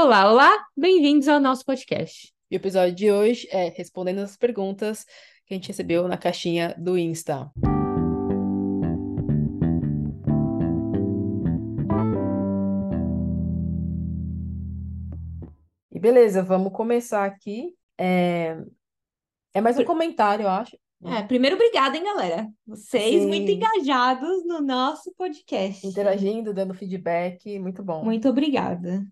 Olá, 0.00 0.30
olá, 0.30 0.66
bem-vindos 0.76 1.26
ao 1.26 1.40
nosso 1.40 1.64
podcast. 1.64 2.32
E 2.48 2.54
o 2.54 2.56
episódio 2.56 2.94
de 2.94 3.10
hoje 3.10 3.48
é 3.50 3.68
respondendo 3.68 4.20
as 4.20 4.36
perguntas 4.36 5.04
que 5.44 5.52
a 5.52 5.56
gente 5.56 5.66
recebeu 5.66 6.06
na 6.06 6.16
caixinha 6.16 6.72
do 6.78 6.96
Insta. 6.96 7.50
E 15.90 15.98
beleza, 15.98 16.44
vamos 16.44 16.72
começar 16.72 17.24
aqui. 17.24 17.74
É, 17.98 18.56
é 19.52 19.60
mais 19.60 19.80
um 19.80 19.84
comentário, 19.84 20.44
eu 20.44 20.48
acho. 20.48 20.78
É, 21.06 21.24
primeiro, 21.24 21.56
obrigada, 21.56 21.96
hein, 21.96 22.04
galera? 22.04 22.48
Vocês 22.64 23.26
muito 23.26 23.48
Sim. 23.48 23.54
engajados 23.54 24.46
no 24.46 24.60
nosso 24.60 25.12
podcast. 25.16 25.84
Interagindo, 25.84 26.54
dando 26.54 26.72
feedback, 26.72 27.58
muito 27.58 27.82
bom. 27.82 28.04
Muito 28.04 28.28
obrigada. 28.28 29.04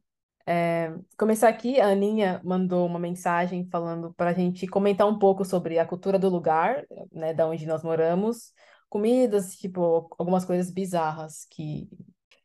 Começar 1.18 1.48
aqui, 1.48 1.80
a 1.80 1.88
Aninha 1.88 2.40
mandou 2.44 2.86
uma 2.86 2.98
mensagem 2.98 3.66
falando 3.71 4.12
para 4.14 4.30
a 4.30 4.32
gente 4.34 4.66
comentar 4.66 5.07
um 5.08 5.18
pouco 5.18 5.44
sobre 5.44 5.79
a 5.79 5.86
cultura 5.86 6.18
do 6.18 6.29
lugar, 6.29 6.84
né, 7.12 7.32
da 7.34 7.46
onde 7.46 7.66
nós 7.66 7.82
moramos, 7.82 8.52
comidas, 8.88 9.57
tipo, 9.57 10.08
algumas 10.18 10.44
coisas 10.44 10.71
bizarras 10.71 11.46
que 11.50 11.88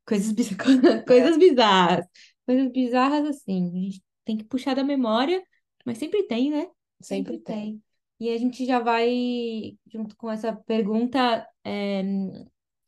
Coisas, 0.05 0.31
biz- 0.33 0.55
coisas 1.07 1.37
bizarras. 1.37 2.05
Coisas 2.45 2.71
bizarras, 2.71 3.25
assim, 3.27 3.69
a 3.69 3.79
gente 3.81 4.03
tem 4.25 4.37
que 4.37 4.43
puxar 4.43 4.75
da 4.75 4.83
memória, 4.83 5.41
mas 5.85 5.97
sempre 5.97 6.23
tem, 6.23 6.49
né? 6.49 6.67
sempre 7.01 7.39
tem. 7.39 7.81
E 8.19 8.29
a 8.29 8.37
gente 8.37 8.65
já 8.65 8.79
vai, 8.79 9.77
junto 9.87 10.15
com 10.17 10.29
essa 10.29 10.53
pergunta, 10.53 11.47
é, 11.63 12.03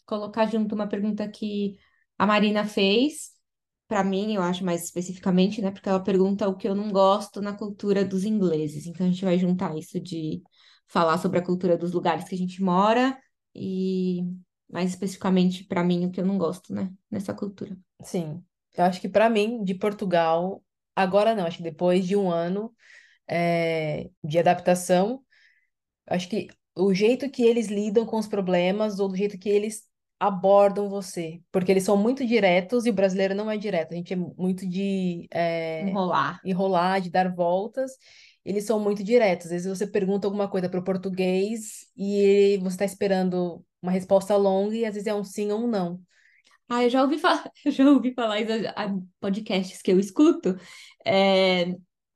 colocar 0.05 0.45
junto 0.47 0.75
uma 0.75 0.87
pergunta 0.87 1.27
que 1.29 1.77
a 2.17 2.25
Marina 2.25 2.65
fez, 2.65 3.32
para 3.93 4.03
mim, 4.03 4.33
eu 4.33 4.41
acho 4.41 4.65
mais 4.65 4.83
especificamente, 4.83 5.61
né? 5.61 5.69
Porque 5.69 5.87
ela 5.87 6.03
pergunta 6.03 6.49
o 6.49 6.57
que 6.57 6.67
eu 6.67 6.73
não 6.73 6.91
gosto 6.91 7.39
na 7.43 7.53
cultura 7.53 8.03
dos 8.03 8.23
ingleses. 8.23 8.87
Então 8.87 9.05
a 9.05 9.09
gente 9.09 9.23
vai 9.23 9.37
juntar 9.37 9.77
isso 9.77 9.99
de 9.99 10.41
falar 10.87 11.19
sobre 11.19 11.37
a 11.37 11.43
cultura 11.43 11.77
dos 11.77 11.91
lugares 11.91 12.27
que 12.27 12.33
a 12.33 12.37
gente 12.37 12.59
mora 12.59 13.15
e, 13.53 14.23
mais 14.67 14.89
especificamente, 14.89 15.63
para 15.63 15.83
mim, 15.83 16.07
o 16.07 16.11
que 16.11 16.19
eu 16.19 16.25
não 16.25 16.39
gosto, 16.39 16.73
né? 16.73 16.91
Nessa 17.11 17.35
cultura. 17.35 17.77
Sim, 18.01 18.43
eu 18.75 18.83
acho 18.83 18.99
que 18.99 19.07
para 19.07 19.29
mim, 19.29 19.63
de 19.63 19.75
Portugal, 19.75 20.63
agora 20.95 21.35
não, 21.35 21.45
acho 21.45 21.57
que 21.57 21.63
depois 21.63 22.07
de 22.07 22.15
um 22.15 22.31
ano 22.31 22.73
é, 23.29 24.09
de 24.23 24.39
adaptação, 24.39 25.23
acho 26.07 26.27
que 26.27 26.47
o 26.75 26.95
jeito 26.95 27.29
que 27.29 27.43
eles 27.43 27.67
lidam 27.67 28.07
com 28.07 28.17
os 28.17 28.25
problemas 28.25 28.99
ou 28.99 29.07
do 29.07 29.15
jeito 29.15 29.37
que 29.37 29.49
eles 29.49 29.83
abordam 30.23 30.87
você, 30.89 31.41
porque 31.51 31.69
eles 31.69 31.83
são 31.83 31.97
muito 31.97 32.25
diretos 32.25 32.85
e 32.85 32.89
o 32.89 32.93
brasileiro 32.93 33.35
não 33.35 33.51
é 33.51 33.57
direto, 33.57 33.91
a 33.91 33.95
gente 33.95 34.13
é 34.13 34.15
muito 34.15 34.65
de 34.65 35.27
é, 35.29 35.81
Enrolar. 35.81 36.39
enrolar, 36.45 37.01
de 37.01 37.09
dar 37.09 37.33
voltas. 37.33 37.91
Eles 38.45 38.65
são 38.65 38.79
muito 38.79 39.03
diretos. 39.03 39.47
Às 39.47 39.51
vezes 39.51 39.67
você 39.67 39.85
pergunta 39.85 40.25
alguma 40.25 40.49
coisa 40.49 40.69
para 40.69 40.79
o 40.79 40.83
português 40.83 41.87
e 41.97 42.57
você 42.61 42.75
está 42.75 42.85
esperando 42.85 43.65
uma 43.81 43.91
resposta 43.91 44.35
longa 44.37 44.75
e 44.75 44.85
às 44.85 44.93
vezes 44.93 45.07
é 45.07 45.13
um 45.13 45.23
sim 45.25 45.51
ou 45.51 45.65
um 45.65 45.67
não. 45.67 45.99
Ah, 46.69 46.83
eu 46.83 46.89
já 46.89 47.01
ouvi 47.03 47.19
falar, 47.19 47.43
eu 47.65 47.71
já 47.71 47.89
ouvi 47.89 48.13
falar 48.13 48.39
isso 48.39 48.51
podcasts 49.19 49.81
que 49.81 49.91
eu 49.91 49.99
escuto. 49.99 50.57
É, 51.05 51.65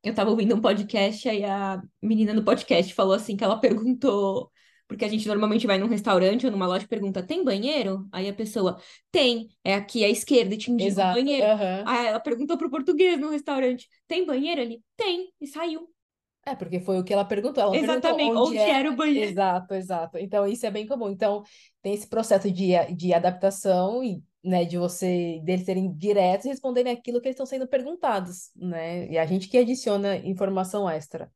eu 0.01 0.13
tava 0.15 0.29
ouvindo 0.29 0.55
um 0.55 0.61
podcast, 0.61 1.27
aí 1.27 1.43
a 1.43 1.81
menina 2.01 2.33
no 2.33 2.45
podcast 2.45 2.93
falou 2.93 3.13
assim 3.13 3.35
que 3.35 3.43
ela 3.43 3.59
perguntou, 3.59 4.49
porque 4.87 5.05
a 5.05 5.07
gente 5.07 5.27
normalmente 5.27 5.67
vai 5.67 5.77
num 5.77 5.87
restaurante 5.87 6.45
ou 6.45 6.51
numa 6.51 6.67
loja 6.67 6.85
e 6.85 6.87
pergunta, 6.87 7.23
tem 7.23 7.43
banheiro? 7.43 8.07
Aí 8.11 8.29
a 8.29 8.33
pessoa, 8.33 8.79
tem, 9.11 9.49
é 9.63 9.75
aqui 9.75 10.03
à 10.03 10.09
esquerda 10.09 10.55
e 10.55 10.57
te 10.57 10.71
indica 10.71 11.03
o 11.03 11.09
banheiro. 11.09 11.45
aham. 11.45 11.83
Aí 11.85 12.07
ela 12.07 12.19
perguntou 12.19 12.57
pro 12.57 12.69
português 12.69 13.19
no 13.19 13.29
restaurante, 13.29 13.87
tem 14.07 14.25
banheiro 14.25 14.61
ali? 14.61 14.83
Tem, 14.95 15.31
e 15.39 15.47
saiu. 15.47 15.89
É, 16.45 16.55
porque 16.55 16.79
foi 16.79 16.97
o 16.97 17.03
que 17.03 17.11
ela 17.13 17.25
perguntou. 17.25 17.61
Ela 17.61 17.73
não 17.73 17.79
perguntou 17.81 18.09
Exatamente, 18.09 18.37
onde 18.37 18.57
onde 18.57 18.57
é. 18.57 18.69
era 18.69 18.89
o 18.89 18.95
banheiro. 18.95 19.29
Exato, 19.31 19.73
exato. 19.73 20.17
Então, 20.17 20.47
isso 20.47 20.65
é 20.65 20.71
bem 20.71 20.87
comum. 20.87 21.09
Então, 21.09 21.43
tem 21.81 21.93
esse 21.93 22.07
processo 22.07 22.49
de, 22.49 22.69
de 22.95 23.13
adaptação 23.13 24.01
e, 24.01 24.23
né, 24.41 24.63
de 24.63 24.77
você, 24.77 25.41
deles 25.43 25.65
serem 25.65 25.93
diretos 25.93 26.45
e 26.45 26.49
responderem 26.49 26.93
aquilo 26.93 27.19
que 27.19 27.27
eles 27.27 27.35
estão 27.35 27.45
sendo 27.45 27.67
perguntados, 27.67 28.49
né? 28.55 29.09
E 29.11 29.17
a 29.17 29.25
gente 29.25 29.49
que 29.49 29.57
adiciona 29.57 30.15
informação 30.17 30.89
extra. 30.89 31.29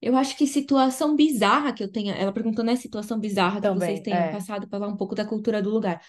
Eu 0.00 0.16
acho 0.16 0.36
que 0.36 0.46
situação 0.46 1.16
bizarra 1.16 1.72
que 1.72 1.82
eu 1.82 1.90
tenha. 1.90 2.14
Ela 2.14 2.32
perguntou, 2.32 2.64
né? 2.64 2.76
Situação 2.76 3.18
bizarra 3.18 3.60
que 3.60 3.68
vocês 3.68 3.98
Também, 3.98 4.02
tenham 4.02 4.20
é. 4.20 4.32
passado 4.32 4.68
para 4.68 4.78
falar 4.78 4.92
um 4.92 4.96
pouco 4.96 5.14
da 5.14 5.24
cultura 5.24 5.60
do 5.60 5.70
lugar. 5.70 6.00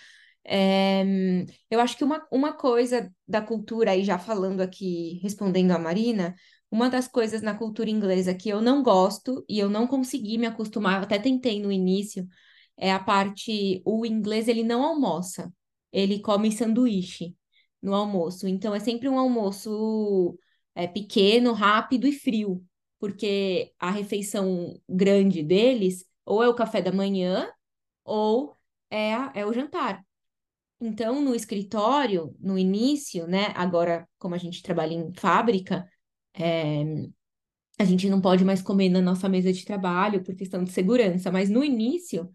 É, 0.45 1.03
eu 1.69 1.79
acho 1.79 1.97
que 1.97 2.03
uma, 2.03 2.25
uma 2.31 2.53
coisa 2.53 3.11
da 3.27 3.41
cultura, 3.41 3.91
aí 3.91 4.03
já 4.03 4.17
falando 4.17 4.61
aqui, 4.61 5.19
respondendo 5.21 5.71
a 5.71 5.79
Marina, 5.79 6.35
uma 6.71 6.89
das 6.89 7.07
coisas 7.07 7.41
na 7.41 7.55
cultura 7.55 7.89
inglesa 7.89 8.33
que 8.33 8.49
eu 8.49 8.61
não 8.61 8.83
gosto 8.83 9.43
e 9.49 9.59
eu 9.59 9.69
não 9.69 9.87
consegui 9.87 10.37
me 10.37 10.45
acostumar, 10.45 11.03
até 11.03 11.17
tentei 11.19 11.59
no 11.59 11.71
início, 11.71 12.27
é 12.77 12.91
a 12.91 12.99
parte. 12.99 13.81
O 13.85 14.05
inglês 14.05 14.47
ele 14.47 14.63
não 14.63 14.83
almoça, 14.83 15.51
ele 15.91 16.21
come 16.21 16.51
sanduíche 16.51 17.35
no 17.81 17.95
almoço. 17.95 18.47
Então 18.47 18.73
é 18.75 18.79
sempre 18.79 19.09
um 19.09 19.17
almoço 19.17 20.37
é, 20.75 20.87
pequeno, 20.87 21.53
rápido 21.53 22.07
e 22.07 22.11
frio 22.11 22.63
porque 22.99 23.73
a 23.79 23.91
refeição 23.91 24.79
grande 24.89 25.43
deles 25.43 26.05
ou 26.25 26.43
é 26.43 26.49
o 26.49 26.55
café 26.55 26.81
da 26.81 26.91
manhã 26.91 27.51
ou 28.03 28.57
é, 28.89 29.13
a- 29.15 29.31
é 29.35 29.45
o 29.45 29.53
jantar. 29.53 30.05
Então, 30.81 31.21
no 31.21 31.35
escritório, 31.35 32.35
no 32.39 32.57
início, 32.57 33.27
né? 33.27 33.53
Agora, 33.55 34.07
como 34.17 34.35
a 34.35 34.37
gente 34.37 34.63
trabalha 34.63 34.93
em 34.93 35.13
fábrica, 35.13 35.89
é, 36.33 36.83
a 37.79 37.85
gente 37.85 38.09
não 38.09 38.21
pode 38.21 38.43
mais 38.43 38.61
comer 38.61 38.89
na 38.89 39.01
nossa 39.01 39.29
mesa 39.29 39.51
de 39.53 39.63
trabalho 39.65 40.23
por 40.23 40.35
questão 40.35 40.63
de 40.63 40.71
segurança, 40.71 41.31
mas 41.31 41.49
no 41.49 41.63
início 41.63 42.29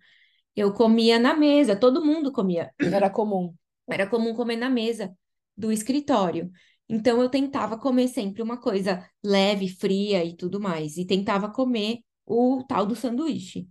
eu 0.56 0.72
comia 0.74 1.18
na 1.18 1.34
mesa, 1.34 1.76
todo 1.76 2.04
mundo 2.04 2.32
comia. 2.32 2.72
Era 2.90 3.10
comum. 3.10 3.54
Era 3.88 4.06
comum 4.08 4.34
comer 4.34 4.56
na 4.56 4.70
mesa 4.70 5.16
do 5.56 5.72
escritório. 5.72 6.50
Então 6.88 7.20
eu 7.22 7.28
tentava 7.28 7.78
comer 7.78 8.08
sempre 8.08 8.42
uma 8.42 8.58
coisa 8.60 9.08
leve, 9.22 9.68
fria 9.68 10.24
e 10.24 10.36
tudo 10.36 10.60
mais. 10.60 10.96
E 10.96 11.06
tentava 11.06 11.50
comer 11.50 12.00
o 12.26 12.62
tal 12.68 12.86
do 12.86 12.94
sanduíche. 12.94 13.68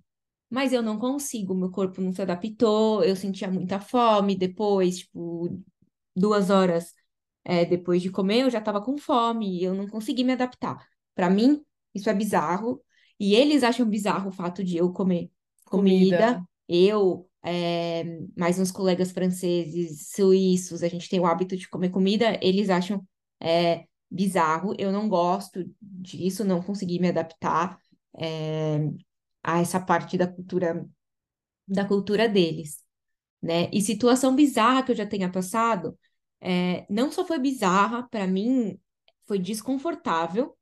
Mas 0.49 0.71
eu 0.73 0.81
não 0.83 0.99
consigo, 0.99 1.55
meu 1.55 1.71
corpo 1.71 2.01
não 2.01 2.13
se 2.13 2.21
adaptou, 2.21 3.03
eu 3.03 3.15
sentia 3.15 3.49
muita 3.49 3.79
fome 3.79 4.35
depois, 4.35 4.99
tipo, 4.99 5.59
duas 6.15 6.49
horas 6.49 6.93
é, 7.43 7.65
depois 7.65 8.01
de 8.01 8.09
comer, 8.09 8.41
eu 8.41 8.49
já 8.49 8.59
estava 8.59 8.81
com 8.81 8.97
fome 8.97 9.59
e 9.59 9.63
eu 9.63 9.73
não 9.73 9.87
consegui 9.87 10.23
me 10.23 10.33
adaptar. 10.33 10.87
Para 11.13 11.29
mim, 11.29 11.63
isso 11.93 12.09
é 12.09 12.13
bizarro. 12.13 12.81
E 13.19 13.35
eles 13.35 13.63
acham 13.63 13.87
bizarro 13.87 14.29
o 14.29 14.31
fato 14.31 14.63
de 14.63 14.77
eu 14.77 14.91
comer 14.91 15.29
comida. 15.65 16.17
Comida. 16.17 16.45
Eu, 16.67 17.29
é, 17.43 18.03
mais 18.37 18.59
uns 18.59 18.71
colegas 18.71 19.11
franceses, 19.11 20.09
suíços, 20.13 20.83
a 20.83 20.87
gente 20.87 21.09
tem 21.09 21.19
o 21.19 21.25
hábito 21.25 21.57
de 21.57 21.67
comer 21.69 21.89
comida, 21.89 22.39
eles 22.41 22.69
acham 22.69 23.05
é, 23.41 23.85
bizarro. 24.09 24.75
Eu 24.79 24.91
não 24.91 25.09
gosto 25.09 25.63
disso, 25.81 26.43
não 26.45 26.61
consegui 26.61 26.99
me 26.99 27.09
adaptar 27.09 27.77
é, 28.19 28.79
a 29.43 29.59
essa 29.61 29.79
parte 29.79 30.17
da 30.17 30.27
cultura 30.27 30.85
da 31.67 31.85
cultura 31.85 32.29
deles, 32.29 32.83
né? 33.41 33.69
E 33.73 33.81
situação 33.81 34.35
bizarra 34.35 34.83
que 34.83 34.91
eu 34.91 34.95
já 34.95 35.05
tenha 35.07 35.31
passado, 35.31 35.97
não 36.89 37.11
só 37.11 37.25
foi 37.25 37.39
bizarra, 37.39 38.07
para 38.09 38.27
mim 38.27 38.79
foi 39.25 39.39
desconfortável. 39.39 40.57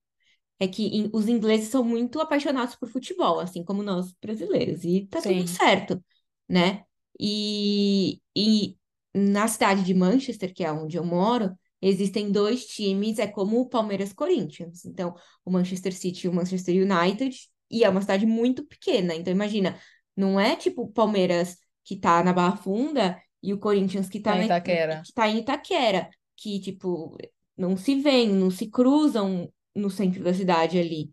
É 0.59 0.67
que 0.67 0.83
in- 0.87 1.09
os 1.13 1.27
ingleses 1.27 1.69
são 1.69 1.83
muito 1.83 2.19
apaixonados 2.21 2.75
por 2.75 2.89
futebol, 2.89 3.39
assim 3.39 3.63
como 3.63 3.83
nós 3.83 4.13
brasileiros, 4.21 4.83
e 4.85 5.07
tá 5.07 5.21
tudo 5.21 5.43
Sim. 5.43 5.47
certo, 5.47 6.03
né? 6.51 6.84
E, 7.19 8.19
e 8.35 8.78
na 9.13 9.47
cidade 9.47 9.84
de 9.84 9.94
Manchester, 9.94 10.53
que 10.53 10.63
é 10.63 10.72
onde 10.72 10.97
eu 10.97 11.06
moro, 11.06 11.56
existem 11.81 12.31
dois 12.31 12.66
times, 12.66 13.19
é 13.19 13.28
como 13.28 13.59
o 13.62 13.69
Palmeiras 13.69 14.12
Corinthians. 14.13 14.85
Então, 14.85 15.16
o 15.46 15.52
Manchester 15.52 15.93
City 15.96 16.28
e 16.28 16.29
o 16.29 16.34
Manchester 16.34 16.75
United, 16.75 17.37
e 17.70 17.84
é 17.84 17.90
uma 17.90 18.02
cidade 18.02 18.25
muito 18.25 18.66
pequena. 18.66 19.16
Então, 19.16 19.31
imagina, 19.31 19.79
não 20.16 20.40
é 20.40 20.55
tipo 20.58 20.84
o 20.84 20.91
Palmeiras 20.91 21.58
que 21.85 21.96
tá 21.96 22.23
na 22.23 22.34
Barra 22.34 22.58
Funda 22.58 23.17
e 23.41 23.53
o 23.53 23.59
Corinthians 23.59 24.09
que 24.09 24.20
tá 24.20 24.34
Tá 24.34 24.41
em 24.41 24.46
Itaquera. 24.46 25.02
que 25.05 25.14
tá 25.14 25.28
em 25.29 25.37
Itaquera, 25.40 26.09
que, 26.35 26.59
tipo, 26.59 27.17
não 27.58 27.78
se 27.78 27.96
veem, 27.96 28.29
não 28.29 28.52
se 28.52 28.70
cruzam 28.70 29.52
no 29.75 29.90
centro 29.90 30.23
da 30.23 30.34
cidade 30.34 30.78
ali. 30.78 31.11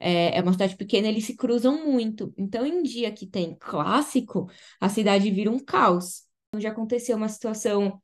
É, 0.00 0.38
é 0.38 0.42
uma 0.42 0.52
cidade 0.52 0.76
pequena, 0.76 1.08
eles 1.08 1.26
se 1.26 1.36
cruzam 1.36 1.84
muito. 1.84 2.32
Então, 2.36 2.64
em 2.66 2.82
dia 2.82 3.12
que 3.12 3.26
tem 3.26 3.54
clássico, 3.54 4.50
a 4.80 4.88
cidade 4.88 5.30
vira 5.30 5.50
um 5.50 5.58
caos. 5.58 6.22
Então, 6.48 6.60
já 6.60 6.70
aconteceu 6.70 7.16
uma 7.16 7.28
situação 7.28 8.02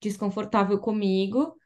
desconfortável 0.00 0.78
comigo, 0.78 1.56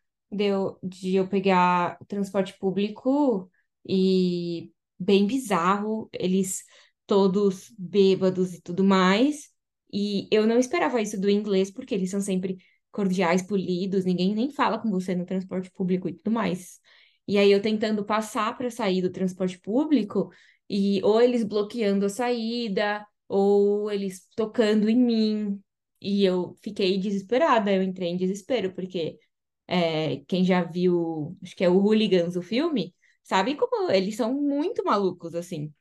de 0.82 1.14
eu 1.17 1.29
pegar 1.29 1.99
transporte 2.08 2.56
público 2.58 3.50
e 3.87 4.73
bem 4.99 5.26
bizarro, 5.26 6.08
eles 6.12 6.64
todos 7.06 7.73
bêbados 7.79 8.55
e 8.55 8.61
tudo 8.62 8.84
mais. 8.84 9.50
E 9.93 10.29
eu 10.31 10.46
não 10.46 10.58
esperava 10.58 11.00
isso 11.02 11.20
do 11.20 11.29
inglês, 11.29 11.70
porque 11.70 11.94
eles 11.94 12.11
são 12.11 12.20
sempre 12.20 12.56
cordiais, 12.90 13.43
polidos, 13.43 14.05
ninguém 14.05 14.34
nem 14.34 14.50
fala 14.50 14.79
com 14.79 14.90
você 14.90 15.14
no 15.14 15.26
transporte 15.26 15.70
público 15.70 16.08
e 16.08 16.14
tudo 16.14 16.31
mais. 16.31 16.81
E 17.26 17.38
aí 17.38 17.50
eu 17.52 17.62
tentando 17.62 18.04
passar 18.04 18.56
para 18.56 18.70
sair 18.70 19.00
do 19.02 19.10
transporte 19.10 19.58
público 19.58 20.30
e 20.69 21.02
ou 21.04 21.20
eles 21.20 21.44
bloqueando 21.44 22.06
a 22.06 22.08
saída, 22.08 23.06
ou 23.28 23.90
eles 23.90 24.26
tocando 24.36 24.88
em 24.88 24.96
mim. 24.96 25.62
E 26.00 26.24
eu 26.24 26.56
fiquei 26.62 26.98
desesperada, 26.98 27.72
eu 27.72 27.82
entrei 27.82 28.08
em 28.08 28.16
desespero, 28.16 28.74
porque 28.74 29.19
é, 29.66 30.19
quem 30.26 30.44
já 30.44 30.62
viu, 30.64 31.36
acho 31.42 31.54
que 31.56 31.64
é 31.64 31.69
o 31.69 31.78
Hooligans, 31.78 32.36
o 32.36 32.42
filme, 32.42 32.94
sabe 33.22 33.54
como 33.56 33.90
eles 33.90 34.16
são 34.16 34.34
muito 34.34 34.84
malucos, 34.84 35.34
assim. 35.34 35.72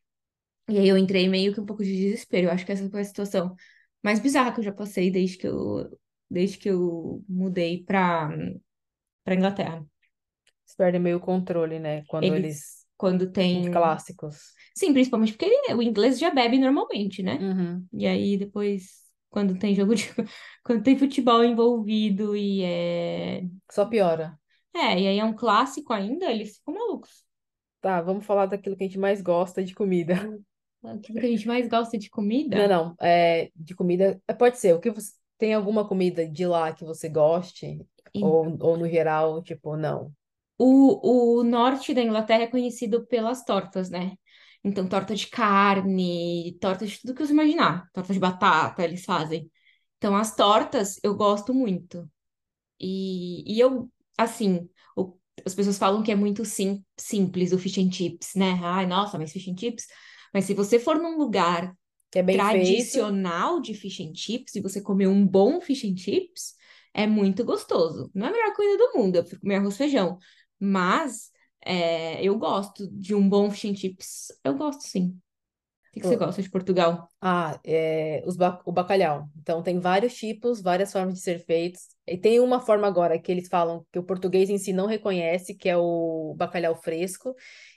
E 0.69 0.77
aí 0.79 0.88
eu 0.88 0.97
entrei 0.97 1.27
meio 1.27 1.53
que 1.53 1.59
um 1.61 1.65
pouco 1.65 1.83
de 1.83 1.93
desespero. 1.95 2.47
Eu 2.47 2.51
acho 2.51 2.65
que 2.65 2.71
essa 2.71 2.89
foi 2.89 3.01
a 3.01 3.05
situação 3.05 3.55
mais 4.03 4.19
bizarra 4.19 4.53
que 4.53 4.59
eu 4.59 4.63
já 4.63 4.73
passei 4.73 5.11
desde 5.11 5.38
que 5.38 5.47
eu, 5.47 5.89
desde 6.29 6.57
que 6.57 6.69
eu 6.69 7.23
mudei 7.27 7.83
para 7.83 8.29
para 9.23 9.35
Inglaterra. 9.35 9.85
Eles 10.71 10.75
perdem 10.75 11.01
meio 11.01 11.18
o 11.18 11.19
controle, 11.21 11.79
né? 11.79 12.03
Quando 12.07 12.23
Eles- 12.23 12.38
eles. 12.39 12.81
Quando 12.97 13.31
tem. 13.31 13.62
Os 13.62 13.69
clássicos. 13.69 14.38
Sim, 14.75 14.94
principalmente 14.94 15.33
porque 15.33 15.45
ele- 15.45 15.73
o 15.75 15.81
inglês 15.81 16.19
já 16.19 16.29
bebe 16.29 16.57
normalmente, 16.59 17.21
né? 17.23 17.38
Uhum. 17.41 17.85
E 17.94 18.06
aí 18.07 18.38
depois, 18.38 18.91
quando 19.29 19.57
tem 19.57 19.73
jogo 19.75 19.95
de. 19.95 20.03
Quando 20.63 20.83
tem 20.83 20.95
futebol 20.97 21.44
envolvido 21.44 22.35
e 22.35 22.63
é. 22.63 23.44
Só 23.71 23.85
piora. 23.85 24.38
É, 24.73 25.00
e 25.00 25.07
aí 25.07 25.18
é 25.19 25.25
um 25.25 25.33
clássico 25.33 25.91
ainda, 25.91 26.31
eles 26.31 26.57
ficam 26.57 26.75
malucos. 26.75 27.24
Tá, 27.81 28.00
vamos 28.01 28.25
falar 28.25 28.45
daquilo 28.45 28.77
que 28.77 28.83
a 28.83 28.88
gente 28.88 29.00
mais 29.00 29.21
gosta 29.21 29.63
de 29.63 29.74
comida. 29.74 30.13
Aquilo 30.83 31.19
que 31.19 31.25
a 31.25 31.29
gente 31.29 31.47
mais 31.47 31.67
gosta 31.67 31.97
de 31.97 32.09
comida. 32.09 32.67
Não, 32.67 32.85
não. 32.85 32.95
É, 33.01 33.51
de 33.56 33.75
comida. 33.75 34.21
é, 34.27 34.33
Pode 34.33 34.57
ser. 34.57 34.74
O 34.74 34.79
que 34.79 34.91
você. 34.91 35.12
Tem 35.38 35.56
alguma 35.56 35.88
comida 35.88 36.27
de 36.29 36.45
lá 36.45 36.71
que 36.71 36.85
você 36.85 37.09
goste? 37.09 37.83
E- 38.13 38.24
Ou, 38.24 38.56
ou 38.59 38.77
no 38.77 38.88
geral, 38.88 39.41
tipo, 39.41 39.75
não. 39.75 40.12
O, 40.63 41.40
o 41.40 41.44
norte 41.44 41.94
da 41.94 42.02
Inglaterra 42.02 42.44
é 42.44 42.48
conhecido 42.48 43.06
pelas 43.08 43.44
tortas, 43.46 43.90
né? 43.90 44.13
Então, 44.63 44.88
torta 44.88 45.16
de 45.16 45.28
carne, 45.28 46.58
torta 46.62 46.86
de 46.86 47.00
tudo 47.02 47.16
que 47.16 47.25
você 47.25 47.34
imaginar. 47.34 47.90
Torta 47.94 48.13
de 48.13 48.19
batata, 48.19 48.84
eles 48.84 49.04
fazem. 49.06 49.52
Então, 49.98 50.16
as 50.16 50.36
tortas 50.36 51.00
eu 51.04 51.16
gosto 51.16 51.54
muito. 51.54 52.10
E, 52.80 53.44
e 53.56 53.60
eu, 53.60 53.92
assim, 54.18 54.69
o- 54.96 55.18
as 55.46 55.54
pessoas 55.56 55.78
falam 55.78 56.04
que 56.04 56.12
é 56.12 56.16
muito 56.16 56.44
sim, 56.46 56.84
simples 56.98 57.52
o 57.54 57.60
fish 57.60 57.78
and 57.80 57.92
chips, 57.92 58.36
né? 58.36 58.60
Ai, 58.63 58.86
nossa, 58.88 59.18
mas 59.18 59.31
fish 59.31 59.48
and 59.50 59.58
chips. 59.58 59.88
Mas 60.34 60.46
se 60.46 60.54
você 60.54 60.80
for 60.80 60.98
num 61.00 61.18
lugar 61.18 61.75
Que 62.10 62.19
é 62.19 62.24
bem 62.24 62.42
feito. 62.42 63.00
tradicional 63.02 63.60
de 63.62 63.74
fish 63.74 64.00
and 64.02 64.16
chips, 64.16 64.56
e 64.56 64.62
você 64.62 64.81
comer 64.81 65.08
um 65.08 65.25
bom 65.25 65.62
fish 65.62 65.84
and 65.86 65.98
chips, 65.98 66.56
é 66.94 67.06
muito 67.08 67.44
gostoso. 67.46 68.10
Não 68.13 68.28
é 68.28 68.30
a 68.30 68.34
melhor 68.34 68.54
coisa 68.56 68.78
do 68.78 68.94
mundo, 69.00 69.16
eu 69.16 69.22
prefiro 69.24 69.42
comer 69.42 69.56
arroz 69.58 69.78
feijão. 69.78 70.18
Mas 70.62 71.31
é, 71.66 72.24
eu 72.25 72.38
gosto 72.40 72.88
de 72.92 73.16
um 73.16 73.28
bom 73.30 73.52
fish 73.52 73.66
and 73.72 73.75
chips. 73.75 74.28
Eu 74.46 74.56
gosto, 74.58 74.84
sim. 74.84 75.08
O 75.10 75.94
que 75.94 76.02
que 76.02 76.08
você 76.08 76.18
gosta 76.18 76.42
de 76.42 76.50
Portugal? 76.50 77.10
Ah, 77.24 77.60
é, 77.63 78.24
os 78.25 78.36
ba- 78.36 78.62
o 78.66 78.72
bacalhau. 78.72 79.30
Então, 79.38 79.62
tem 79.62 79.80
vários 79.80 80.16
tipos, 80.16 80.60
várias 80.62 80.92
formas 80.92 81.16
de 81.16 81.22
ser 81.22 81.40
feitos. 81.46 81.88
E 82.08 82.18
tem 82.18 82.40
uma 82.40 82.60
forma 82.60 82.88
agora 82.88 83.19
que 83.19 83.31
eles 83.31 83.48
falam 83.48 83.86
que 83.92 84.00
o 84.00 84.04
português 84.04 84.50
em 84.50 84.58
si 84.58 84.74
não 84.74 84.88
reconhece, 84.88 85.54
que 85.54 85.69
é 85.69 85.78
o 85.78 86.34
bacalhau 86.36 86.75
fresco, 86.75 87.36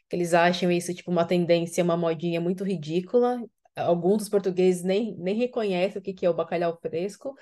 que 0.09 0.17
eles 0.17 0.33
acham 0.33 0.71
isso 0.73 0.95
tipo 0.95 1.11
uma 1.11 1.27
tendência, 1.27 1.85
uma 1.85 1.97
modinha 1.97 2.41
muito 2.41 2.65
ridícula. 2.65 3.39
Alguns 3.77 4.19
dos 4.19 4.29
portugueses 4.31 4.83
nem, 4.83 5.15
nem 5.19 5.35
reconhecem 5.37 5.99
o 5.99 6.03
que 6.03 6.15
que 6.15 6.25
é 6.25 6.31
o 6.31 6.35
bacalhau 6.35 6.79
fresco, 6.81 7.35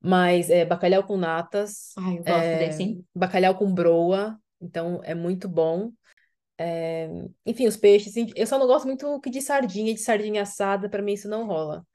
mas 0.00 0.50
é 0.50 0.64
bacalhau 0.64 1.04
com 1.04 1.16
natas, 1.16 1.96
Ai, 1.96 2.18
eu 2.18 2.24
gosto 2.24 2.56
é, 2.56 2.56
desse, 2.56 2.82
hein? 2.82 3.06
bacalhau 3.14 3.56
com 3.58 3.72
broa, 3.74 4.38
então 4.60 5.00
é 5.04 5.14
muito 5.14 5.48
bom. 5.48 5.92
É, 6.58 7.08
enfim, 7.46 7.66
os 7.68 7.76
peixes, 7.76 8.14
eu 8.36 8.46
só 8.46 8.58
não 8.58 8.66
gosto 8.66 8.86
muito 8.86 9.20
que 9.20 9.30
de 9.30 9.42
sardinha, 9.42 9.94
de 9.94 10.00
sardinha 10.00 10.42
assada, 10.42 10.88
pra 10.90 11.02
mim 11.02 11.14
isso 11.14 11.28
não 11.28 11.46
rola. 11.46 11.86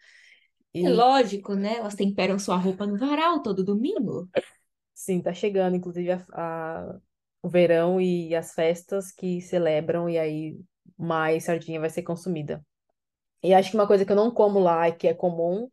É 0.80 0.90
E 0.90 0.92
lógico, 0.92 1.56
né? 1.56 1.78
Elas 1.78 1.96
temperam 1.96 2.38
sua 2.40 2.56
roupa 2.58 2.86
no 2.86 2.96
varal 2.98 3.42
todo 3.42 3.64
domingo. 3.64 4.30
sim, 4.94 5.22
tá 5.22 5.34
chegando, 5.34 5.76
inclusive, 5.76 6.12
a, 6.12 6.26
a- 6.34 7.00
o 7.44 7.50
verão 7.50 8.00
e 8.00 8.36
as 8.36 8.54
festas 8.54 9.12
que 9.12 9.42
celebram, 9.42 10.08
e 10.10 10.18
aí 10.20 10.60
mais 10.98 11.46
sardinha 11.46 11.80
vai 11.80 11.90
ser 11.90 12.04
consumida. 12.04 12.64
E 13.44 13.54
acho 13.54 13.72
que 13.72 13.78
uma 13.78 13.88
coisa 13.88 14.06
que 14.06 14.12
eu 14.12 14.16
não 14.16 14.32
como 14.32 14.60
lá 14.60 14.90
e 14.90 14.94
que 14.96 15.08
é 15.08 15.14
comum 15.14 15.70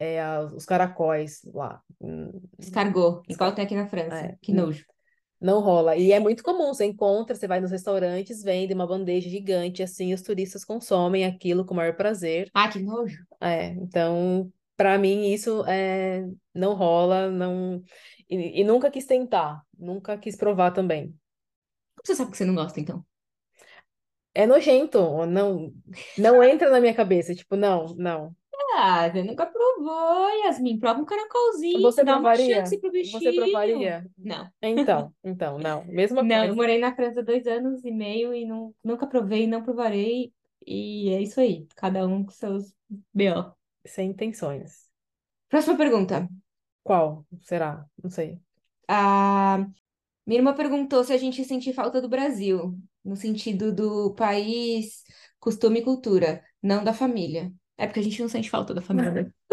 é 0.00 0.22
a- 0.22 0.42
os 0.44 0.66
caracóis 0.66 1.42
lá. 1.54 1.82
Hum, 2.00 2.32
Escargot, 2.58 3.24
igual 3.28 3.52
tem 3.54 3.64
aqui 3.64 3.74
na 3.74 3.86
França. 3.88 4.24
É, 4.24 4.38
Que 4.40 4.52
nojo. 4.52 4.84
Não 5.40 5.60
rola. 5.60 5.96
E 5.96 6.12
é 6.12 6.18
muito 6.18 6.42
comum, 6.42 6.74
você 6.74 6.84
encontra, 6.84 7.34
você 7.34 7.46
vai 7.46 7.60
nos 7.60 7.70
restaurantes, 7.70 8.42
vende 8.42 8.74
uma 8.74 8.86
bandeja 8.86 9.28
gigante, 9.28 9.82
assim, 9.82 10.12
os 10.12 10.22
turistas 10.22 10.64
consomem 10.64 11.24
aquilo 11.24 11.64
com 11.64 11.74
o 11.74 11.76
maior 11.76 11.94
prazer. 11.94 12.50
Ah, 12.52 12.68
que 12.68 12.80
nojo. 12.80 13.24
É, 13.40 13.68
então, 13.68 14.52
pra 14.76 14.98
mim 14.98 15.32
isso 15.32 15.64
é, 15.66 16.26
não 16.52 16.74
rola, 16.74 17.30
não 17.30 17.82
e, 18.28 18.60
e 18.60 18.64
nunca 18.64 18.90
quis 18.90 19.06
tentar, 19.06 19.62
nunca 19.78 20.18
quis 20.18 20.36
provar 20.36 20.72
também. 20.72 21.14
Você 22.04 22.14
sabe 22.14 22.30
que 22.30 22.36
você 22.36 22.44
não 22.44 22.54
gosta, 22.54 22.80
então? 22.80 23.04
É 24.34 24.46
nojento, 24.46 25.26
não 25.26 25.72
não 26.16 26.42
entra 26.44 26.70
na 26.70 26.80
minha 26.80 26.94
cabeça, 26.94 27.34
tipo, 27.34 27.56
não, 27.56 27.94
não. 27.96 28.36
Ah, 28.74 29.10
você 29.10 29.22
nunca 29.22 29.46
provou, 29.46 30.28
Yasmin. 30.44 30.78
Prova 30.78 31.00
um 31.00 31.04
caracolzinho, 31.04 31.80
Você 31.82 32.04
dá 32.04 32.12
uma 32.12 32.20
provaria? 32.20 32.56
chance 32.60 32.78
pro 32.78 32.90
Você 32.90 33.32
provaria? 33.32 34.10
Não. 34.16 34.50
Então, 34.62 35.12
então, 35.24 35.58
não, 35.58 35.84
mesma 35.86 36.22
Não, 36.22 36.36
eu 36.44 36.48
coisa, 36.48 36.56
morei 36.56 36.78
na 36.78 36.94
França 36.94 37.22
dois 37.22 37.46
anos 37.46 37.84
e 37.84 37.90
meio 37.90 38.34
e 38.34 38.44
não, 38.44 38.74
nunca 38.84 39.06
provei, 39.06 39.46
não 39.46 39.62
provarei. 39.62 40.32
E 40.66 41.08
é 41.10 41.22
isso 41.22 41.40
aí. 41.40 41.66
Cada 41.76 42.06
um 42.06 42.24
com 42.24 42.30
seus 42.30 42.74
B.O. 43.12 43.52
sem 43.86 44.10
intenções. 44.10 44.88
Próxima 45.48 45.76
pergunta. 45.76 46.28
Qual 46.82 47.24
será? 47.42 47.86
Não 48.02 48.10
sei. 48.10 48.40
A 48.88 49.58
minha 50.26 50.40
irmã 50.40 50.54
perguntou 50.54 51.04
se 51.04 51.12
a 51.12 51.18
gente 51.18 51.44
sente 51.44 51.72
falta 51.72 52.00
do 52.00 52.08
Brasil, 52.08 52.78
no 53.04 53.16
sentido 53.16 53.72
do 53.74 54.14
país, 54.14 55.04
costume 55.40 55.80
e 55.80 55.84
cultura, 55.84 56.44
não 56.62 56.84
da 56.84 56.92
família. 56.94 57.52
É 57.78 57.86
porque 57.86 58.00
a 58.00 58.02
gente 58.02 58.20
não 58.20 58.28
sente 58.28 58.50
falta 58.50 58.74
da 58.74 58.82
família. 58.82 59.32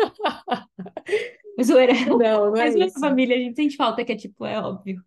Zoeira. 1.63 1.93
Não, 2.17 2.51
não 2.51 2.57
é 2.57 2.69
Mas 2.69 2.75
isso. 2.75 2.99
família, 2.99 3.35
a 3.35 3.39
gente 3.39 3.55
sente 3.55 3.75
falta, 3.77 4.03
que 4.05 4.11
é 4.11 4.15
tipo, 4.15 4.45
é 4.45 4.59
óbvio 4.59 5.03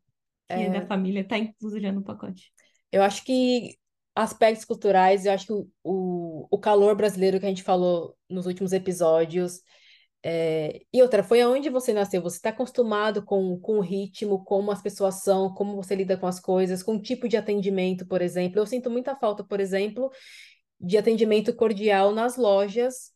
que 0.48 0.54
É. 0.54 0.68
da 0.68 0.82
família 0.86 1.26
tá 1.26 1.38
incluso 1.38 1.80
já 1.80 1.92
no 1.92 2.02
pacote. 2.02 2.52
Eu 2.90 3.02
acho 3.02 3.24
que 3.24 3.76
aspectos 4.14 4.64
culturais, 4.64 5.26
eu 5.26 5.32
acho 5.32 5.46
que 5.46 5.52
o, 5.52 5.68
o, 5.84 6.48
o 6.50 6.58
calor 6.58 6.96
brasileiro 6.96 7.38
que 7.38 7.46
a 7.46 7.48
gente 7.48 7.62
falou 7.62 8.16
nos 8.28 8.46
últimos 8.46 8.72
episódios. 8.72 9.60
é, 10.24 10.82
E 10.92 11.02
outra, 11.02 11.22
foi 11.22 11.40
aonde 11.42 11.70
você 11.70 11.92
nasceu. 11.92 12.22
Você 12.22 12.36
está 12.38 12.50
acostumado 12.50 13.24
com, 13.24 13.58
com 13.60 13.78
o 13.78 13.80
ritmo, 13.80 14.44
como 14.44 14.70
as 14.72 14.82
pessoas 14.82 15.22
são, 15.22 15.54
como 15.54 15.76
você 15.76 15.94
lida 15.94 16.16
com 16.16 16.26
as 16.26 16.40
coisas, 16.40 16.82
com 16.82 16.96
o 16.96 17.02
tipo 17.02 17.28
de 17.28 17.36
atendimento, 17.36 18.06
por 18.06 18.22
exemplo. 18.22 18.58
Eu 18.60 18.66
sinto 18.66 18.90
muita 18.90 19.16
falta, 19.16 19.44
por 19.44 19.60
exemplo, 19.60 20.10
de 20.80 20.96
atendimento 20.98 21.54
cordial 21.54 22.12
nas 22.12 22.36
lojas, 22.36 23.12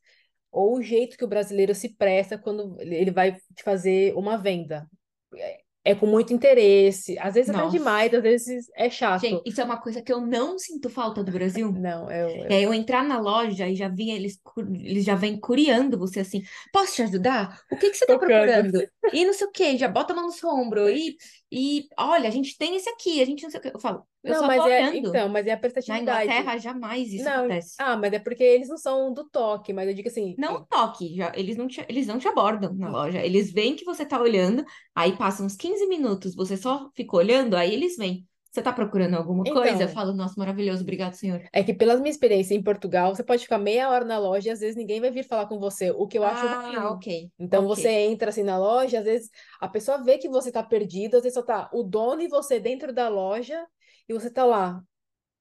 ou 0.51 0.77
o 0.79 0.83
jeito 0.83 1.17
que 1.17 1.25
o 1.25 1.29
brasileiro 1.29 1.75
se 1.75 1.97
presta 1.97 2.37
quando 2.39 2.77
ele 2.81 3.11
vai 3.11 3.33
te 3.33 3.63
fazer 3.63 4.15
uma 4.15 4.37
venda. 4.37 4.87
É, 5.35 5.61
é 5.85 5.95
com 5.95 6.07
muito 6.07 6.33
interesse, 6.33 7.19
às 7.19 7.35
vezes 7.35 7.51
até 7.51 7.63
Nossa. 7.63 7.77
demais, 7.77 8.15
às 8.15 8.23
vezes 8.23 8.67
é 8.77 8.89
chato. 8.89 9.23
Gente, 9.23 9.49
isso 9.51 9.61
é 9.61 9.65
uma 9.65 9.81
coisa 9.81 10.01
que 10.01 10.13
eu 10.13 10.21
não 10.21 10.59
sinto 10.59 10.89
falta 10.89 11.25
do 11.25 11.33
Brasil. 11.33 11.73
Não, 11.81 12.11
eu, 12.11 12.29
eu- 12.29 12.45
É 12.49 12.63
eu 12.63 12.73
entrar 12.73 13.03
na 13.03 13.19
loja 13.19 13.67
e 13.69 13.75
já 13.75 13.89
vi 13.89 14.11
eles, 14.11 14.39
eles 14.85 15.05
já 15.05 15.15
vêm 15.15 15.41
curiando 15.41 15.99
você 15.99 16.21
assim, 16.21 16.43
posso 16.73 16.95
te 16.95 17.03
ajudar? 17.03 17.61
O 17.71 17.77
que 17.77 17.91
que 17.91 17.97
você 17.97 18.07
tá 18.07 18.13
Tocando. 18.13 18.31
procurando? 18.31 18.89
E 19.13 19.25
não 19.25 19.33
sei 19.33 19.47
o 19.47 19.51
quê, 19.51 19.77
já 19.77 19.89
bota 19.89 20.13
a 20.13 20.17
mão 20.17 20.27
no 20.27 20.33
seu 20.33 20.49
ombro 20.51 20.89
e, 20.89 21.17
e 21.53 21.89
olha, 21.99 22.29
a 22.29 22.33
gente 22.33 22.57
tem 22.57 22.77
esse 22.77 22.89
aqui, 22.89 23.21
a 23.21 23.25
gente 23.27 23.43
não 23.43 23.51
sei 23.51 23.61
o 23.61 23.63
quê. 23.63 23.71
Eu 23.75 23.81
falo, 23.81 24.07
eu 24.25 24.33
Não, 24.33 24.47
mas 24.47 24.65
é, 24.67 24.89
olhando. 24.89 25.09
então, 25.09 25.29
mas 25.29 25.47
é 25.47 25.51
a 25.53 25.55
Na 25.55 25.61
prestatividade. 25.61 26.03
Inglaterra 26.03 26.59
jamais 26.59 27.13
isso 27.13 27.25
Não, 27.25 27.41
acontece. 27.41 27.75
ah, 27.79 27.97
mas 27.97 28.13
é 28.13 28.19
porque 28.19 28.43
eles 28.43 28.69
não 28.69 28.77
são 28.79 29.13
do 29.13 29.29
toque, 29.29 29.73
mas 29.73 29.89
eu 29.89 29.95
digo 29.95 30.09
assim, 30.09 30.35
Não 30.39 30.65
toque, 30.65 31.15
já, 31.17 31.33
eles 31.37 31.57
não 31.57 31.69
te, 31.69 31.85
eles 31.89 32.07
não 32.07 32.19
te 32.19 32.27
abordam 32.29 32.73
na 32.75 32.89
loja. 32.91 33.25
Eles 33.25 33.53
veem 33.53 33.77
que 33.77 33.85
você 33.85 34.05
tá 34.07 34.21
olhando, 34.21 34.65
aí 34.95 35.17
passam 35.17 35.45
uns 35.47 35.57
15 35.57 35.87
minutos, 35.87 36.35
você 36.35 36.57
só 36.57 36.91
fica 36.95 37.17
olhando, 37.17 37.55
aí 37.57 37.73
eles 37.75 37.97
vêm. 37.97 38.27
Você 38.53 38.61
tá 38.61 38.71
procurando 38.71 39.15
alguma 39.15 39.43
Então. 39.43 39.55
coisa? 39.63 39.85
Eu 39.85 39.89
falo, 39.89 40.13
nossa, 40.13 40.35
maravilhoso, 40.37 40.83
obrigado, 40.83 41.15
senhor. 41.15 41.43
é 41.55 41.65
que 41.65 41.73
pela 41.73 41.97
minha 41.97 42.11
experiência 42.11 42.55
em 42.55 42.63
Portugal, 42.63 43.15
você 43.15 43.25
pode 43.25 43.43
ficar 43.45 43.57
meia 43.57 43.89
hora 43.89 44.05
na 44.05 44.19
loja 44.19 44.51
e 44.51 44.53
às 44.53 44.61
vezes 44.61 44.77
ninguém 44.77 45.01
vai 45.01 45.11
vir 45.11 45.25
falar 45.25 45.47
com 45.47 45.59
você, 45.59 45.91
o 45.91 46.07
que 46.07 46.19
eu 46.19 46.25
acho 46.25 46.47
ruim. 46.47 46.77
Ah, 46.77 46.91
ok. 46.91 47.31
Então 47.39 47.65
ok. 47.65 47.77
você 47.77 47.89
entra 47.89 48.29
assim 48.29 48.43
na 48.43 48.59
loja, 48.59 48.99
às 48.99 49.05
vezes 49.07 49.31
a 49.59 49.67
pessoa 49.67 50.05
vê 50.05 50.19
que 50.19 50.29
você 50.29 50.53
tá 50.53 50.63
perdido, 50.63 51.17
às 51.17 51.23
vezes 51.23 51.35
só 51.35 51.43
tá 51.43 51.71
o 51.73 51.83
dono 51.83 52.21
e 52.21 52.29
você 52.29 52.61
dentro 52.61 52.93
da 52.93 53.09
loja 53.09 53.67
e 54.07 54.13
você 54.13 54.31
tá 54.31 54.45
lá. 54.45 54.83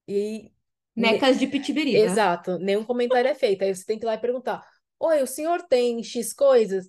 E 0.08 0.50
Necas 0.96 1.38
de 1.38 1.46
Pitibiriba. 1.46 1.98
Exato, 1.98 2.58
nenhum 2.58 2.84
comentário 2.84 3.28
é 3.28 3.34
feito. 3.34 3.62
Aí 3.62 3.74
você 3.74 3.84
tem 3.84 3.98
que 3.98 4.04
ir 4.04 4.08
lá 4.08 4.14
e 4.14 4.18
perguntar: 4.18 4.66
Oi, 4.98 5.22
o 5.22 5.26
senhor 5.26 5.62
tem 5.62 6.02
X 6.02 6.32
coisas? 6.32 6.88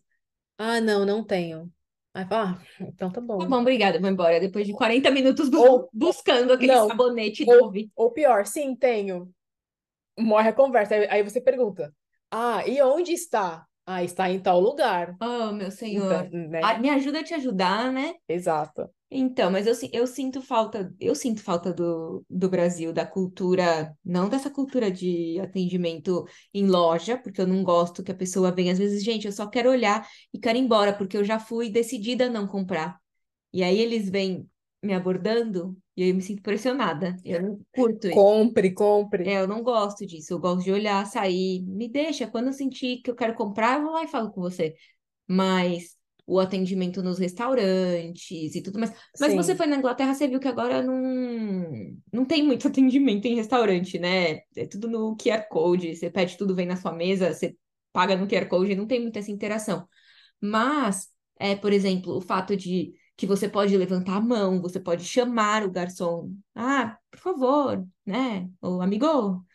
Ah, 0.57 0.79
não, 0.79 1.05
não 1.05 1.23
tenho. 1.23 1.69
Aí 2.13 2.25
fala, 2.25 2.59
ah, 2.59 2.83
então 2.87 3.09
tá 3.09 3.19
Tá 3.19 3.21
bom. 3.21 3.39
bom, 3.47 3.61
obrigada, 3.61 3.99
vou 3.99 4.09
embora. 4.09 4.39
Depois 4.39 4.67
de 4.67 4.73
40 4.73 5.09
minutos 5.09 5.49
bu- 5.49 5.57
Ou- 5.59 5.89
buscando 5.91 6.53
aquele 6.53 6.71
não, 6.71 6.87
sabonete 6.87 7.43
ou- 7.47 7.59
Dove. 7.61 7.91
Ou 7.95 8.11
pior, 8.11 8.45
sim, 8.45 8.75
tenho. 8.75 9.29
Morre 10.19 10.49
a 10.49 10.53
conversa. 10.53 10.93
Aí, 10.93 11.07
aí 11.09 11.23
você 11.23 11.41
pergunta: 11.41 11.91
Ah, 12.29 12.67
e 12.67 12.79
onde 12.83 13.13
está? 13.13 13.65
Ah, 13.85 14.03
está 14.03 14.29
em 14.29 14.39
tal 14.39 14.59
lugar. 14.59 15.15
Oh, 15.19 15.51
meu 15.51 15.71
senhor. 15.71 16.25
Então, 16.25 16.39
né? 16.49 16.61
Ah, 16.63 16.77
me 16.77 16.89
ajuda 16.89 17.19
a 17.19 17.23
te 17.23 17.33
ajudar, 17.33 17.91
né? 17.91 18.13
Exato. 18.29 18.89
Então, 19.15 19.51
mas 19.51 19.67
eu, 19.67 19.89
eu 19.93 20.07
sinto 20.07 20.41
falta, 20.41 20.91
eu 20.99 21.13
sinto 21.13 21.43
falta 21.43 21.71
do, 21.71 22.25
do 22.27 22.49
Brasil, 22.49 22.91
da 22.91 23.05
cultura, 23.05 23.95
não 24.03 24.27
dessa 24.27 24.49
cultura 24.49 24.89
de 24.89 25.39
atendimento 25.39 26.25
em 26.51 26.65
loja, 26.65 27.15
porque 27.15 27.39
eu 27.39 27.45
não 27.45 27.63
gosto 27.63 28.03
que 28.03 28.11
a 28.11 28.15
pessoa 28.15 28.51
venha, 28.51 28.71
às 28.73 28.79
vezes, 28.79 29.03
gente, 29.03 29.27
eu 29.27 29.31
só 29.31 29.45
quero 29.47 29.69
olhar 29.69 30.07
e 30.33 30.39
quero 30.39 30.57
ir 30.57 30.61
embora, 30.61 30.93
porque 30.93 31.15
eu 31.15 31.23
já 31.23 31.37
fui 31.39 31.69
decidida 31.69 32.25
a 32.25 32.29
não 32.29 32.47
comprar. 32.47 32.99
E 33.53 33.63
aí 33.63 33.79
eles 33.79 34.09
vêm 34.09 34.49
me 34.81 34.93
abordando 34.93 35.77
e 35.95 36.03
aí 36.03 36.09
eu 36.09 36.15
me 36.15 36.21
sinto 36.21 36.41
pressionada. 36.41 37.15
Eu 37.23 37.41
não 37.41 37.59
curto 37.71 38.07
isso. 38.07 38.15
Compre, 38.15 38.73
compre. 38.73 39.29
É, 39.29 39.41
eu 39.41 39.47
não 39.47 39.61
gosto 39.61 40.07
disso. 40.07 40.33
Eu 40.33 40.39
gosto 40.39 40.63
de 40.63 40.71
olhar, 40.71 41.05
sair, 41.05 41.63
me 41.67 41.87
deixa. 41.87 42.25
Quando 42.25 42.47
eu 42.47 42.53
sentir 42.53 43.01
que 43.03 43.11
eu 43.11 43.15
quero 43.15 43.35
comprar, 43.35 43.77
eu 43.77 43.83
vou 43.83 43.93
lá 43.93 44.03
e 44.03 44.07
falo 44.07 44.31
com 44.31 44.41
você. 44.41 44.75
Mas 45.27 45.95
o 46.25 46.39
atendimento 46.39 47.03
nos 47.03 47.19
restaurantes 47.19 48.55
e 48.55 48.61
tudo 48.61 48.79
mais. 48.79 48.93
Mas 49.19 49.33
Sim. 49.33 49.35
você 49.35 49.55
foi 49.55 49.67
na 49.67 49.75
Inglaterra, 49.77 50.13
você 50.13 50.27
viu 50.27 50.39
que 50.39 50.47
agora 50.47 50.81
não, 50.81 51.65
não 52.11 52.25
tem 52.25 52.43
muito 52.43 52.67
atendimento 52.69 53.25
em 53.25 53.35
restaurante, 53.35 53.99
né? 53.99 54.41
É 54.55 54.65
tudo 54.69 54.87
no 54.87 55.15
QR 55.17 55.47
Code. 55.49 55.95
Você 55.95 56.09
pede 56.09 56.37
tudo, 56.37 56.55
vem 56.55 56.65
na 56.65 56.75
sua 56.77 56.91
mesa, 56.93 57.33
você 57.33 57.55
paga 57.91 58.15
no 58.15 58.27
QR 58.27 58.47
Code, 58.47 58.75
não 58.75 58.87
tem 58.87 59.01
muita 59.01 59.19
essa 59.19 59.31
interação. 59.31 59.87
Mas, 60.41 61.09
é, 61.39 61.55
por 61.55 61.73
exemplo, 61.73 62.17
o 62.17 62.21
fato 62.21 62.55
de 62.57 62.93
que 63.17 63.27
você 63.27 63.47
pode 63.49 63.77
levantar 63.77 64.17
a 64.17 64.21
mão, 64.21 64.61
você 64.61 64.79
pode 64.79 65.05
chamar 65.05 65.63
o 65.65 65.71
garçom. 65.71 66.31
Ah, 66.55 66.97
por 67.11 67.19
favor, 67.19 67.87
né? 68.05 68.49
Ou 68.61 68.81
amigo, 68.81 69.45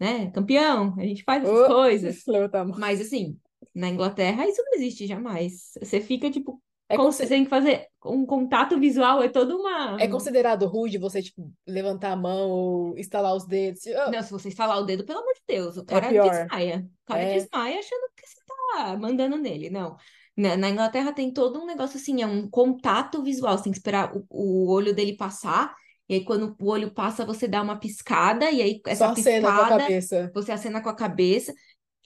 né? 0.00 0.30
Campeão, 0.32 0.94
a 0.98 1.04
gente 1.04 1.24
faz 1.24 1.44
essas 1.44 1.58
Oh, 1.58 1.66
coisas. 1.66 2.24
Mas 2.78 3.00
assim, 3.00 3.38
na 3.74 3.88
Inglaterra 3.88 4.46
isso 4.48 4.62
não 4.64 4.74
existe 4.74 5.06
jamais. 5.06 5.72
Você 5.80 6.00
fica, 6.00 6.30
tipo, 6.30 6.60
É, 6.88 6.96
con- 6.96 7.04
você 7.12 7.26
tem 7.26 7.44
que 7.44 7.50
fazer 7.50 7.86
um 8.04 8.24
contato 8.24 8.78
visual, 8.78 9.22
é 9.22 9.28
toda 9.28 9.54
uma. 9.56 9.96
é 10.00 10.08
considerado 10.08 10.66
rude 10.66 10.96
você, 10.98 11.22
tipo, 11.22 11.52
levantar 11.66 12.12
a 12.12 12.16
mão 12.16 12.48
ou 12.50 12.98
estalar 12.98 13.34
os 13.34 13.46
dedos? 13.46 13.86
Ah, 13.88 14.10
Não, 14.10 14.22
se 14.22 14.30
você 14.30 14.48
estalar 14.48 14.78
o 14.80 14.84
dedo, 14.84 15.04
pelo 15.04 15.18
amor 15.20 15.34
de 15.34 15.42
Deus, 15.46 15.76
o 15.76 15.84
cara 15.84 16.08
pior. 16.08 16.28
desmaia. 16.30 16.86
O 17.04 17.06
cara 17.06 17.22
É. 17.22 17.34
desmaia 17.34 17.78
achando 17.78 18.10
que 18.16 18.26
você 18.26 18.40
tá 18.46 18.96
mandando 18.96 19.36
nele. 19.36 19.70
Não. 19.70 19.96
Na, 20.36 20.56
na 20.56 20.70
Inglaterra 20.70 21.12
tem 21.12 21.32
todo 21.32 21.60
um 21.60 21.66
negócio 21.66 21.98
assim, 21.98 22.22
é 22.22 22.26
um 22.26 22.48
contato 22.48 23.22
visual. 23.22 23.56
Você 23.58 23.64
tem 23.64 23.72
que 23.72 23.78
esperar 23.78 24.16
o, 24.16 24.24
o 24.30 24.70
olho 24.70 24.94
dele 24.94 25.16
passar. 25.16 25.74
E 26.08 26.14
aí, 26.14 26.24
quando 26.24 26.56
o 26.58 26.70
olho 26.70 26.90
passa, 26.90 27.22
você 27.26 27.46
dá 27.46 27.60
uma 27.60 27.76
piscada. 27.78 28.50
E 28.50 28.62
aí, 28.62 28.80
essa 28.86 29.06
Só 29.06 29.12
acena 29.12 29.48
com 29.48 29.52
a 29.54 29.58
piscada, 29.60 29.82
cabeça. 29.82 30.30
você 30.34 30.52
acena 30.52 30.80
com 30.82 30.88
a 30.88 30.94
cabeça. 30.94 31.52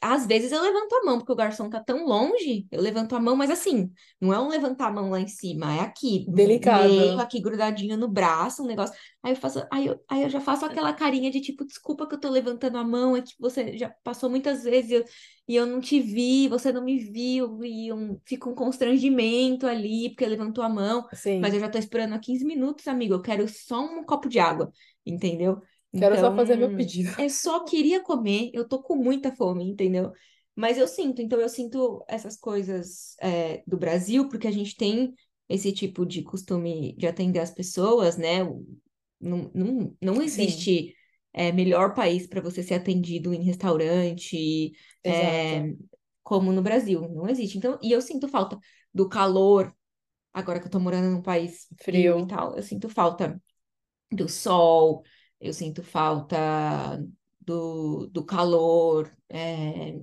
Às 0.02 0.26
vezes 0.26 0.50
eu 0.50 0.60
levanto 0.60 0.92
a 0.94 1.04
mão, 1.04 1.18
porque 1.18 1.30
o 1.30 1.36
garçom 1.36 1.70
tá 1.70 1.78
tão 1.78 2.04
longe, 2.04 2.66
eu 2.72 2.80
levanto 2.80 3.14
a 3.14 3.20
mão, 3.20 3.36
mas 3.36 3.50
assim, 3.50 3.88
não 4.20 4.32
é 4.34 4.40
um 4.40 4.48
levantar 4.48 4.88
a 4.88 4.92
mão 4.92 5.10
lá 5.10 5.20
em 5.20 5.28
cima, 5.28 5.72
é 5.76 5.80
aqui, 5.80 6.26
Delicado. 6.28 6.88
meio, 6.88 7.20
aqui 7.20 7.40
grudadinho 7.40 7.96
no 7.96 8.08
braço, 8.08 8.64
um 8.64 8.66
negócio. 8.66 8.96
Aí 9.22 9.32
eu 9.32 9.36
faço, 9.36 9.64
aí 9.70 9.86
eu, 9.86 10.00
aí 10.08 10.24
eu 10.24 10.28
já 10.28 10.40
faço 10.40 10.66
aquela 10.66 10.92
carinha 10.92 11.30
de 11.30 11.40
tipo, 11.40 11.64
desculpa 11.64 12.06
que 12.08 12.16
eu 12.16 12.20
tô 12.20 12.28
levantando 12.28 12.78
a 12.78 12.84
mão, 12.84 13.16
é 13.16 13.22
que 13.22 13.32
você 13.38 13.78
já 13.78 13.90
passou 14.02 14.28
muitas 14.28 14.64
vezes 14.64 14.90
e 14.90 14.94
eu, 14.94 15.04
e 15.46 15.56
eu 15.56 15.66
não 15.66 15.80
te 15.80 16.00
vi, 16.00 16.48
você 16.48 16.72
não 16.72 16.82
me 16.82 16.98
viu, 16.98 17.62
e 17.64 17.92
um, 17.92 18.18
fica 18.26 18.48
um 18.48 18.54
constrangimento 18.54 19.66
ali, 19.68 20.08
porque 20.10 20.26
levantou 20.26 20.64
a 20.64 20.68
mão, 20.68 21.06
Sim. 21.12 21.38
mas 21.40 21.54
eu 21.54 21.60
já 21.60 21.68
tô 21.68 21.78
esperando 21.78 22.14
há 22.14 22.18
15 22.18 22.44
minutos, 22.44 22.88
amigo, 22.88 23.14
eu 23.14 23.22
quero 23.22 23.48
só 23.48 23.80
um 23.80 24.04
copo 24.04 24.28
de 24.28 24.40
água, 24.40 24.72
entendeu? 25.06 25.62
Quero 25.96 26.16
só 26.18 26.30
Então, 26.30 26.34
fazer 26.34 26.56
meu 26.56 26.70
pedido. 26.74 27.10
eu 27.16 27.28
só 27.30 27.64
queria 27.64 28.02
comer, 28.02 28.50
eu 28.54 28.66
tô 28.68 28.82
com 28.82 28.96
muita 28.96 29.34
fome, 29.34 29.64
entendeu? 29.68 30.12
Mas 30.54 30.78
eu 30.78 30.86
sinto, 30.88 31.22
então 31.22 31.40
eu 31.40 31.48
sinto 31.48 32.04
essas 32.08 32.36
coisas 32.36 33.16
é, 33.20 33.62
do 33.66 33.76
Brasil, 33.78 34.28
porque 34.28 34.46
a 34.46 34.50
gente 34.52 34.76
tem 34.76 35.14
esse 35.48 35.72
tipo 35.72 36.04
de 36.06 36.22
costume 36.22 36.94
de 36.96 37.06
atender 37.06 37.40
as 37.40 37.50
pessoas, 37.50 38.16
né? 38.16 38.40
Não, 39.20 39.50
não, 39.54 39.96
não 40.00 40.22
existe 40.22 40.94
é, 41.32 41.52
melhor 41.52 41.94
país 41.94 42.26
para 42.26 42.40
você 42.40 42.62
ser 42.62 42.74
atendido 42.74 43.32
em 43.32 43.42
restaurante, 43.44 44.72
é, 45.04 45.64
como 46.22 46.52
no 46.52 46.62
Brasil, 46.62 47.02
não 47.10 47.28
existe. 47.28 47.58
Então, 47.58 47.78
e 47.82 47.92
eu 47.92 48.00
sinto 48.02 48.28
falta 48.28 48.58
do 48.94 49.08
calor, 49.08 49.74
agora 50.32 50.60
que 50.60 50.66
eu 50.66 50.70
tô 50.70 50.80
morando 50.80 51.10
num 51.10 51.22
país 51.22 51.68
frio 51.78 52.18
e 52.18 52.22
Frio. 52.22 52.26
tal, 52.26 52.56
eu 52.56 52.62
sinto 52.62 52.88
falta 52.88 53.40
do 54.10 54.28
sol, 54.28 55.02
eu 55.42 55.52
sinto 55.52 55.82
falta 55.82 56.38
do, 57.40 58.06
do 58.08 58.24
calor, 58.24 59.10
é, 59.28 59.94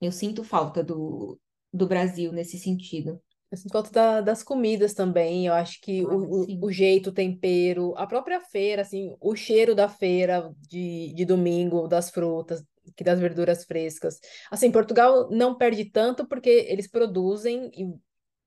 eu 0.00 0.12
sinto 0.12 0.44
falta 0.44 0.82
do, 0.82 1.38
do 1.72 1.86
Brasil 1.86 2.32
nesse 2.32 2.58
sentido. 2.58 3.20
Eu 3.50 3.56
sinto 3.56 3.72
falta 3.72 3.90
da- 3.90 4.20
das 4.20 4.42
comidas 4.42 4.92
também. 4.94 5.46
Eu 5.46 5.54
acho 5.54 5.80
que 5.80 6.04
Ah, 6.04 6.14
o, 6.14 6.66
o, 6.66 6.70
jeito, 6.72 7.10
o 7.10 7.12
tempero, 7.12 7.94
a 7.96 8.06
própria 8.06 8.40
feira, 8.40 8.82
assim, 8.82 9.16
o 9.20 9.34
cheiro 9.34 9.74
da 9.74 9.88
feira 9.88 10.52
de, 10.68 11.14
de 11.14 11.24
domingo, 11.24 11.88
das 11.88 12.10
frutas, 12.10 12.62
que 12.96 13.02
das 13.04 13.18
verduras 13.18 13.64
frescas. 13.64 14.18
Assim, 14.50 14.70
Portugal 14.70 15.30
não 15.30 15.56
perde 15.56 15.86
tanto 15.86 16.26
porque 16.28 16.50
eles 16.68 16.88
produzem 16.90 17.70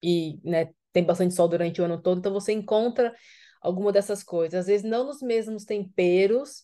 e, 0.03 0.34
e 0.34 0.39
né, 0.43 0.70
tem 0.93 1.03
bastante 1.03 1.34
sol 1.34 1.48
durante 1.48 1.81
o 1.81 1.86
ano 1.86 2.01
todo, 2.01 2.20
então 2.20 2.34
você 2.34 2.51
encontra 2.51 3.13
alguma 3.61 3.91
dessas 3.91 4.23
coisas. 4.23 4.61
Às 4.61 4.67
vezes 4.67 4.89
não 4.89 5.05
nos 5.05 5.21
mesmos 5.21 5.63
temperos, 5.65 6.63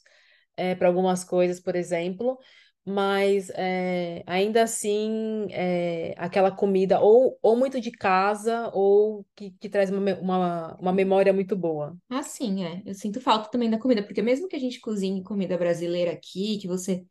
para 0.80 0.88
algumas 0.88 1.24
coisas, 1.24 1.60
por 1.60 1.76
exemplo, 1.76 2.40
mas 2.84 3.50
é, 3.50 4.24
ainda 4.26 4.64
assim 4.64 5.46
é, 5.52 6.16
aquela 6.18 6.50
comida 6.50 7.02
ou, 7.02 7.38
ou 7.42 7.58
muito 7.58 7.82
de 7.82 7.92
casa 7.92 8.72
ou 8.74 9.26
que, 9.36 9.52
que 9.60 9.68
traz 9.68 9.90
uma, 9.90 10.16
uma, 10.16 10.76
uma 10.80 10.94
memória 10.94 11.34
muito 11.34 11.54
boa. 11.56 11.98
Ah, 12.10 12.24
sim, 12.24 12.64
é. 12.64 12.82
Eu 12.86 12.94
sinto 12.94 13.20
falta 13.20 13.52
também 13.52 13.70
da 13.70 13.78
comida, 13.78 14.02
porque 14.02 14.22
mesmo 14.22 14.48
que 14.48 14.56
a 14.56 14.60
gente 14.60 14.80
cozinhe 14.80 15.22
comida 15.22 15.58
brasileira 15.58 16.14
aqui, 16.14 16.58
que 16.60 16.68
você 16.68 17.06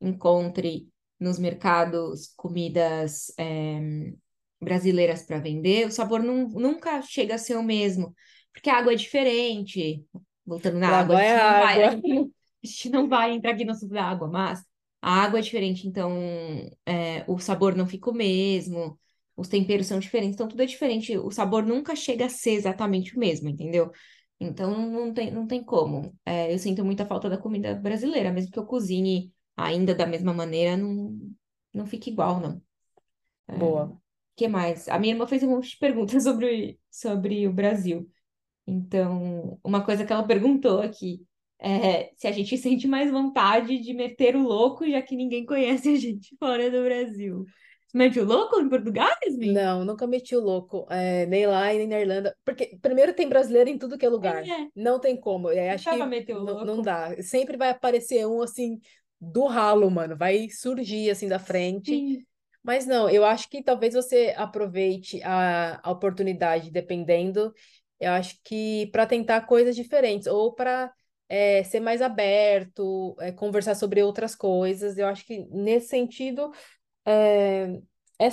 encontre 0.00 0.88
nos 1.18 1.38
mercados 1.38 2.32
comidas 2.36 3.32
é, 3.38 4.12
brasileiras 4.60 5.22
para 5.22 5.38
vender, 5.38 5.86
o 5.86 5.92
sabor 5.92 6.22
não, 6.22 6.48
nunca 6.48 7.00
chega 7.02 7.36
a 7.36 7.38
ser 7.38 7.56
o 7.56 7.62
mesmo, 7.62 8.14
porque 8.52 8.70
a 8.70 8.78
água 8.78 8.92
é 8.92 8.96
diferente. 8.96 10.04
Voltando 10.46 10.78
na 10.78 10.88
água, 11.00 11.14
a 11.14 11.18
vai 11.18 11.26
gente 11.26 11.34
a 11.36 11.42
não 11.42 11.56
vai, 11.56 11.82
a 11.82 11.90
água. 11.90 12.02
não, 12.02 12.24
a 12.64 12.66
gente 12.66 12.90
não 12.90 13.08
vai 13.08 13.32
entrar 13.32 13.52
aqui 13.52 13.64
no 13.64 13.72
assunto 13.72 13.92
da 13.92 14.04
água, 14.04 14.28
mas 14.28 14.64
a 15.02 15.22
água 15.22 15.38
é 15.38 15.42
diferente, 15.42 15.86
então 15.88 16.12
é, 16.86 17.24
o 17.26 17.38
sabor 17.38 17.74
não 17.74 17.86
fica 17.86 18.10
o 18.10 18.14
mesmo, 18.14 18.98
os 19.36 19.48
temperos 19.48 19.86
são 19.86 19.98
diferentes, 19.98 20.34
então 20.34 20.48
tudo 20.48 20.62
é 20.62 20.66
diferente, 20.66 21.16
o 21.16 21.30
sabor 21.30 21.64
nunca 21.64 21.96
chega 21.96 22.26
a 22.26 22.28
ser 22.28 22.52
exatamente 22.52 23.16
o 23.16 23.18
mesmo, 23.18 23.48
entendeu? 23.48 23.90
Então 24.38 24.90
não 24.90 25.12
tem, 25.12 25.30
não 25.30 25.46
tem 25.46 25.62
como. 25.64 26.14
É, 26.24 26.52
eu 26.52 26.58
sinto 26.58 26.84
muita 26.84 27.06
falta 27.06 27.28
da 27.28 27.38
comida 27.38 27.74
brasileira, 27.74 28.32
mesmo 28.32 28.50
que 28.52 28.58
eu 28.58 28.66
cozinhe 28.66 29.32
ainda 29.56 29.94
da 29.94 30.06
mesma 30.06 30.32
maneira, 30.34 30.76
não, 30.76 31.18
não 31.72 31.86
fica 31.86 32.10
igual, 32.10 32.40
não. 32.40 32.62
É, 33.48 33.56
Boa. 33.56 34.00
que 34.36 34.48
mais? 34.48 34.88
A 34.88 34.98
minha 34.98 35.14
irmã 35.14 35.26
fez 35.26 35.42
um 35.42 35.50
monte 35.50 35.70
de 35.70 35.78
perguntas 35.78 36.22
sobre, 36.24 36.78
sobre 36.90 37.46
o 37.46 37.52
Brasil. 37.52 38.10
Então, 38.70 39.58
uma 39.64 39.84
coisa 39.84 40.04
que 40.04 40.12
ela 40.12 40.22
perguntou 40.22 40.80
aqui 40.80 41.24
é 41.58 42.10
se 42.16 42.26
a 42.26 42.32
gente 42.32 42.56
sente 42.58 42.86
mais 42.86 43.10
vontade 43.10 43.78
de 43.78 43.92
meter 43.92 44.36
o 44.36 44.42
louco, 44.42 44.88
já 44.88 45.02
que 45.02 45.16
ninguém 45.16 45.44
conhece 45.44 45.88
a 45.90 45.96
gente 45.96 46.36
fora 46.38 46.70
do 46.70 46.82
Brasil. 46.84 47.44
Você 47.86 47.98
mete 47.98 48.20
o 48.20 48.24
louco 48.24 48.60
em 48.60 48.68
Portugal, 48.68 49.10
Yasmin? 49.24 49.52
Não, 49.52 49.84
nunca 49.84 50.06
meti 50.06 50.36
o 50.36 50.40
louco, 50.40 50.86
é, 50.88 51.26
nem 51.26 51.44
lá 51.46 51.74
e 51.74 51.78
nem 51.78 51.88
na 51.88 52.00
Irlanda, 52.00 52.36
porque 52.44 52.78
primeiro 52.80 53.12
tem 53.12 53.28
brasileiro 53.28 53.68
em 53.68 53.76
tudo 53.76 53.98
que 53.98 54.06
é 54.06 54.08
lugar, 54.08 54.44
É, 54.44 54.68
não 54.76 55.00
tem 55.00 55.16
como, 55.16 55.50
é, 55.50 55.70
acho 55.70 55.90
que 55.90 55.96
pra 55.96 56.06
meter 56.06 56.36
o 56.36 56.44
não, 56.44 56.64
não 56.64 56.82
dá, 56.82 57.20
sempre 57.20 57.56
vai 57.56 57.70
aparecer 57.70 58.24
um 58.28 58.42
assim 58.42 58.78
do 59.20 59.46
ralo, 59.46 59.90
mano, 59.90 60.16
vai 60.16 60.48
surgir 60.48 61.10
assim 61.10 61.28
da 61.28 61.40
frente, 61.40 61.90
Sim. 61.90 62.24
Mas 62.62 62.86
não, 62.86 63.08
eu 63.08 63.24
acho 63.24 63.48
que 63.48 63.62
talvez 63.62 63.94
você 63.94 64.34
aproveite 64.36 65.22
a, 65.22 65.80
a 65.82 65.90
oportunidade, 65.90 66.70
dependendo, 66.70 67.54
eu 68.00 68.12
acho 68.12 68.38
que 68.44 68.88
para 68.92 69.06
tentar 69.06 69.42
coisas 69.42 69.76
diferentes, 69.76 70.26
ou 70.26 70.54
para 70.54 70.92
ser 71.64 71.80
mais 71.80 72.02
aberto, 72.02 73.16
é, 73.20 73.32
conversar 73.32 73.74
sobre 73.76 74.02
outras 74.02 74.34
coisas. 74.34 74.98
Eu 74.98 75.06
acho 75.06 75.24
que 75.26 75.40
nesse 75.50 75.88
sentido, 75.88 76.52
é, 77.06 77.80
é. 78.18 78.30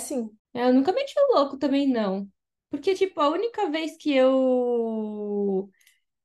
É, 0.54 0.64
Eu 0.68 0.74
nunca 0.74 0.92
meti 0.92 1.14
o 1.18 1.34
louco 1.36 1.58
também, 1.58 1.88
não. 1.88 2.30
Porque, 2.70 2.94
tipo, 2.94 3.20
a 3.20 3.28
única 3.30 3.70
vez 3.70 3.96
que 3.96 4.14
eu 4.14 5.70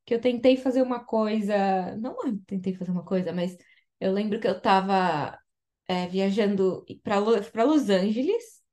que 0.05 0.13
eu 0.15 0.21
tentei 0.21 0.57
fazer 0.57 0.81
uma 0.81 1.03
coisa, 1.05 1.95
não 1.97 2.17
tentei 2.47 2.75
fazer 2.75 2.91
uma 2.91 3.05
coisa, 3.05 3.31
mas 3.33 3.57
eu 3.99 4.11
lembro 4.13 4.39
que 4.39 4.47
eu 4.47 4.59
tava 4.61 5.39
é, 5.87 6.07
viajando 6.07 6.85
para 7.03 7.63
Los 7.65 7.89
Angeles 7.89 8.63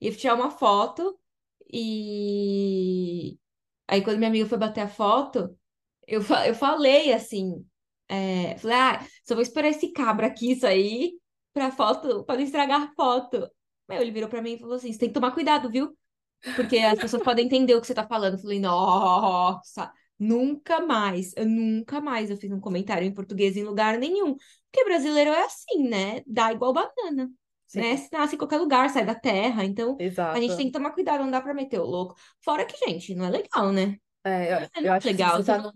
e 0.00 0.08
eu 0.08 0.16
tirar 0.16 0.34
uma 0.34 0.50
foto 0.50 1.18
E 1.72 3.38
aí, 3.92 4.02
quando 4.02 4.18
minha 4.18 4.28
amiga 4.28 4.46
foi 4.48 4.58
bater 4.58 4.82
a 4.82 4.88
foto, 4.88 5.56
eu, 6.06 6.20
eu 6.46 6.54
falei 6.54 7.12
assim: 7.12 7.64
é, 8.08 8.56
falei, 8.58 8.76
ah, 8.76 9.06
só 9.26 9.34
vou 9.34 9.42
esperar 9.42 9.68
esse 9.68 9.92
cabra 9.92 10.26
aqui 10.26 10.56
sair 10.56 11.12
pra 11.52 11.70
foto, 11.70 12.24
pra 12.24 12.36
não 12.36 12.42
estragar 12.42 12.82
a 12.82 12.94
foto. 12.94 13.48
Aí 13.88 13.98
ele 14.00 14.10
virou 14.10 14.28
pra 14.28 14.42
mim 14.42 14.54
e 14.54 14.58
falou 14.58 14.76
assim: 14.76 14.92
você 14.92 14.98
tem 14.98 15.08
que 15.08 15.14
tomar 15.14 15.32
cuidado, 15.32 15.70
viu? 15.70 15.96
Porque 16.56 16.78
as 16.78 16.98
pessoas 16.98 17.22
podem 17.22 17.46
entender 17.46 17.74
o 17.74 17.80
que 17.80 17.86
você 17.86 17.94
tá 17.94 18.06
falando. 18.06 18.34
Eu 18.34 18.40
falei, 18.40 18.60
nossa, 18.60 19.92
nunca 20.18 20.80
mais, 20.80 21.32
eu 21.36 21.46
nunca 21.46 22.00
mais 22.00 22.30
eu 22.30 22.36
fiz 22.36 22.50
um 22.50 22.60
comentário 22.60 23.06
em 23.06 23.14
português 23.14 23.56
em 23.56 23.62
lugar 23.64 23.98
nenhum. 23.98 24.34
Porque 24.70 24.84
brasileiro 24.84 25.30
é 25.30 25.44
assim, 25.44 25.88
né? 25.88 26.22
Dá 26.26 26.52
igual 26.52 26.72
banana, 26.72 27.30
né? 27.74 27.96
Se 27.96 28.08
nasce 28.12 28.34
em 28.34 28.38
qualquer 28.38 28.58
lugar, 28.58 28.88
sai 28.90 29.04
da 29.04 29.14
terra. 29.14 29.64
Então, 29.64 29.96
a 30.32 30.40
gente 30.40 30.56
tem 30.56 30.66
exato. 30.66 30.66
que 30.66 30.72
tomar 30.72 30.90
cuidado, 30.92 31.22
não 31.24 31.30
dá 31.30 31.40
pra 31.40 31.54
meter 31.54 31.80
o 31.80 31.84
louco. 31.84 32.14
Fora 32.44 32.64
que, 32.64 32.76
gente, 32.86 33.14
não 33.14 33.26
é 33.26 33.30
legal, 33.30 33.72
né? 33.72 33.96
É, 34.24 34.52
eu, 34.54 34.68
É 34.76 34.88
eu 34.88 34.92
acho 34.92 35.06
legal. 35.08 35.42
não, 35.42 35.72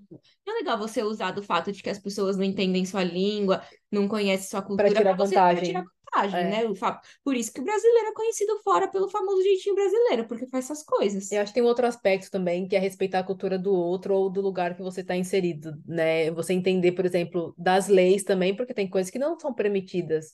não 0.47 0.55
é 0.55 0.59
legal 0.59 0.79
você 0.79 1.03
usar 1.03 1.33
do 1.33 1.43
fato 1.43 1.73
de 1.73 1.83
que 1.83 1.91
as 1.91 1.99
pessoas 1.99 2.37
não 2.37 2.45
entendem 2.45 2.85
sua 2.87 3.03
língua, 3.03 3.63
não 3.91 4.07
conhecem 4.07 4.49
sua 4.49 4.63
cultura, 4.63 4.89
tirar 4.89 5.03
pra 5.17 5.27
você 5.27 5.35
pra 5.35 5.61
tirar 5.61 5.83
vantagem. 5.83 5.85
vantagem, 6.15 6.41
É. 6.41 6.51
né? 6.51 6.65
O 6.67 6.75
fa- 6.75 7.01
Por 7.25 7.37
isso 7.37 7.53
que 7.53 7.61
o 7.61 7.65
brasileiro 7.65 8.09
é 8.09 8.13
conhecido 8.15 8.59
fora 8.63 8.89
pelo 8.89 9.09
famoso 9.09 9.43
jeitinho 9.43 9.75
brasileiro, 9.75 10.27
porque 10.29 10.47
faz 10.47 10.65
essas 10.67 10.83
coisas. 10.85 11.31
Eu 11.33 11.43
acho 11.43 11.51
que 11.51 11.55
tem 11.55 11.63
um 11.63 11.67
outro 11.67 11.87
aspecto 11.87 12.31
também, 12.31 12.69
que 12.69 12.77
é 12.77 12.79
respeitar 12.79 13.19
a 13.19 13.25
cultura 13.25 13.59
do 13.59 13.73
outro 13.75 14.15
ou 14.15 14.31
do 14.31 14.41
lugar 14.41 14.77
que 14.77 14.83
você 14.83 15.01
está 15.01 15.17
inserido, 15.17 15.73
né? 15.85 16.31
Você 16.31 16.53
entender, 16.53 16.93
por 16.93 17.05
exemplo, 17.05 17.53
das 17.59 17.89
leis 17.89 18.23
também, 18.23 18.55
porque 18.57 18.73
tem 18.75 18.89
coisas 18.89 19.11
que 19.11 19.19
não 19.19 19.39
são 19.39 19.53
permitidas. 19.53 20.33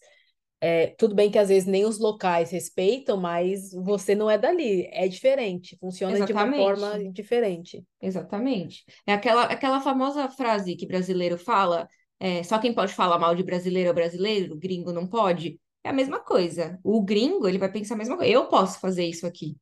É, 0.65 0.95
tudo 0.97 1.13
bem 1.13 1.29
que 1.29 1.39
às 1.39 1.49
vezes 1.49 1.69
nem 1.69 1.85
os 1.85 1.99
locais 1.99 2.53
respeitam, 2.53 3.17
mas 3.17 3.73
você 3.73 4.15
não 4.15 4.31
é 4.31 4.39
dali, 4.39 4.89
é 4.93 5.09
diferente, 5.09 5.77
funciona 5.81 6.25
de 6.25 6.33
uma 6.33 6.53
forma 6.53 6.87
Exatamente. 6.87 7.13
diferente. 7.13 7.85
Exatamente. 8.01 8.85
É 9.05 9.13
aquela, 9.13 9.43
aquela 9.43 9.81
famosa 9.81 10.29
frase 10.29 10.77
que 10.77 10.87
brasileiro 10.87 11.37
fala, 11.37 11.89
é, 12.21 12.45
só 12.45 12.61
quem 12.61 12.73
pode 12.73 12.95
falar 12.95 13.19
mal 13.19 13.35
de 13.35 13.43
brasileiro 13.43 13.91
é 13.91 13.93
brasileiro, 13.93 14.57
gringo 14.57 14.93
não 14.93 15.05
pode. 15.05 15.59
É 15.83 15.89
a 15.89 15.93
mesma 15.93 16.21
coisa. 16.21 16.79
O 16.85 17.03
gringo, 17.03 17.49
ele 17.49 17.59
vai 17.59 17.71
pensar 17.71 17.95
a 17.95 17.99
mesma 17.99 18.17
coisa. 18.17 18.33
Eu 18.33 18.47
posso 18.47 18.79
fazer 18.79 19.05
isso 19.05 19.27
aqui. 19.27 19.57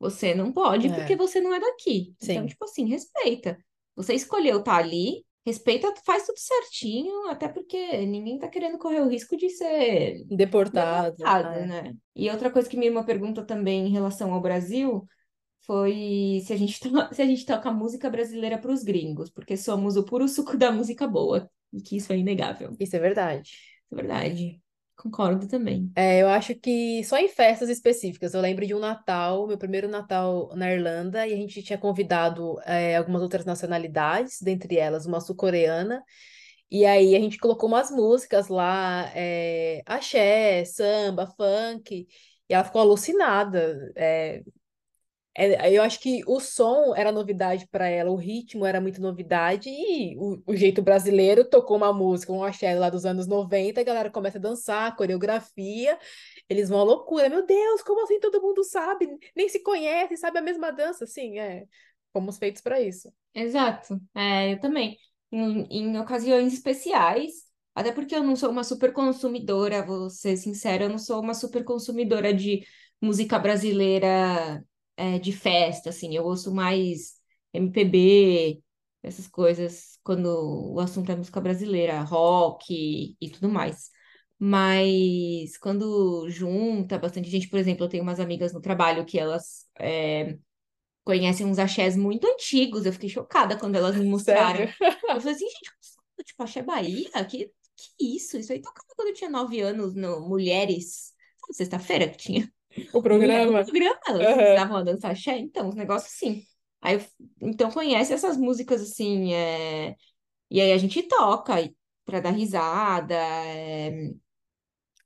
Você 0.00 0.34
não 0.34 0.52
pode 0.52 0.88
porque 0.88 1.12
É, 1.12 1.16
você 1.16 1.38
não 1.38 1.52
é 1.52 1.60
daqui. 1.60 2.14
Então, 2.22 2.42
sim, 2.42 2.46
tipo 2.46 2.64
assim, 2.64 2.88
respeita. 2.88 3.58
Você 3.94 4.14
escolheu 4.14 4.60
estar 4.60 4.76
ali, 4.76 5.22
respeita, 5.46 5.94
faz 6.04 6.26
tudo 6.26 6.38
certinho, 6.38 7.28
até 7.28 7.48
porque 7.48 8.04
ninguém 8.06 8.38
tá 8.38 8.48
querendo 8.48 8.78
correr 8.78 9.00
o 9.00 9.08
risco 9.08 9.36
de 9.36 9.48
ser 9.50 10.24
deportado. 10.28 11.16
deportado, 11.16 11.58
É. 11.60 11.66
né? 11.66 11.94
E 12.14 12.30
outra 12.30 12.50
coisa 12.50 12.68
que 12.68 12.76
minha 12.76 12.90
irmã 12.90 13.04
pergunta 13.04 13.44
também 13.44 13.86
em 13.86 13.90
relação 13.90 14.32
ao 14.34 14.40
Brasil 14.40 15.06
foi 15.62 16.42
se 16.46 16.52
a 16.52 16.56
gente, 16.56 16.80
to- 16.80 17.14
se 17.14 17.22
a 17.22 17.26
gente 17.26 17.46
toca 17.46 17.70
música 17.72 18.10
brasileira 18.10 18.58
para 18.58 18.72
os 18.72 18.82
gringos, 18.84 19.30
porque 19.30 19.56
somos 19.56 19.96
o 19.96 20.04
puro 20.04 20.28
suco 20.28 20.56
da 20.56 20.72
música 20.72 21.06
boa, 21.08 21.50
e 21.72 21.80
que 21.82 21.96
isso 21.96 22.12
é 22.12 22.18
inegável. 22.18 22.76
Isso 22.80 22.96
é 22.96 22.98
verdade. 23.00 23.52
É 23.92 23.96
verdade. 23.96 24.62
Concordo 24.96 25.46
também. 25.46 25.90
É, 25.94 26.22
eu 26.22 26.28
acho 26.28 26.54
que 26.54 27.04
só 27.04 27.18
em 27.18 27.28
festas 27.28 27.68
específicas. 27.68 28.32
Eu 28.32 28.40
lembro 28.40 28.66
de 28.66 28.74
um 28.74 28.78
Natal, 28.78 29.46
meu 29.46 29.58
primeiro 29.58 29.88
Natal 29.88 30.50
na 30.56 30.72
Irlanda, 30.72 31.26
e 31.26 31.34
a 31.34 31.36
gente 31.36 31.62
tinha 31.62 31.78
convidado 31.78 32.58
é, 32.64 32.96
algumas 32.96 33.22
outras 33.22 33.44
nacionalidades, 33.44 34.40
dentre 34.40 34.78
elas 34.78 35.04
uma 35.06 35.20
sul-coreana. 35.20 36.02
E 36.70 36.84
aí 36.84 37.14
a 37.14 37.20
gente 37.20 37.38
colocou 37.38 37.68
umas 37.68 37.90
músicas 37.90 38.48
lá, 38.48 39.10
é, 39.14 39.82
axé, 39.86 40.64
samba, 40.64 41.26
funk, 41.26 42.06
e 42.48 42.54
ela 42.54 42.64
ficou 42.64 42.80
alucinada. 42.80 43.92
É, 43.94 44.42
é, 45.36 45.70
eu 45.72 45.82
acho 45.82 46.00
que 46.00 46.22
o 46.26 46.40
som 46.40 46.94
era 46.96 47.12
novidade 47.12 47.66
para 47.68 47.86
ela, 47.88 48.10
o 48.10 48.16
ritmo 48.16 48.64
era 48.64 48.80
muito 48.80 49.00
novidade, 49.00 49.68
e 49.68 50.16
o, 50.18 50.42
o 50.46 50.56
jeito 50.56 50.80
brasileiro 50.82 51.44
tocou 51.44 51.76
uma 51.76 51.92
música, 51.92 52.32
um 52.32 52.42
axé 52.42 52.74
lá 52.74 52.88
dos 52.88 53.04
anos 53.04 53.26
90, 53.26 53.80
a 53.80 53.84
galera 53.84 54.10
começa 54.10 54.38
a 54.38 54.40
dançar, 54.40 54.96
coreografia, 54.96 55.98
eles 56.48 56.68
vão 56.68 56.80
à 56.80 56.84
loucura. 56.84 57.28
Meu 57.28 57.44
Deus, 57.44 57.82
como 57.82 58.02
assim 58.02 58.18
todo 58.20 58.40
mundo 58.40 58.64
sabe? 58.64 59.06
Nem 59.36 59.48
se 59.48 59.60
conhece, 59.60 60.16
sabe 60.16 60.38
a 60.38 60.42
mesma 60.42 60.70
dança? 60.72 61.04
Assim, 61.04 61.38
é. 61.38 61.64
Fomos 62.12 62.38
feitos 62.38 62.62
para 62.62 62.80
isso. 62.80 63.12
Exato. 63.34 64.00
É, 64.14 64.52
eu 64.54 64.60
também. 64.60 64.96
Em, 65.30 65.66
em 65.70 65.98
ocasiões 65.98 66.54
especiais, 66.54 67.44
até 67.74 67.92
porque 67.92 68.14
eu 68.14 68.22
não 68.22 68.36
sou 68.36 68.50
uma 68.50 68.64
super 68.64 68.92
consumidora, 68.92 69.84
vou 69.84 70.08
ser 70.08 70.36
sincera, 70.36 70.84
eu 70.84 70.88
não 70.88 70.98
sou 70.98 71.20
uma 71.20 71.34
super 71.34 71.62
consumidora 71.62 72.32
de 72.32 72.64
música 73.02 73.38
brasileira, 73.38 74.64
é, 74.96 75.18
de 75.18 75.32
festa, 75.32 75.90
assim. 75.90 76.14
Eu 76.14 76.24
ouço 76.24 76.54
mais 76.54 77.14
MPB, 77.52 78.62
essas 79.02 79.26
coisas, 79.28 79.98
quando 80.02 80.26
o 80.74 80.80
assunto 80.80 81.10
é 81.12 81.16
música 81.16 81.40
brasileira, 81.40 82.00
rock 82.02 83.16
e 83.20 83.30
tudo 83.30 83.48
mais. 83.48 83.90
Mas 84.38 85.56
quando 85.58 86.28
junta 86.28 86.98
bastante 86.98 87.30
gente, 87.30 87.48
por 87.48 87.58
exemplo, 87.58 87.84
eu 87.84 87.88
tenho 87.88 88.02
umas 88.02 88.20
amigas 88.20 88.52
no 88.52 88.60
trabalho 88.60 89.04
que 89.06 89.18
elas 89.18 89.66
é, 89.78 90.36
conhecem 91.04 91.46
uns 91.46 91.58
axés 91.58 91.96
muito 91.96 92.26
antigos. 92.26 92.86
Eu 92.86 92.92
fiquei 92.92 93.08
chocada 93.08 93.58
quando 93.58 93.76
elas 93.76 93.96
me 93.96 94.04
mostraram. 94.06 94.66
Sério? 94.66 94.74
Eu 95.08 95.20
falei 95.20 95.34
assim, 95.34 95.48
gente, 95.48 95.70
como- 96.16 96.24
tipo, 96.24 96.42
axé 96.42 96.62
Bahia? 96.62 97.10
Que, 97.26 97.46
que 97.76 98.16
isso? 98.16 98.36
Isso 98.38 98.52
aí 98.52 98.60
tocava 98.60 98.86
quando 98.96 99.08
eu 99.08 99.14
tinha 99.14 99.30
nove 99.30 99.60
anos 99.60 99.94
no 99.94 100.20
Mulheres. 100.28 101.14
Sexta-feira 101.52 102.08
que 102.08 102.16
tinha 102.18 102.52
O 102.92 103.02
mulher 103.10 103.44
no 103.46 103.52
programa? 103.52 103.64
programa, 103.64 104.00
elas 104.08 104.28
Aham. 104.28 104.34
ensinavam 104.34 104.76
a 104.78 104.82
dançar 104.82 105.10
axé, 105.12 105.38
então, 105.38 105.68
os 105.68 105.74
negócios 105.74 106.12
assim. 106.12 106.44
Aí, 106.80 107.04
então 107.40 107.70
conhece 107.70 108.12
essas 108.12 108.36
músicas 108.36 108.80
assim, 108.82 109.32
é, 109.34 109.96
e 110.50 110.60
aí 110.60 110.72
a 110.72 110.78
gente 110.78 111.02
toca 111.04 111.54
pra 112.04 112.20
dar 112.20 112.30
risada, 112.32 113.14
é, 113.14 114.12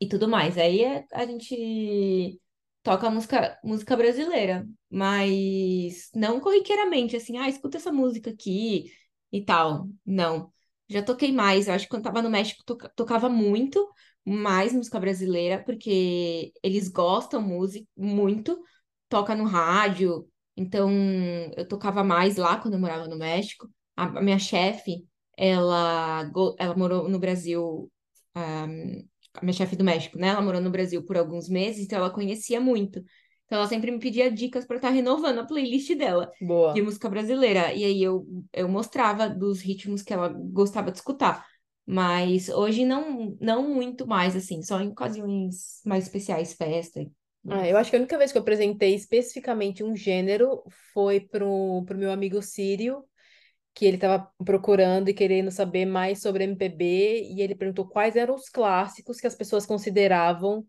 e 0.01 0.09
tudo 0.09 0.29
mais. 0.29 0.57
Aí 0.59 0.83
é- 0.85 1.05
a 1.13 1.27
gente 1.27 2.41
toca 2.83 3.11
música, 3.11 3.59
música 3.65 3.97
brasileira, 3.97 4.67
mas 4.91 6.11
não 6.15 6.41
corriqueiramente, 6.41 7.17
assim, 7.17 7.37
ah, 7.39 7.49
escuta 7.49 7.77
essa 7.77 7.93
música 7.93 8.31
aqui 8.31 8.93
e 9.33 9.45
tal. 9.45 9.89
Não. 10.05 10.53
Já 10.89 11.03
toquei 11.03 11.33
mais. 11.33 11.69
Eu 11.69 11.75
acho 11.75 11.85
que 11.85 11.91
quando 11.91 12.05
tava 12.05 12.23
no 12.23 12.31
México 12.31 12.63
toca- 12.65 12.89
tocava 12.91 13.29
muito 13.29 13.89
mais 14.25 14.73
música 14.73 15.01
brasileira, 15.01 15.63
porque 15.65 16.53
eles 16.63 16.89
gostam 16.89 17.41
música 17.41 17.87
muito, 17.97 18.61
toca 19.09 19.35
no 19.35 19.45
rádio. 19.45 20.29
Então, 20.57 20.91
eu 21.57 21.67
tocava 21.67 22.05
mais 22.05 22.37
lá 22.37 22.59
quando 22.59 22.75
eu 22.75 22.81
morava 22.81 23.09
no 23.09 23.17
México. 23.17 23.69
A, 23.97 24.21
minha 24.21 24.39
chefe, 24.39 25.05
ela, 25.37 26.31
ela 26.59 26.77
morou 26.77 27.09
no 27.09 27.19
Brasil. 27.19 27.91
ah, 28.35 28.67
a 29.35 29.45
minha 29.45 29.53
chefe 29.53 29.77
do 29.77 29.85
México, 29.85 30.19
né? 30.19 30.29
Ela 30.29 30.43
morou 30.43 30.61
no 30.61 30.71
Brasil 30.71 31.05
por 31.05 31.17
alguns 31.17 31.49
meses, 31.49 31.85
então 31.85 31.99
ela 31.99 32.11
conhecia 32.11 32.61
muito. 32.61 33.03
Então 33.45 33.59
ela 33.59 33.67
sempre 33.67 33.91
me 33.91 33.99
pedia 33.99 34.31
dicas 34.31 34.65
para 34.65 34.77
estar 34.77 34.91
renovando 34.91 35.41
a 35.41 35.47
playlist 35.47 35.95
dela 35.97 36.31
de 36.73 36.81
Boa. 36.81 36.83
música 36.83 37.09
brasileira. 37.09 37.73
E 37.73 37.85
aí 37.85 38.03
eu, 38.03 38.27
eu 38.53 38.69
mostrava 38.69 39.29
dos 39.29 39.61
ritmos 39.61 40.03
que 40.03 40.13
ela 40.13 40.29
gostava 40.29 40.91
de 40.91 40.99
escutar. 40.99 41.45
Mas 41.87 42.49
hoje 42.49 42.85
não, 42.85 43.37
não 43.41 43.69
muito 43.69 44.07
mais, 44.07 44.37
assim, 44.37 44.63
só 44.63 44.81
em 44.81 44.89
ocasiões 44.89 45.81
mais 45.85 46.05
especiais, 46.05 46.53
festa. 46.53 47.05
Ah, 47.49 47.67
eu 47.67 47.77
acho 47.77 47.91
que 47.91 47.97
a 47.97 47.99
única 47.99 48.19
vez 48.19 48.31
que 48.31 48.39
eu 48.39 48.43
apresentei 48.43 48.95
especificamente 48.95 49.83
um 49.83 49.97
gênero 49.97 50.63
foi 50.93 51.21
pro, 51.21 51.83
pro 51.87 51.99
meu 51.99 52.13
amigo 52.13 52.43
Sírio, 52.43 53.03
que 53.75 53.87
ele 53.87 53.97
estava 53.97 54.31
procurando 54.45 55.09
e 55.09 55.15
querendo 55.15 55.51
saber 55.51 55.87
mais 55.87 56.21
sobre 56.21 56.45
MPB, 56.45 57.23
e 57.35 57.41
ele 57.41 57.55
perguntou 57.55 57.89
quais 57.89 58.15
eram 58.17 58.35
os 58.35 58.49
clássicos 58.49 59.21
que 59.21 59.27
as 59.27 59.35
pessoas 59.35 59.65
consideravam 59.65 60.65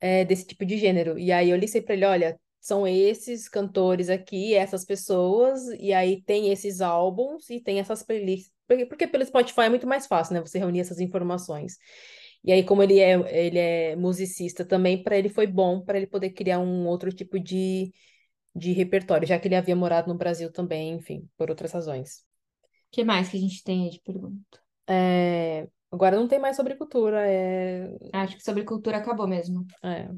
é, 0.00 0.24
desse 0.24 0.46
tipo 0.46 0.64
de 0.64 0.78
gênero. 0.78 1.18
E 1.18 1.32
aí 1.32 1.50
eu 1.50 1.56
listei 1.56 1.82
para 1.82 1.94
ele, 1.94 2.04
olha, 2.04 2.40
são 2.60 2.86
esses 2.86 3.48
cantores 3.48 4.08
aqui, 4.08 4.54
essas 4.54 4.84
pessoas, 4.84 5.62
e 5.78 5.92
aí 5.92 6.22
tem 6.22 6.50
esses 6.50 6.80
álbuns 6.80 7.48
e 7.50 7.60
tem 7.60 7.78
essas 7.78 8.02
playlists. 8.02 8.55
Porque, 8.66 9.06
pelo 9.06 9.24
Spotify 9.24 9.62
é 9.62 9.68
muito 9.68 9.86
mais 9.86 10.06
fácil, 10.06 10.34
né? 10.34 10.40
Você 10.40 10.58
reunir 10.58 10.80
essas 10.80 11.00
informações. 11.00 11.76
E 12.44 12.52
aí, 12.52 12.64
como 12.64 12.82
ele 12.82 12.98
é, 12.98 13.12
ele 13.46 13.58
é 13.58 13.96
musicista 13.96 14.64
também, 14.64 15.02
para 15.02 15.16
ele 15.16 15.28
foi 15.28 15.46
bom 15.46 15.80
para 15.80 15.96
ele 15.96 16.06
poder 16.06 16.30
criar 16.30 16.58
um 16.58 16.86
outro 16.86 17.12
tipo 17.12 17.38
de, 17.40 17.92
de 18.54 18.72
repertório, 18.72 19.26
já 19.26 19.38
que 19.38 19.48
ele 19.48 19.56
havia 19.56 19.74
morado 19.74 20.08
no 20.08 20.18
Brasil 20.18 20.52
também, 20.52 20.92
enfim, 20.92 21.28
por 21.36 21.50
outras 21.50 21.72
razões. 21.72 22.24
O 22.62 22.90
que 22.92 23.04
mais 23.04 23.28
que 23.28 23.36
a 23.36 23.40
gente 23.40 23.62
tem 23.64 23.84
aí 23.84 23.90
de 23.90 24.00
pergunta? 24.00 24.60
É, 24.88 25.66
Agora 25.90 26.16
não 26.16 26.26
tem 26.26 26.38
mais 26.38 26.56
sobre 26.56 26.74
cultura, 26.74 27.26
é... 27.26 27.88
Acho 28.12 28.36
que 28.36 28.42
sobre 28.42 28.64
cultura 28.64 28.98
acabou 28.98 29.26
mesmo. 29.26 29.66
é. 29.82 30.08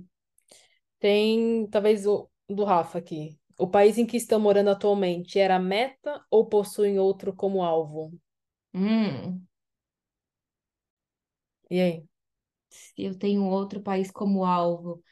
Tem 0.99 1.67
talvez 1.69 2.05
o 2.07 2.29
do 2.49 2.65
Rafa 2.65 2.99
aqui. 2.99 3.39
O 3.57 3.69
país 3.69 3.99
em 3.99 4.07
que 4.07 4.17
estão 4.17 4.41
morando 4.41 4.71
atualmente 4.71 5.39
era 5.39 5.57
a 5.57 5.61
meta 5.61 6.21
ou 6.31 6.47
possuem 6.47 6.99
outro 6.99 7.33
como 7.33 7.63
alvo? 7.63 8.13
Hum, 8.79 9.49
E 11.71 11.81
aí? 11.81 12.05
se 12.71 12.95
eu 13.05 13.19
tenho 13.19 13.45
outro 13.45 13.83
país 13.83 14.11
como 14.13 14.45
alvo. 14.45 15.03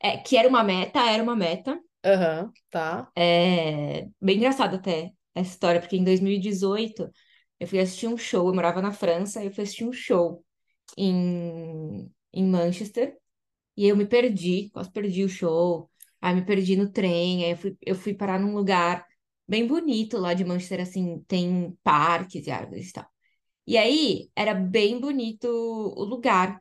É, 0.00 0.18
que 0.18 0.36
era 0.36 0.48
uma 0.48 0.64
meta, 0.64 1.00
era 1.00 1.22
uma 1.22 1.36
meta. 1.36 1.80
Aham, 2.04 2.52
tá. 2.70 3.12
É 3.16 4.08
bem 4.20 4.36
engraçado 4.38 4.76
até 4.76 5.12
essa 5.34 5.50
história, 5.52 5.80
porque 5.80 5.96
em 5.96 6.04
2018 6.04 7.10
eu 7.60 7.66
fui 7.68 7.80
assistir 7.80 8.08
um 8.08 8.16
show, 8.18 8.48
eu 8.48 8.54
morava 8.54 8.82
na 8.82 8.92
França, 8.92 9.44
eu 9.44 9.52
fui 9.52 9.64
assistir 9.64 9.84
um 9.86 9.92
show 9.92 10.44
em, 10.98 12.10
em 12.32 12.46
Manchester, 12.46 13.16
e 13.76 13.86
eu 13.88 13.96
me 13.96 14.06
perdi, 14.06 14.70
quase 14.72 14.90
perdi 14.92 15.24
o 15.24 15.28
show, 15.30 15.90
aí 16.20 16.34
me 16.34 16.44
perdi 16.46 16.76
no 16.76 16.90
trem, 16.92 17.44
aí 17.44 17.52
eu 17.52 17.56
fui, 17.56 17.78
eu 17.86 17.94
fui 17.96 18.14
parar 18.14 18.40
num 18.40 18.54
lugar 18.56 19.06
bem 19.48 19.66
bonito 19.66 20.18
lá 20.18 20.34
de 20.34 20.44
Manchester, 20.44 20.82
assim, 20.82 21.24
tem 21.26 21.76
parques 21.82 22.46
e 22.46 22.50
árvores 22.50 22.90
e 22.90 22.92
tal. 22.92 23.06
E 23.66 23.76
aí 23.76 24.30
era 24.36 24.54
bem 24.54 25.00
bonito 25.00 25.46
o 25.48 26.04
lugar. 26.04 26.60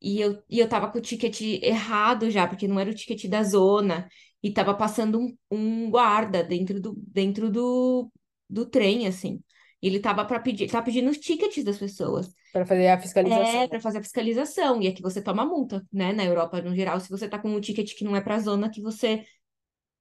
E 0.00 0.20
eu, 0.20 0.42
e 0.50 0.58
eu 0.58 0.68
tava 0.68 0.90
com 0.90 0.98
o 0.98 1.00
ticket 1.00 1.40
errado 1.62 2.30
já, 2.30 2.46
porque 2.46 2.66
não 2.66 2.78
era 2.80 2.90
o 2.90 2.94
ticket 2.94 3.28
da 3.28 3.42
zona. 3.42 4.08
E 4.42 4.50
tava 4.52 4.74
passando 4.74 5.20
um, 5.20 5.36
um 5.50 5.90
guarda 5.90 6.42
dentro 6.42 6.80
do, 6.80 6.94
dentro 6.96 7.50
do, 7.50 8.10
do 8.50 8.66
trem, 8.66 9.06
assim. 9.06 9.40
E 9.80 9.86
ele 9.86 10.00
tava 10.00 10.24
para 10.24 10.40
pedir, 10.40 10.68
tava 10.68 10.84
pedindo 10.84 11.10
os 11.10 11.18
tickets 11.18 11.64
das 11.64 11.78
pessoas. 11.78 12.32
Para 12.52 12.66
fazer 12.66 12.88
a 12.88 13.00
fiscalização. 13.00 13.60
É, 13.60 13.68
para 13.68 13.80
fazer 13.80 13.98
a 13.98 14.02
fiscalização. 14.02 14.82
E 14.82 14.88
aqui 14.88 15.02
você 15.02 15.22
toma 15.22 15.44
multa, 15.44 15.84
né? 15.92 16.12
Na 16.12 16.24
Europa, 16.24 16.60
no 16.60 16.74
geral, 16.74 17.00
se 17.00 17.08
você 17.08 17.28
tá 17.28 17.38
com 17.38 17.48
um 17.48 17.60
ticket 17.60 17.94
que 17.96 18.04
não 18.04 18.14
é 18.14 18.20
pra 18.20 18.38
zona 18.38 18.70
que 18.70 18.80
você, 18.80 19.24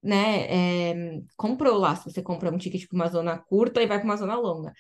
né, 0.02 0.92
é, 0.92 1.22
comprou 1.38 1.78
lá. 1.78 1.96
Se 1.96 2.12
você 2.12 2.22
compra 2.22 2.52
um 2.52 2.58
ticket 2.58 2.88
pra 2.88 2.96
uma 2.96 3.08
zona 3.08 3.38
curta 3.38 3.82
e 3.82 3.88
vai 3.88 3.98
pra 3.98 4.06
uma 4.06 4.18
zona 4.18 4.38
longa. 4.38 4.74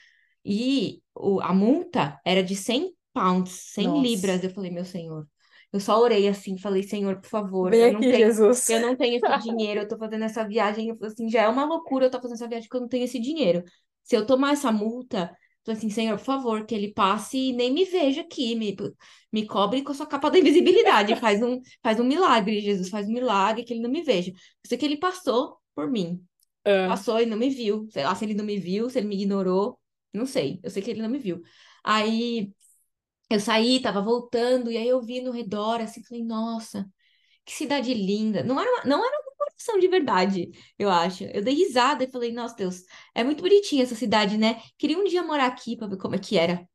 E 0.43 1.01
o, 1.15 1.39
a 1.41 1.53
multa 1.53 2.19
era 2.25 2.43
de 2.43 2.55
100 2.55 2.93
pounds, 3.13 3.51
100 3.73 3.87
Nossa. 3.87 4.01
libras. 4.01 4.43
Eu 4.43 4.49
falei, 4.49 4.71
meu 4.71 4.85
senhor. 4.85 5.27
Eu 5.71 5.79
só 5.79 5.97
orei 6.01 6.27
assim, 6.27 6.57
falei, 6.57 6.83
Senhor, 6.83 7.21
por 7.21 7.29
favor, 7.29 7.71
Vem 7.71 7.81
eu 7.81 7.93
não 7.93 7.99
aqui, 7.99 8.11
tenho, 8.11 8.27
Jesus. 8.27 8.69
eu 8.69 8.81
não 8.81 8.95
tenho 8.95 9.15
esse 9.15 9.37
dinheiro, 9.39 9.79
eu 9.81 9.87
tô 9.87 9.97
fazendo 9.97 10.25
essa 10.25 10.45
viagem, 10.45 10.89
eu 10.89 10.97
falei 10.97 11.13
assim, 11.13 11.29
já 11.29 11.43
é 11.43 11.47
uma 11.47 11.63
loucura 11.63 12.05
eu 12.07 12.11
tô 12.11 12.19
fazendo 12.21 12.35
essa 12.35 12.47
viagem 12.49 12.67
porque 12.67 12.77
eu 12.77 12.81
não 12.81 12.89
tenho 12.89 13.05
esse 13.05 13.19
dinheiro. 13.19 13.63
Se 14.03 14.15
eu 14.15 14.25
tomar 14.25 14.51
essa 14.51 14.69
multa, 14.69 15.33
assim, 15.67 15.89
Senhor, 15.89 16.17
por 16.17 16.23
favor, 16.25 16.65
que 16.65 16.73
ele 16.73 16.91
passe 16.93 17.37
e 17.37 17.53
nem 17.53 17.71
me 17.71 17.85
veja 17.85 18.21
aqui, 18.21 18.55
me, 18.55 18.75
me 19.31 19.45
cobre 19.45 19.83
com 19.83 19.91
a 19.91 19.95
sua 19.95 20.07
capa 20.07 20.29
da 20.31 20.39
invisibilidade, 20.39 21.15
faz 21.17 21.41
um, 21.41 21.61
faz 21.83 21.99
um 21.99 22.03
milagre, 22.03 22.59
Jesus, 22.61 22.89
faz 22.89 23.07
um 23.07 23.13
milagre 23.13 23.63
que 23.63 23.73
ele 23.73 23.81
não 23.81 23.89
me 23.89 24.01
veja. 24.01 24.31
Eu 24.31 24.67
sei 24.67 24.77
que 24.77 24.85
ele 24.85 24.97
passou 24.97 25.57
por 25.75 25.89
mim, 25.89 26.23
Ah, 26.65 26.87
passou 26.89 27.19
e 27.21 27.25
não 27.25 27.37
me 27.37 27.49
viu, 27.49 27.87
sei 27.91 28.03
lá 28.03 28.15
se 28.15 28.25
ele 28.25 28.33
não 28.33 28.45
me 28.45 28.57
viu, 28.59 28.89
se 28.89 28.99
ele 28.99 29.07
me 29.07 29.15
ignorou, 29.15 29.79
não 30.13 30.25
sei, 30.25 30.59
eu 30.63 30.69
sei 30.71 30.81
que 30.81 30.91
ele 30.91 31.01
não 31.01 31.09
me 31.09 31.19
viu. 31.19 31.41
Aí 31.83 32.51
eu 33.29 33.39
saí, 33.39 33.81
tava 33.81 34.01
voltando, 34.01 34.71
e 34.71 34.77
aí 34.77 34.87
eu 34.87 35.01
vi 35.01 35.21
no 35.21 35.31
redor, 35.31 35.79
assim, 35.81 36.03
falei, 36.03 36.23
nossa, 36.23 36.89
que 37.45 37.53
cidade 37.53 37.93
linda. 37.93 38.43
Não 38.43 38.59
era 38.59 38.69
uma, 38.71 38.83
não 38.85 39.05
era 39.05 39.20
coração 39.63 39.79
de 39.79 39.87
verdade, 39.87 40.49
eu 40.77 40.89
acho. 40.89 41.23
Eu 41.25 41.43
dei 41.43 41.53
risada 41.53 42.03
e 42.03 42.11
falei, 42.11 42.31
nossa, 42.31 42.55
Deus, 42.55 42.83
é 43.15 43.23
muito 43.23 43.41
bonitinha 43.41 43.83
essa 43.83 43.95
cidade, 43.95 44.37
né? 44.37 44.61
Queria 44.77 44.97
um 44.97 45.05
dia 45.05 45.23
morar 45.23 45.47
aqui 45.47 45.77
pra 45.77 45.87
ver 45.87 45.97
como 45.97 46.15
é 46.15 46.19
que 46.19 46.37
era. 46.37 46.67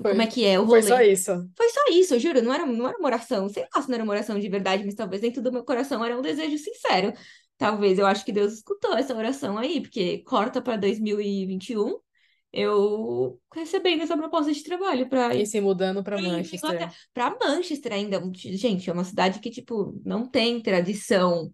Foi- 0.00 0.10
Como 0.12 0.22
é 0.22 0.26
que 0.26 0.44
é 0.44 0.58
o 0.58 0.66
Foi 0.66 0.80
rolê. 0.80 0.88
só 0.88 1.00
isso. 1.02 1.50
Foi 1.56 1.68
só 1.68 1.80
isso, 1.90 2.14
eu 2.14 2.20
juro, 2.20 2.42
não 2.42 2.52
era, 2.52 2.64
não 2.66 2.88
era 2.88 2.98
uma 2.98 3.06
oração. 3.08 3.48
Sei 3.48 3.64
lá 3.74 3.82
se 3.82 3.88
não 3.88 3.94
era 3.94 4.04
uma 4.04 4.12
oração 4.12 4.38
de 4.38 4.48
verdade, 4.48 4.84
mas 4.84 4.94
talvez 4.94 5.20
dentro 5.20 5.42
do 5.42 5.52
meu 5.52 5.64
coração 5.64 6.04
era 6.04 6.16
um 6.18 6.22
desejo 6.22 6.56
sincero. 6.58 7.12
Talvez 7.58 7.98
eu 7.98 8.06
acho 8.06 8.24
que 8.24 8.32
Deus 8.32 8.54
escutou 8.54 8.96
essa 8.96 9.14
oração 9.14 9.58
aí, 9.58 9.80
porque 9.80 10.18
corta 10.24 10.60
para 10.60 10.76
2021, 10.76 11.98
eu 12.52 13.38
recebendo 13.54 14.02
essa 14.02 14.16
proposta 14.16 14.52
de 14.52 14.62
trabalho 14.62 15.08
para 15.08 15.34
E 15.34 15.46
se 15.46 15.60
mudando 15.60 16.02
para 16.02 16.20
Manchester. 16.20 16.88
para 17.14 17.36
Manchester 17.38 17.92
ainda, 17.92 18.20
gente, 18.34 18.88
é 18.88 18.92
uma 18.92 19.04
cidade 19.04 19.38
que, 19.40 19.50
tipo, 19.50 20.00
não 20.04 20.26
tem 20.26 20.60
tradição 20.60 21.52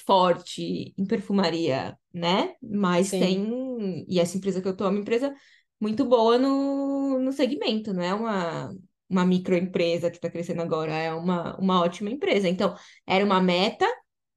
forte 0.00 0.94
em 0.96 1.06
perfumaria, 1.06 1.98
né? 2.12 2.54
Mas 2.62 3.12
Sim. 3.12 3.16
tem. 3.16 4.04
E 4.08 4.18
essa 4.20 4.36
empresa 4.36 4.60
que 4.62 4.68
eu 4.68 4.76
tô 4.76 4.84
é 4.84 4.88
uma 4.88 4.98
empresa 5.00 5.34
muito 5.80 6.04
boa 6.04 6.38
no, 6.38 7.18
no 7.18 7.32
segmento, 7.32 7.92
não 7.92 8.02
é 8.02 8.14
uma, 8.14 8.70
uma 9.08 9.24
microempresa 9.26 10.10
que 10.10 10.16
está 10.16 10.30
crescendo 10.30 10.62
agora, 10.62 10.92
é 10.94 11.12
uma, 11.12 11.56
uma 11.58 11.80
ótima 11.80 12.10
empresa. 12.10 12.48
Então, 12.48 12.76
era 13.06 13.24
uma 13.24 13.40
meta, 13.40 13.86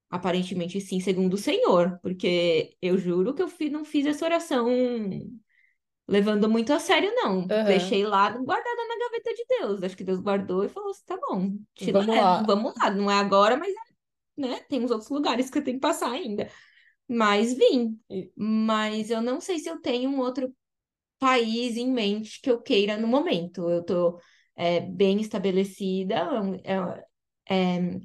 aparentemente 0.09 0.79
sim, 0.81 0.99
segundo 0.99 1.35
o 1.35 1.37
Senhor, 1.37 1.99
porque 2.01 2.75
eu 2.81 2.97
juro 2.97 3.33
que 3.33 3.41
eu 3.43 3.47
fi- 3.49 3.69
não 3.69 3.85
fiz 3.85 4.05
essa 4.05 4.25
oração 4.25 4.67
levando 6.07 6.49
muito 6.49 6.73
a 6.73 6.79
sério, 6.79 7.11
não. 7.15 7.47
Aham. 7.49 7.63
Deixei 7.63 8.05
lá 8.05 8.29
guardada 8.31 8.87
na 8.87 8.97
gaveta 8.99 9.33
de 9.33 9.45
Deus. 9.59 9.83
Acho 9.83 9.97
que 9.97 10.03
Deus 10.03 10.19
guardou 10.19 10.63
e 10.63 10.69
falou 10.69 10.89
assim: 10.91 11.03
tá 11.05 11.17
bom, 11.17 11.57
Vamos 11.79 12.15
lá. 12.17 12.43
vamos 12.45 12.73
lá. 12.77 12.89
Não 12.91 13.09
é 13.09 13.15
agora, 13.19 13.57
mas 13.57 13.69
é, 13.73 13.79
né? 14.37 14.61
Tem 14.69 14.83
uns 14.83 14.91
outros 14.91 15.09
lugares 15.09 15.49
que 15.49 15.57
eu 15.59 15.63
tenho 15.63 15.77
que 15.77 15.81
passar 15.81 16.11
ainda. 16.11 16.49
Mas 17.07 17.53
vim. 17.53 17.99
Mas 18.37 19.09
eu 19.09 19.21
não 19.21 19.41
sei 19.41 19.59
se 19.59 19.69
eu 19.69 19.81
tenho 19.81 20.09
um 20.09 20.19
outro 20.19 20.53
país 21.19 21.77
em 21.77 21.91
mente 21.91 22.41
que 22.41 22.49
eu 22.51 22.61
queira 22.61 22.97
no 22.97 23.07
momento. 23.07 23.69
Eu 23.69 23.83
tô 23.85 24.19
é, 24.55 24.81
bem 24.81 25.21
estabelecida. 25.21 26.15
é- 26.65 27.05
é- 27.55 28.01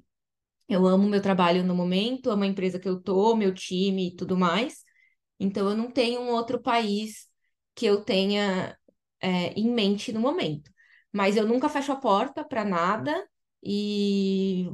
eu 0.68 0.86
amo 0.86 1.08
meu 1.08 1.22
trabalho 1.22 1.64
no 1.64 1.74
momento, 1.74 2.30
amo 2.30 2.44
a 2.44 2.46
empresa 2.46 2.78
que 2.78 2.88
eu 2.88 3.00
tô, 3.00 3.34
meu 3.36 3.54
time 3.54 4.08
e 4.08 4.16
tudo 4.16 4.36
mais. 4.36 4.84
Então, 5.40 5.68
eu 5.70 5.76
não 5.76 5.90
tenho 5.90 6.20
um 6.22 6.30
outro 6.30 6.60
país 6.62 7.28
que 7.74 7.86
eu 7.86 8.02
tenha 8.04 8.76
é, 9.20 9.52
em 9.54 9.70
mente 9.70 10.12
no 10.12 10.20
momento. 10.20 10.70
Mas 11.12 11.36
eu 11.36 11.46
nunca 11.46 11.68
fecho 11.68 11.92
a 11.92 11.96
porta 11.96 12.44
para 12.44 12.64
nada 12.64 13.28
e 13.62 14.68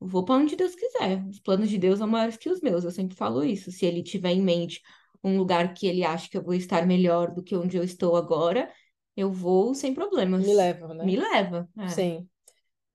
vou 0.00 0.24
para 0.24 0.36
onde 0.36 0.56
Deus 0.56 0.74
quiser. 0.74 1.22
Os 1.28 1.38
planos 1.38 1.68
de 1.68 1.78
Deus 1.78 1.98
são 1.98 2.08
maiores 2.08 2.36
que 2.36 2.48
os 2.48 2.60
meus, 2.60 2.84
eu 2.84 2.90
sempre 2.90 3.16
falo 3.16 3.44
isso. 3.44 3.70
Se 3.70 3.86
ele 3.86 4.02
tiver 4.02 4.30
em 4.30 4.42
mente 4.42 4.80
um 5.22 5.36
lugar 5.36 5.74
que 5.74 5.86
ele 5.86 6.02
acha 6.02 6.28
que 6.28 6.36
eu 6.36 6.42
vou 6.42 6.54
estar 6.54 6.86
melhor 6.86 7.32
do 7.32 7.42
que 7.42 7.54
onde 7.54 7.76
eu 7.76 7.84
estou 7.84 8.16
agora, 8.16 8.72
eu 9.16 9.30
vou 9.30 9.74
sem 9.74 9.94
problemas. 9.94 10.46
Me 10.46 10.54
leva, 10.54 10.94
né? 10.94 11.04
Me 11.04 11.16
leva. 11.16 11.68
é. 11.78 11.88
Sim. 11.88 12.28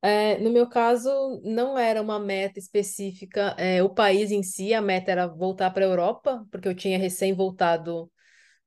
É, 0.02 0.38
no 0.38 0.52
meu 0.52 0.70
caso, 0.70 1.10
não 1.44 1.78
era 1.78 2.00
uma 2.00 2.20
meta 2.20 2.60
específica, 2.60 3.56
é, 3.58 3.82
o 3.82 3.89
país 3.89 4.30
em 4.30 4.44
si, 4.44 4.72
a 4.72 4.80
meta 4.80 5.12
era 5.12 5.26
voltar 5.26 5.72
para 5.72 5.84
a 5.84 5.88
Europa, 5.88 6.46
porque 6.52 6.68
eu 6.68 6.76
tinha 6.76 6.96
recém 7.00 7.34
voltado 7.34 8.12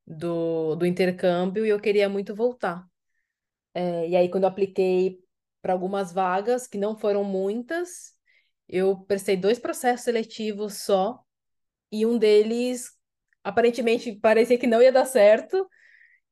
do, 0.05 0.75
do 0.75 0.85
intercâmbio 0.85 1.65
e 1.65 1.69
eu 1.69 1.79
queria 1.79 2.09
muito 2.09 2.35
voltar. 2.35 2.85
É, 3.73 4.09
e 4.09 4.17
aí, 4.17 4.29
quando 4.29 4.45
eu 4.45 4.49
apliquei 4.49 5.21
para 5.63 5.73
algumas 5.73 6.13
vagas, 6.13 6.67
que 6.67 6.77
não 6.77 6.97
foram 6.97 7.23
muitas, 7.23 8.18
eu 8.69 8.97
prestei 9.07 9.37
dois 9.37 9.59
processos 9.59 10.05
seletivos 10.05 10.75
só, 10.83 11.21
e 11.93 12.07
um 12.07 12.19
deles, 12.19 12.93
aparentemente, 13.45 14.13
parecia 14.17 14.59
que 14.59 14.67
não 14.67 14.83
ia 14.83 14.93
dar 14.93 15.07
certo. 15.07 15.69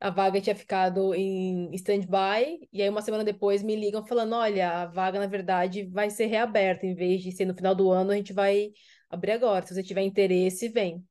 A 0.01 0.11
vaga 0.11 0.41
tinha 0.41 0.55
ficado 0.57 1.15
em 1.15 1.71
stand-by, 1.75 2.69
e 2.73 2.83
aí 2.83 2.89
uma 2.89 3.03
semana 3.03 3.25
depois 3.25 3.63
me 3.63 3.77
ligam 3.77 4.07
falando: 4.07 4.35
olha, 4.35 4.83
a 4.83 4.87
vaga 4.87 5.19
na 5.19 5.27
verdade 5.27 5.85
vai 5.87 6.11
ser 6.11 6.27
reaberta, 6.27 6.87
em 6.87 6.95
vez 6.95 7.23
de 7.23 7.33
ser 7.33 7.47
no 7.47 7.55
final 7.55 7.75
do 7.75 7.91
ano, 7.91 8.11
a 8.13 8.17
gente 8.17 8.33
vai 8.33 8.71
abrir 9.09 9.33
agora. 9.33 9.67
Se 9.67 9.75
você 9.75 9.83
tiver 9.83 10.03
interesse, 10.03 10.69
vem. 10.69 11.05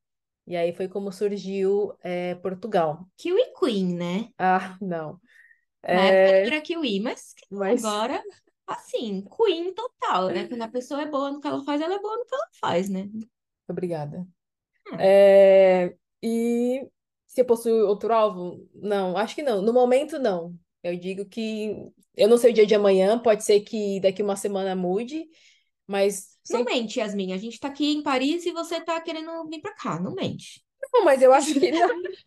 E 0.47 0.55
aí 0.55 0.73
foi 0.73 0.87
como 0.87 1.11
surgiu 1.11 1.97
é, 2.03 2.35
Portugal. 2.35 3.07
Kiwi 3.17 3.53
Queen, 3.59 3.95
né? 3.95 4.29
Ah, 4.37 4.77
não. 4.81 5.19
Na 5.89 6.05
época 6.07 6.31
É, 6.33 6.45
não 6.45 6.53
era 6.53 6.61
Kiwi, 6.61 6.99
mas 6.99 7.33
mas 7.49 7.83
agora, 7.85 8.21
assim, 8.67 9.23
Queen 9.35 9.73
total, 9.73 10.29
né? 10.29 10.47
Quando 10.47 10.61
a 10.61 10.67
pessoa 10.67 11.01
é 11.01 11.05
boa 11.05 11.31
no 11.31 11.39
que 11.39 11.47
ela 11.47 11.63
faz, 11.63 11.81
ela 11.81 11.95
é 11.95 11.99
boa 11.99 12.17
no 12.17 12.25
que 12.25 12.35
ela 12.35 12.47
faz, 12.59 12.89
né? 12.89 13.09
obrigada. 13.67 14.25
Hum. 14.91 14.97
É, 14.99 15.95
e 16.21 16.87
se 17.27 17.41
eu 17.41 17.45
possuo 17.45 17.87
outro 17.87 18.13
alvo? 18.13 18.67
Não, 18.73 19.17
acho 19.17 19.35
que 19.35 19.43
não. 19.43 19.61
No 19.61 19.73
momento, 19.73 20.19
não. 20.19 20.55
Eu 20.83 20.97
digo 20.97 21.25
que 21.25 21.75
eu 22.15 22.27
não 22.27 22.37
sei 22.37 22.51
o 22.51 22.53
dia 22.53 22.65
de 22.65 22.75
amanhã, 22.75 23.17
pode 23.19 23.43
ser 23.43 23.61
que 23.61 23.99
daqui 23.99 24.21
uma 24.21 24.35
semana 24.35 24.75
mude, 24.75 25.27
mas 25.87 26.37
Não 26.49 26.59
sempre. 26.59 26.75
mente, 26.75 26.99
Yasmin. 26.99 27.33
A 27.33 27.37
gente 27.37 27.59
tá 27.59 27.67
aqui 27.67 27.93
em 27.93 28.03
Paris 28.03 28.45
e 28.45 28.51
você 28.51 28.79
tá 28.79 29.01
querendo 29.01 29.47
vir 29.49 29.61
pra 29.61 29.73
cá. 29.73 29.99
Não 29.99 30.13
mente. 30.13 30.63
Não, 30.93 31.03
mas 31.03 31.21
eu 31.21 31.33
acho 31.33 31.53
que 31.59 31.71
não. 31.71 31.89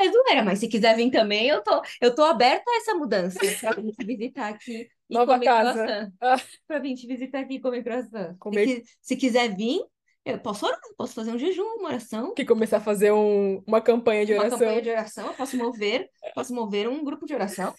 É 0.00 0.08
zoeira, 0.12 0.44
mas 0.44 0.60
se 0.60 0.68
quiser 0.68 0.94
vir 0.94 1.10
também, 1.10 1.48
eu 1.48 1.60
tô, 1.60 1.82
eu 2.00 2.14
tô 2.14 2.22
aberta 2.22 2.62
a 2.70 2.76
essa 2.76 2.94
mudança 2.94 3.40
pra 3.60 3.72
vir 3.72 3.90
te 3.90 4.06
visitar 4.06 4.48
aqui 4.50 4.88
e 5.08 5.14
Nova 5.14 5.34
comer 5.34 5.44
casa. 5.46 6.12
Ah. 6.20 6.36
Pra 6.66 6.78
vir 6.78 6.94
te 6.94 7.06
visitar 7.06 7.40
aqui 7.40 7.54
e 7.54 7.60
comer 7.60 7.82
croissant. 7.82 8.32
Se, 8.32 8.38
Comer- 8.38 8.64
qui- 8.66 8.84
se 9.00 9.16
quiser 9.16 9.54
vir, 9.56 9.80
eu 10.24 10.38
posso 10.38 10.66
orar, 10.66 10.78
posso 10.96 11.14
fazer 11.14 11.30
um 11.32 11.38
jejum, 11.38 11.62
uma 11.78 11.88
oração, 11.88 12.34
que 12.34 12.44
começar 12.44 12.76
a 12.78 12.80
fazer 12.80 13.12
um- 13.12 13.62
uma 13.66 13.80
campanha 13.80 14.26
de 14.26 14.32
uma 14.34 14.40
oração. 14.42 14.58
campanha 14.58 14.82
de 14.82 14.90
oração, 14.90 15.26
eu 15.28 15.34
posso 15.34 15.56
mover, 15.56 16.08
posso 16.34 16.54
mover 16.54 16.88
um 16.88 17.02
grupo 17.04 17.24
de 17.26 17.34
oração. 17.34 17.74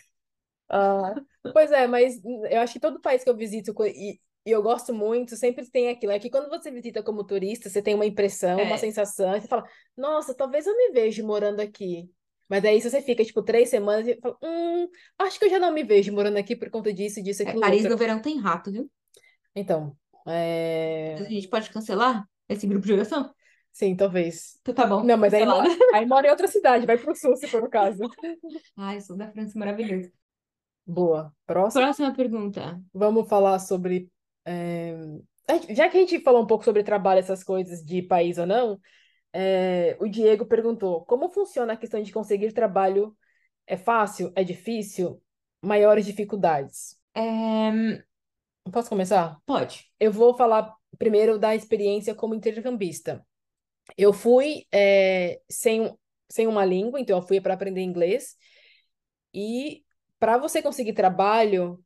Ah, 0.69 1.15
pois 1.53 1.71
é, 1.71 1.87
mas 1.87 2.19
eu 2.49 2.59
acho 2.61 2.73
que 2.73 2.79
todo 2.79 3.01
país 3.01 3.23
que 3.23 3.29
eu 3.29 3.35
visito 3.35 3.73
e, 3.85 4.19
e 4.45 4.51
eu 4.51 4.61
gosto 4.61 4.93
muito, 4.93 5.35
sempre 5.35 5.69
tem 5.69 5.89
aquilo. 5.89 6.11
É 6.11 6.19
que 6.19 6.29
quando 6.29 6.49
você 6.49 6.71
visita 6.71 7.01
como 7.03 7.23
turista, 7.23 7.69
você 7.69 7.81
tem 7.81 7.95
uma 7.95 8.05
impressão, 8.05 8.59
uma 8.61 8.75
É. 8.75 8.77
sensação, 8.77 9.35
e 9.35 9.41
você 9.41 9.47
fala, 9.47 9.63
nossa, 9.97 10.33
talvez 10.33 10.65
eu 10.67 10.75
me 10.75 10.91
veja 10.91 11.23
morando 11.23 11.59
aqui. 11.59 12.09
Mas 12.49 12.65
aí, 12.65 12.81
se 12.81 12.89
você 12.89 13.01
fica, 13.01 13.23
tipo, 13.23 13.43
três 13.43 13.69
semanas 13.69 14.07
e 14.07 14.19
fala, 14.19 14.35
hum, 14.43 14.87
acho 15.19 15.37
que 15.39 15.45
eu 15.45 15.49
já 15.49 15.59
não 15.59 15.71
me 15.71 15.83
vejo 15.83 16.11
morando 16.11 16.37
aqui 16.37 16.55
por 16.55 16.69
conta 16.69 16.91
disso, 16.91 17.21
disso, 17.21 17.43
É, 17.43 17.45
aquilo 17.45 17.61
Paris 17.61 17.81
outro. 17.81 17.91
no 17.91 17.97
verão 17.97 18.21
tem 18.21 18.39
rato, 18.39 18.71
viu? 18.71 18.89
Então, 19.55 19.95
é... 20.27 21.15
A 21.19 21.23
gente 21.29 21.47
pode 21.47 21.69
cancelar? 21.69 22.25
esse 22.47 22.65
grupo 22.65 22.85
de 22.85 22.93
oração? 22.93 23.31
Sim, 23.71 23.95
talvez. 23.95 24.57
Então 24.61 24.73
tá 24.73 24.87
bom. 24.87 25.03
Não, 25.03 25.15
mas 25.15 25.33
aí, 25.33 25.45
cancelado. 25.45 25.69
aí 25.93 26.05
mora 26.05 26.27
em 26.27 26.31
outra 26.31 26.47
cidade, 26.47 26.85
vai 26.87 26.97
pro 26.97 27.15
sul, 27.15 27.35
se 27.35 27.47
for 27.47 27.63
o 27.63 27.69
caso. 27.69 27.99
Ai, 28.75 28.99
sou 29.01 29.15
da 29.15 29.31
França, 29.31 29.57
maravilhoso. 29.57 30.09
Boa. 30.85 31.31
Próximo. 31.45 31.83
Próxima 31.83 32.13
pergunta. 32.13 32.81
Vamos 32.91 33.29
falar 33.29 33.59
sobre. 33.59 34.09
é, 34.43 34.95
Já 35.69 35.87
que 35.87 35.97
a 35.97 35.99
gente 36.01 36.19
falou 36.21 36.41
um 36.41 36.47
pouco 36.47 36.65
sobre 36.65 36.83
trabalho, 36.83 37.19
essas 37.19 37.43
coisas 37.43 37.83
de 37.85 38.01
país 38.01 38.39
ou 38.39 38.47
não, 38.47 38.79
é, 39.33 39.97
o 39.99 40.07
Diego 40.07 40.45
perguntou: 40.45 41.05
como 41.05 41.29
funciona 41.29 41.73
a 41.73 41.77
questão 41.77 42.01
de 42.01 42.11
conseguir 42.11 42.51
trabalho? 42.53 43.15
É 43.67 43.77
fácil? 43.77 44.31
É 44.35 44.43
difícil? 44.43 45.21
Maiores 45.61 46.05
dificuldades? 46.05 46.97
É, 47.15 47.71
Posso 48.71 48.89
começar? 48.89 49.39
Pode. 49.45 49.91
Eu 49.99 50.11
vou 50.11 50.35
falar 50.35 50.73
primeiro 50.97 51.39
da 51.39 51.55
experiência 51.55 52.13
como 52.13 52.35
intercambista. 52.35 53.25
Eu 53.97 54.13
fui 54.13 54.65
é, 54.71 55.41
sem, 55.49 55.93
sem 56.29 56.47
uma 56.47 56.65
língua, 56.65 56.99
então 56.99 57.17
eu 57.17 57.23
fui 57.23 57.41
para 57.41 57.53
aprender 57.53 57.81
inglês. 57.81 58.35
E 59.33 59.83
para 60.19 60.37
você 60.37 60.61
conseguir 60.61 60.93
trabalho 60.93 61.83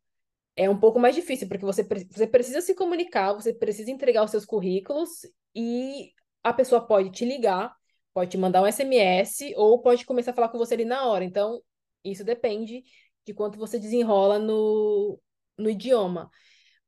é 0.56 0.70
um 0.70 0.80
pouco 0.80 1.00
mais 1.00 1.16
difícil, 1.16 1.48
porque 1.48 1.66
você, 1.66 1.84
você 1.84 2.28
precisa 2.28 2.62
se 2.62 2.76
comunicar, 2.76 3.34
você 3.34 3.54
precisa 3.54 3.90
entregar 3.90 4.24
os 4.24 4.32
seus 4.32 4.46
currículos 4.46 5.26
e 5.56 6.12
a 6.44 6.54
pessoa 6.54 6.86
pode 6.86 7.12
te 7.12 7.26
ligar, 7.26 7.74
pode 8.14 8.32
te 8.32 8.38
mandar 8.38 8.62
um 8.62 8.68
SMS 8.68 9.54
ou 9.56 9.82
pode 9.82 10.06
começar 10.06 10.32
a 10.32 10.34
falar 10.34 10.50
com 10.50 10.58
você 10.58 10.74
ali 10.76 10.86
na 10.86 11.06
hora. 11.06 11.24
Então, 11.24 11.62
isso 12.04 12.24
depende 12.24 12.84
de 13.26 13.34
quanto 13.34 13.58
você 13.58 13.80
desenrola 13.80 14.40
no, 14.40 15.20
no 15.58 15.70
idioma. 15.70 16.30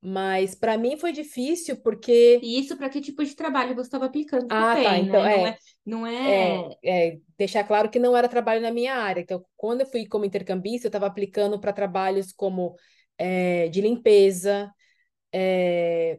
Mas 0.01 0.53
para 0.53 0.77
mim 0.77 0.97
foi 0.97 1.11
difícil 1.11 1.77
porque 1.81 2.39
E 2.43 2.59
isso 2.59 2.77
para 2.77 2.89
que 2.89 3.01
tipo 3.01 3.23
de 3.23 3.35
trabalho 3.35 3.73
você 3.73 3.87
estava 3.87 4.05
aplicando 4.05 4.47
Ah, 4.49 4.75
tá, 4.75 4.83
também, 4.83 5.07
então, 5.07 5.23
né? 5.23 5.33
é. 5.47 5.57
Não 5.85 6.05
é, 6.05 6.05
não 6.05 6.07
É, 6.07 6.69
é... 6.83 7.09
é, 7.13 7.19
deixar 7.37 7.63
claro 7.63 7.89
que 7.89 7.97
não 7.97 8.15
era 8.15 8.29
trabalho 8.29 8.61
na 8.61 8.71
minha 8.71 8.93
área. 8.95 9.21
Então, 9.21 9.43
quando 9.57 9.81
eu 9.81 9.87
fui 9.87 10.05
como 10.07 10.25
intercambista, 10.25 10.85
eu 10.87 10.89
estava 10.89 11.07
aplicando 11.07 11.59
para 11.59 11.73
trabalhos 11.73 12.31
como 12.31 12.75
é, 13.17 13.67
de 13.69 13.81
limpeza, 13.81 14.71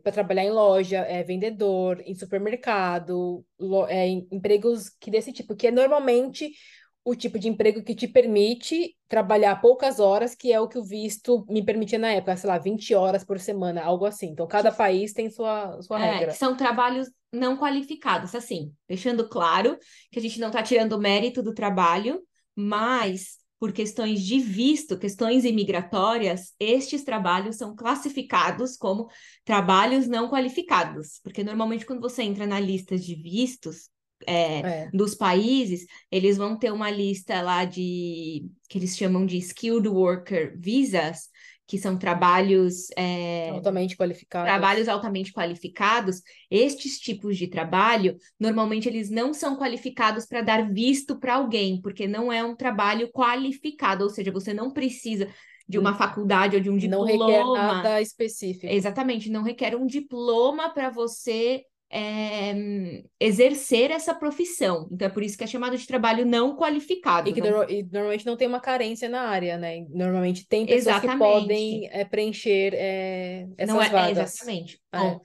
para 0.02 0.12
trabalhar 0.12 0.44
em 0.44 0.50
loja, 0.50 0.98
é, 0.98 1.22
vendedor, 1.22 2.02
em 2.06 2.14
supermercado, 2.14 3.44
lo- 3.58 3.86
é, 3.86 4.06
em- 4.08 4.28
empregos 4.30 4.88
que 5.00 5.10
desse 5.10 5.32
tipo, 5.32 5.54
que 5.56 5.66
é 5.68 5.70
normalmente 5.70 6.52
o 7.04 7.14
tipo 7.14 7.38
de 7.38 7.48
emprego 7.48 7.82
que 7.84 7.94
te 7.94 8.08
permite 8.08 8.96
trabalhar 9.08 9.60
poucas 9.60 10.00
horas, 10.00 10.34
que 10.34 10.52
é 10.52 10.60
o 10.60 10.68
que 10.68 10.78
o 10.78 10.84
visto 10.84 11.46
me 11.48 11.64
permitia 11.64 11.98
na 11.98 12.12
época, 12.12 12.36
sei 12.36 12.48
lá, 12.50 12.58
20 12.58 12.94
horas 12.94 13.24
por 13.24 13.38
semana, 13.38 13.82
algo 13.82 14.04
assim. 14.06 14.28
Então, 14.30 14.46
cada 14.46 14.72
país 14.72 15.12
tem 15.12 15.30
sua, 15.30 15.80
sua 15.82 15.98
É, 15.98 15.98
regra. 15.98 16.38
são 16.38 16.56
trabalhos 16.56 17.08
não 17.32 17.56
qualificados, 17.56 18.34
assim, 18.34 18.74
deixando 18.88 19.28
claro 19.28 19.78
que 20.10 20.18
a 20.18 20.22
gente 20.22 20.38
não 20.38 20.48
está 20.48 20.62
tirando 20.62 20.92
o 20.92 20.98
mérito 21.00 21.42
do 21.42 21.54
trabalho, 21.54 22.22
mas 22.54 23.38
por 23.58 23.72
questões 23.72 24.22
de 24.22 24.38
visto, 24.38 24.98
questões 24.98 25.44
imigratórias, 25.44 26.52
estes 26.60 27.04
trabalhos 27.04 27.56
são 27.56 27.74
classificados 27.74 28.76
como 28.76 29.08
trabalhos 29.44 30.06
não 30.06 30.28
qualificados, 30.28 31.20
porque 31.22 31.42
normalmente 31.42 31.86
quando 31.86 32.00
você 32.00 32.22
entra 32.22 32.46
na 32.46 32.60
lista 32.60 32.98
de 32.98 33.14
vistos 33.14 33.88
é, 34.26 34.60
É. 34.60 34.90
dos 34.92 35.14
países, 35.14 35.86
eles 36.10 36.36
vão 36.38 36.58
ter 36.58 36.72
uma 36.72 36.90
lista 36.90 37.42
lá 37.42 37.64
de 37.64 38.46
que 38.68 38.78
eles 38.78 38.96
chamam 38.96 39.26
de 39.26 39.36
skilled 39.38 39.88
worker 39.88 40.54
visas, 40.58 41.28
que 41.66 41.78
são 41.78 41.98
trabalhos 41.98 42.88
é, 42.96 43.50
Altamente 43.50 43.96
qualificados. 43.96 44.46
trabalhos 44.48 44.88
altamente 44.88 45.32
qualificados, 45.32 46.22
estes 46.50 46.98
tipos 46.98 47.36
de 47.36 47.48
trabalho, 47.48 48.16
normalmente 48.38 48.88
eles 48.88 49.10
não 49.10 49.34
são 49.34 49.56
qualificados 49.56 50.26
para 50.26 50.42
dar 50.42 50.70
visto 50.70 51.18
para 51.18 51.34
alguém, 51.34 51.80
porque 51.82 52.06
não 52.06 52.32
é 52.32 52.44
um 52.44 52.54
trabalho 52.54 53.10
qualificado, 53.10 54.04
ou 54.04 54.10
seja, 54.10 54.30
você 54.30 54.54
não 54.54 54.70
precisa 54.70 55.28
de 55.68 55.78
uma 55.78 55.94
faculdade 55.94 56.54
ou 56.54 56.62
de 56.62 56.70
um 56.70 56.76
Não 56.76 57.04
diploma. 57.04 57.26
requer 57.26 57.44
nada 57.44 58.00
específico. 58.00 58.72
Exatamente, 58.72 59.28
não 59.28 59.42
requer 59.42 59.74
um 59.74 59.86
diploma 59.86 60.70
para 60.72 60.90
você 60.90 61.64
é, 61.90 62.54
exercer 63.20 63.90
essa 63.90 64.14
profissão. 64.14 64.88
Então 64.90 65.06
é 65.06 65.10
por 65.10 65.22
isso 65.22 65.36
que 65.38 65.44
é 65.44 65.46
chamado 65.46 65.76
de 65.76 65.86
trabalho 65.86 66.26
não 66.26 66.56
qualificado. 66.56 67.28
E 67.28 67.32
que 67.32 67.40
não- 67.40 67.68
e 67.68 67.82
normalmente 67.84 68.26
não 68.26 68.36
tem 68.36 68.48
uma 68.48 68.60
carência 68.60 69.08
na 69.08 69.22
área, 69.22 69.56
né? 69.56 69.84
Normalmente 69.90 70.46
tem 70.48 70.66
pessoas 70.66 71.00
que 71.00 71.06
Exatamente. 71.06 71.18
podem 71.18 71.88
é, 71.90 72.04
preencher 72.04 72.74
é, 72.74 73.46
essas 73.56 73.74
não 73.74 73.82
é, 73.82 73.86
é, 73.86 73.90
vagas. 73.90 74.34
exatamente. 74.34 74.80
É. 74.92 74.98
Bom, 74.98 75.20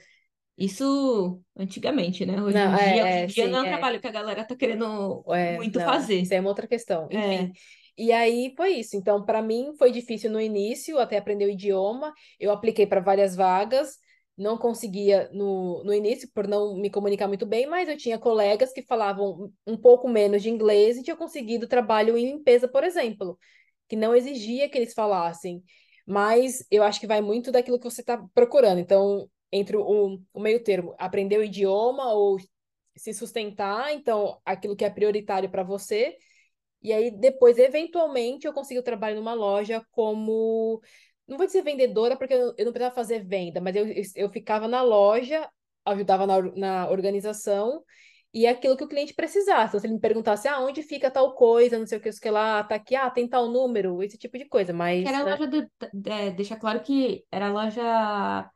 isso 0.57 1.41
antigamente, 1.57 2.25
né? 2.25 2.41
Hoje 2.41 2.55
Não, 2.55 2.75
em 2.75 2.79
é, 2.79 2.93
dia, 2.93 3.07
é, 3.07 3.23
hoje 3.23 3.23
em 3.23 3.27
dia 3.27 3.45
sim, 3.45 3.51
não 3.51 3.59
é 3.59 3.61
um 3.63 3.65
é. 3.65 3.69
trabalho 3.69 3.99
que 3.99 4.07
a 4.07 4.11
galera 4.11 4.43
tá 4.45 4.55
querendo 4.55 5.23
É, 5.29 5.55
muito 5.55 5.79
não, 5.79 5.85
fazer. 5.85 6.15
Isso 6.21 6.33
é 6.33 6.39
uma 6.39 6.49
outra 6.49 6.67
questão. 6.67 7.07
É. 7.11 7.35
Enfim. 7.35 7.53
E 7.97 8.11
aí 8.11 8.53
foi 8.55 8.73
isso. 8.75 8.95
Então, 8.95 9.25
para 9.25 9.41
mim 9.41 9.73
foi 9.77 9.91
difícil 9.91 10.31
no 10.31 10.39
início, 10.39 10.99
até 10.99 11.17
aprender 11.17 11.45
o 11.45 11.49
idioma. 11.49 12.13
Eu 12.39 12.51
apliquei 12.51 12.85
para 12.85 13.01
várias 13.01 13.35
vagas, 13.35 13.97
não 14.37 14.57
conseguia 14.57 15.29
no, 15.33 15.83
no 15.83 15.93
início 15.93 16.29
por 16.33 16.47
não 16.47 16.75
me 16.75 16.89
comunicar 16.89 17.27
muito 17.27 17.45
bem, 17.45 17.67
mas 17.67 17.87
eu 17.89 17.97
tinha 17.97 18.17
colegas 18.17 18.73
que 18.73 18.81
falavam 18.81 19.51
um 19.67 19.77
pouco 19.77 20.07
menos 20.09 20.41
de 20.41 20.49
inglês 20.49 20.97
e 20.97 21.03
tinha 21.03 21.15
conseguido 21.15 21.67
trabalho 21.67 22.17
em 22.17 22.25
limpeza, 22.31 22.67
por 22.67 22.83
exemplo, 22.83 23.37
que 23.87 23.95
não 23.95 24.15
exigia 24.15 24.69
que 24.69 24.77
eles 24.77 24.93
falassem. 24.93 25.63
Mas 26.05 26.65
eu 26.71 26.83
acho 26.83 26.99
que 26.99 27.07
vai 27.07 27.21
muito 27.21 27.51
daquilo 27.51 27.79
que 27.79 27.89
você 27.89 28.01
está 28.01 28.17
procurando. 28.33 28.79
Então, 28.79 29.29
entre 29.51 29.77
o, 29.77 30.19
o 30.33 30.39
meio 30.39 30.63
termo, 30.63 30.95
aprender 30.97 31.37
o 31.37 31.43
idioma 31.43 32.13
ou 32.13 32.37
se 32.95 33.13
sustentar, 33.13 33.93
então 33.93 34.39
aquilo 34.45 34.75
que 34.75 34.85
é 34.85 34.89
prioritário 34.89 35.49
para 35.49 35.63
você. 35.63 36.17
E 36.81 36.91
aí 36.91 37.11
depois, 37.11 37.57
eventualmente, 37.57 38.47
eu 38.47 38.53
consigo 38.53 38.81
trabalhar 38.81 39.15
numa 39.15 39.33
loja 39.33 39.85
como, 39.91 40.81
não 41.31 41.37
vou 41.39 41.47
dizer 41.47 41.63
vendedora, 41.63 42.17
porque 42.17 42.33
eu, 42.35 42.53
eu 42.57 42.65
não 42.65 42.73
precisava 42.73 42.95
fazer 42.95 43.25
venda, 43.25 43.61
mas 43.61 43.75
eu, 43.75 43.85
eu 44.15 44.29
ficava 44.31 44.67
na 44.67 44.83
loja, 44.83 45.49
ajudava 45.85 46.27
na, 46.27 46.41
na 46.55 46.89
organização, 46.91 47.83
e 48.33 48.45
é 48.45 48.49
aquilo 48.51 48.77
que 48.77 48.83
o 48.83 48.87
cliente 48.89 49.13
precisasse. 49.13 49.69
Então, 49.69 49.79
se 49.81 49.87
ele 49.87 49.95
me 49.95 49.99
perguntasse, 50.01 50.47
ah, 50.47 50.59
onde 50.61 50.83
fica 50.83 51.11
tal 51.11 51.35
coisa, 51.35 51.79
não 51.79 51.87
sei 51.87 51.97
o 51.97 52.01
que, 52.01 52.09
não 52.09 52.13
sei 52.13 52.19
o 52.19 52.23
que 52.23 52.29
lá, 52.31 52.63
tá 52.63 52.75
aqui, 52.75 52.95
ah, 52.95 53.09
tem 53.09 53.27
tal 53.27 53.49
número, 53.49 54.03
esse 54.03 54.17
tipo 54.17 54.37
de 54.37 54.45
coisa, 54.47 54.73
mas... 54.73 55.05
Era 55.09 55.19
a 55.19 55.23
né, 55.23 55.31
loja 55.31 55.47
de, 55.47 55.61
de- 55.93 56.31
deixa 56.31 56.55
claro 56.57 56.81
que 56.83 57.25
era 57.31 57.51
loja 57.51 58.51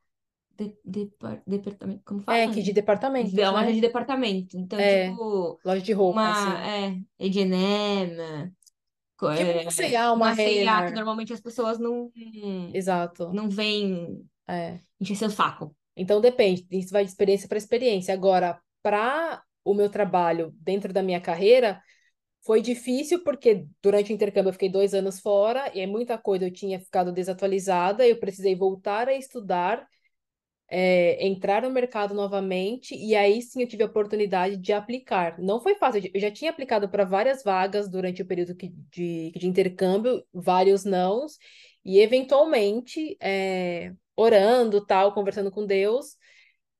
de, 0.58 0.78
depar- 0.84 1.44
departamento, 1.48 2.04
como 2.06 2.22
fala? 2.22 2.40
É, 2.40 2.48
que 2.48 2.62
de 2.62 2.74
departamentos, 2.74 3.34
Da 3.34 3.52
loja 3.52 3.72
né? 3.72 3.74
de 3.74 3.82
departamento. 3.82 4.58
Então, 4.58 4.80
É, 4.80 4.86
tipo, 4.86 5.60
Loja 5.64 5.82
de 5.82 5.94
roupa, 5.94 6.20
uma 6.20 6.32
assim. 6.32 6.66
é, 6.66 6.88
H&M, 7.20 8.54
Tipo 9.34 9.42
é, 9.42 9.62
uma 10.12 10.14
uma 10.14 10.36
C&A, 10.36 10.88
que 10.88 10.94
normalmente 10.94 11.34
as 11.34 11.40
pessoas 11.40 11.80
não 11.80 12.12
Exato. 12.74 13.32
não 13.34 13.50
vêm 13.50 14.26
É. 14.48 14.80
encher 15.00 15.16
seu 15.16 15.30
saco. 15.30 15.76
Então 15.96 16.20
depende, 16.20 16.66
isso 16.72 16.92
vai 16.92 17.04
de 17.04 17.12
experiência 17.12 17.48
para 17.48 17.58
experiência. 17.58 18.14
Agora, 18.14 18.60
para 18.84 19.42
o 19.64 19.74
meu 19.74 19.90
trabalho 19.90 20.54
dentro 20.60 20.92
da 20.94 21.02
minha 21.02 21.22
carreira, 21.22 21.82
foi 22.46 22.62
difícil 22.62 23.24
porque 23.24 23.66
durante 23.82 24.12
o 24.12 24.16
intercâmbio 24.16 24.50
eu 24.50 24.54
fiquei 24.54 24.70
dois 24.70 24.94
anos 24.94 25.20
fora 25.20 25.72
e 25.74 25.80
é 25.80 25.88
muita 25.88 26.18
coisa 26.18 26.46
eu 26.46 26.54
tinha 26.54 26.80
ficado 26.80 27.12
desatualizada, 27.12 28.08
eu 28.08 28.20
precisei 28.20 28.56
voltar 28.56 29.08
a 29.08 29.16
estudar, 29.16 29.88
é, 30.69 31.25
entrar 31.28 31.62
no 31.62 31.69
mercado 31.71 32.13
novamente 32.13 32.95
e 32.95 33.15
aí 33.15 33.41
sim 33.41 33.62
eu 33.62 33.67
tive 33.67 33.84
a 33.84 33.86
oportunidade 33.88 34.58
de 34.58 34.73
aplicar. 34.73 35.39
Não 35.39 35.62
foi 35.62 35.75
fácil, 35.75 36.10
eu 36.13 36.19
já 36.19 36.32
tinha 36.32 36.51
aplicado 36.51 36.89
para 36.89 37.06
várias 37.06 37.43
vagas 37.43 37.89
durante 37.89 38.21
o 38.21 38.25
período 38.25 38.56
que- 38.56 38.69
de, 38.91 39.32
de 39.32 39.47
intercâmbio, 39.47 40.23
vários 40.34 40.84
nãos, 40.86 41.38
e 41.84 41.99
eventualmente, 41.99 43.17
é, 43.21 43.93
orando, 44.15 44.86
tal, 44.86 45.13
conversando 45.13 45.51
com 45.51 45.65
Deus, 45.65 46.17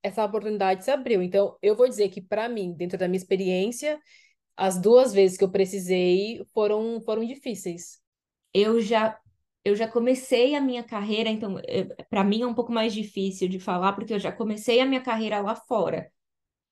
essa 0.03 0.23
oportunidade 0.25 0.83
se 0.85 0.91
abriu. 0.91 1.21
Então, 1.23 1.57
eu 1.61 1.75
vou 1.75 1.87
dizer 1.87 2.09
que, 2.09 2.21
para 2.21 2.47
mim, 2.49 2.73
dentro 2.73 2.97
da 2.97 3.07
minha 3.07 3.17
experiência, 3.17 3.99
as 4.57 4.79
duas 4.81 5.13
vezes 5.13 5.37
que 5.37 5.43
eu 5.43 5.51
precisei 5.51 6.45
foram, 6.53 7.01
foram 7.01 7.25
difíceis. 7.25 7.99
eu 8.53 8.81
já 8.81 9.19
eu 9.65 9.75
já 9.75 9.88
comecei 9.88 10.56
a 10.56 10.62
minha 10.62 10.84
carreira, 10.84 11.30
então 11.30 11.58
para 12.10 12.23
mim 12.23 12.43
é 12.43 12.47
um 12.47 12.54
pouco 12.56 12.71
mais 12.71 12.93
difícil 12.93 13.49
de 13.49 13.60
falar 13.60 13.93
porque 13.93 14.13
eu 14.13 14.19
já 14.19 14.32
comecei 14.32 14.80
a 14.82 14.86
minha 14.86 15.01
carreira 15.01 15.41
lá 15.41 15.56
fora. 15.56 16.12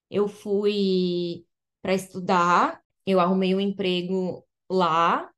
Eu 0.10 0.28
fui 0.28 1.46
para 1.82 1.94
estudar, 1.94 2.82
eu 3.06 3.20
arrumei 3.20 3.56
um 3.56 3.60
emprego 3.62 4.46
lá 4.70 5.32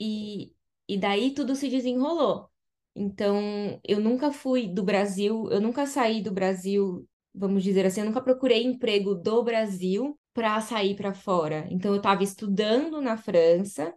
e 0.00 0.52
e 0.90 0.96
daí 0.98 1.34
tudo 1.34 1.54
se 1.54 1.68
desenrolou. 1.68 2.48
Então, 2.94 3.78
eu 3.84 4.00
nunca 4.00 4.32
fui 4.32 4.66
do 4.66 4.82
Brasil, 4.82 5.46
eu 5.50 5.60
nunca 5.60 5.86
saí 5.86 6.22
do 6.22 6.32
Brasil, 6.32 7.06
vamos 7.34 7.62
dizer 7.62 7.84
assim, 7.86 8.00
eu 8.00 8.06
nunca 8.06 8.22
procurei 8.22 8.64
emprego 8.64 9.14
do 9.14 9.42
Brasil 9.44 10.18
para 10.32 10.58
sair 10.62 10.96
para 10.96 11.12
fora. 11.14 11.66
Então, 11.70 11.92
eu 11.92 11.98
estava 11.98 12.22
estudando 12.24 13.00
na 13.02 13.16
França 13.18 13.94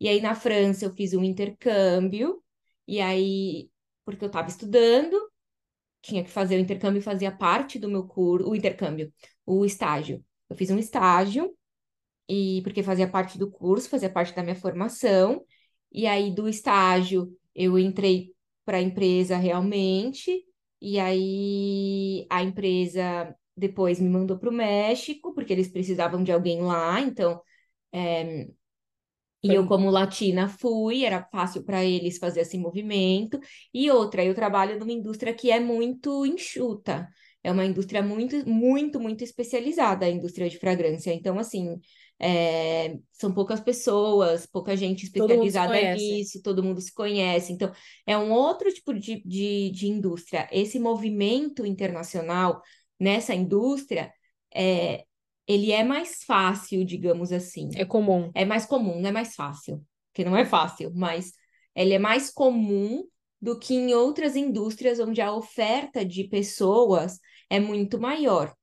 e 0.00 0.08
aí 0.08 0.20
na 0.20 0.34
França 0.34 0.84
eu 0.84 0.92
fiz 0.94 1.14
um 1.14 1.24
intercâmbio, 1.24 2.42
e 2.86 3.00
aí, 3.00 3.70
porque 4.04 4.24
eu 4.24 4.28
estava 4.28 4.48
estudando, 4.48 5.16
tinha 6.02 6.22
que 6.24 6.30
fazer 6.30 6.56
o 6.56 6.60
intercâmbio, 6.60 7.02
fazia 7.02 7.32
parte 7.32 7.78
do 7.78 7.88
meu 7.88 8.06
curso, 8.06 8.48
o 8.48 8.56
intercâmbio, 8.56 9.12
o 9.46 9.64
estágio. 9.64 10.24
Eu 10.48 10.56
fiz 10.56 10.70
um 10.70 10.78
estágio, 10.78 11.56
e 12.28 12.60
porque 12.62 12.82
fazia 12.82 13.08
parte 13.08 13.38
do 13.38 13.50
curso, 13.50 13.88
fazia 13.88 14.10
parte 14.10 14.34
da 14.34 14.42
minha 14.42 14.56
formação, 14.56 15.44
e 15.92 16.06
aí 16.06 16.34
do 16.34 16.48
estágio 16.48 17.32
eu 17.54 17.78
entrei 17.78 18.34
para 18.64 18.78
a 18.78 18.82
empresa 18.82 19.36
realmente, 19.36 20.44
e 20.80 20.98
aí 20.98 22.26
a 22.30 22.42
empresa 22.42 23.34
depois 23.56 24.00
me 24.00 24.08
mandou 24.08 24.38
para 24.38 24.50
o 24.50 24.52
México, 24.52 25.32
porque 25.34 25.52
eles 25.52 25.68
precisavam 25.68 26.22
de 26.22 26.32
alguém 26.32 26.62
lá, 26.62 27.00
então. 27.00 27.40
É, 27.92 28.48
e 29.46 29.54
eu, 29.54 29.66
como 29.66 29.90
latina, 29.90 30.48
fui, 30.48 31.04
era 31.04 31.22
fácil 31.30 31.62
para 31.64 31.84
eles 31.84 32.18
fazer 32.18 32.40
esse 32.40 32.58
movimento. 32.58 33.38
E 33.72 33.90
outra, 33.90 34.24
eu 34.24 34.34
trabalho 34.34 34.78
numa 34.78 34.92
indústria 34.92 35.32
que 35.34 35.50
é 35.50 35.60
muito 35.60 36.26
enxuta. 36.26 37.08
É 37.42 37.52
uma 37.52 37.64
indústria 37.64 38.02
muito, 38.02 38.48
muito, 38.48 38.98
muito 38.98 39.22
especializada, 39.22 40.04
a 40.04 40.10
indústria 40.10 40.48
de 40.50 40.58
fragrância. 40.58 41.12
Então, 41.12 41.38
assim, 41.38 41.78
é, 42.18 42.98
são 43.12 43.32
poucas 43.32 43.60
pessoas, 43.60 44.46
pouca 44.46 44.76
gente 44.76 45.04
especializada 45.04 45.94
nisso, 45.94 46.42
todo 46.42 46.62
mundo 46.62 46.80
se 46.80 46.92
conhece. 46.92 47.52
Então, 47.52 47.72
é 48.06 48.16
um 48.18 48.32
outro 48.32 48.72
tipo 48.72 48.92
de, 48.92 49.22
de, 49.24 49.70
de 49.70 49.86
indústria. 49.86 50.48
Esse 50.50 50.78
movimento 50.78 51.64
internacional 51.64 52.60
nessa 52.98 53.34
indústria, 53.34 54.12
é, 54.54 55.04
ele 55.46 55.72
é 55.72 55.84
mais 55.84 56.24
fácil, 56.24 56.84
digamos 56.84 57.32
assim. 57.32 57.70
É 57.76 57.84
comum. 57.84 58.30
É 58.34 58.44
mais 58.44 58.66
comum, 58.66 59.00
não 59.00 59.08
é 59.08 59.12
mais 59.12 59.34
fácil, 59.34 59.84
que 60.12 60.24
não 60.24 60.36
é 60.36 60.44
fácil, 60.44 60.92
mas 60.94 61.32
ele 61.74 61.94
é 61.94 61.98
mais 61.98 62.30
comum 62.30 63.04
do 63.40 63.58
que 63.58 63.74
em 63.74 63.94
outras 63.94 64.34
indústrias 64.34 64.98
onde 64.98 65.20
a 65.20 65.32
oferta 65.32 66.04
de 66.04 66.24
pessoas 66.24 67.20
é 67.48 67.60
muito 67.60 68.00
maior, 68.00 68.54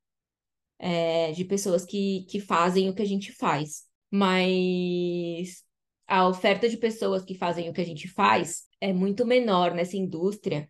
é, 0.79 1.31
de 1.31 1.45
pessoas 1.45 1.85
que, 1.85 2.25
que 2.29 2.39
fazem 2.39 2.89
o 2.89 2.95
que 2.95 3.01
a 3.01 3.07
gente 3.07 3.31
faz. 3.31 3.83
Mas 4.11 5.63
a 6.07 6.27
oferta 6.27 6.67
de 6.67 6.77
pessoas 6.77 7.23
que 7.23 7.35
fazem 7.35 7.69
o 7.69 7.73
que 7.73 7.81
a 7.81 7.85
gente 7.85 8.07
faz 8.07 8.63
é 8.81 8.91
muito 8.91 9.25
menor 9.25 9.73
nessa 9.73 9.95
indústria, 9.95 10.69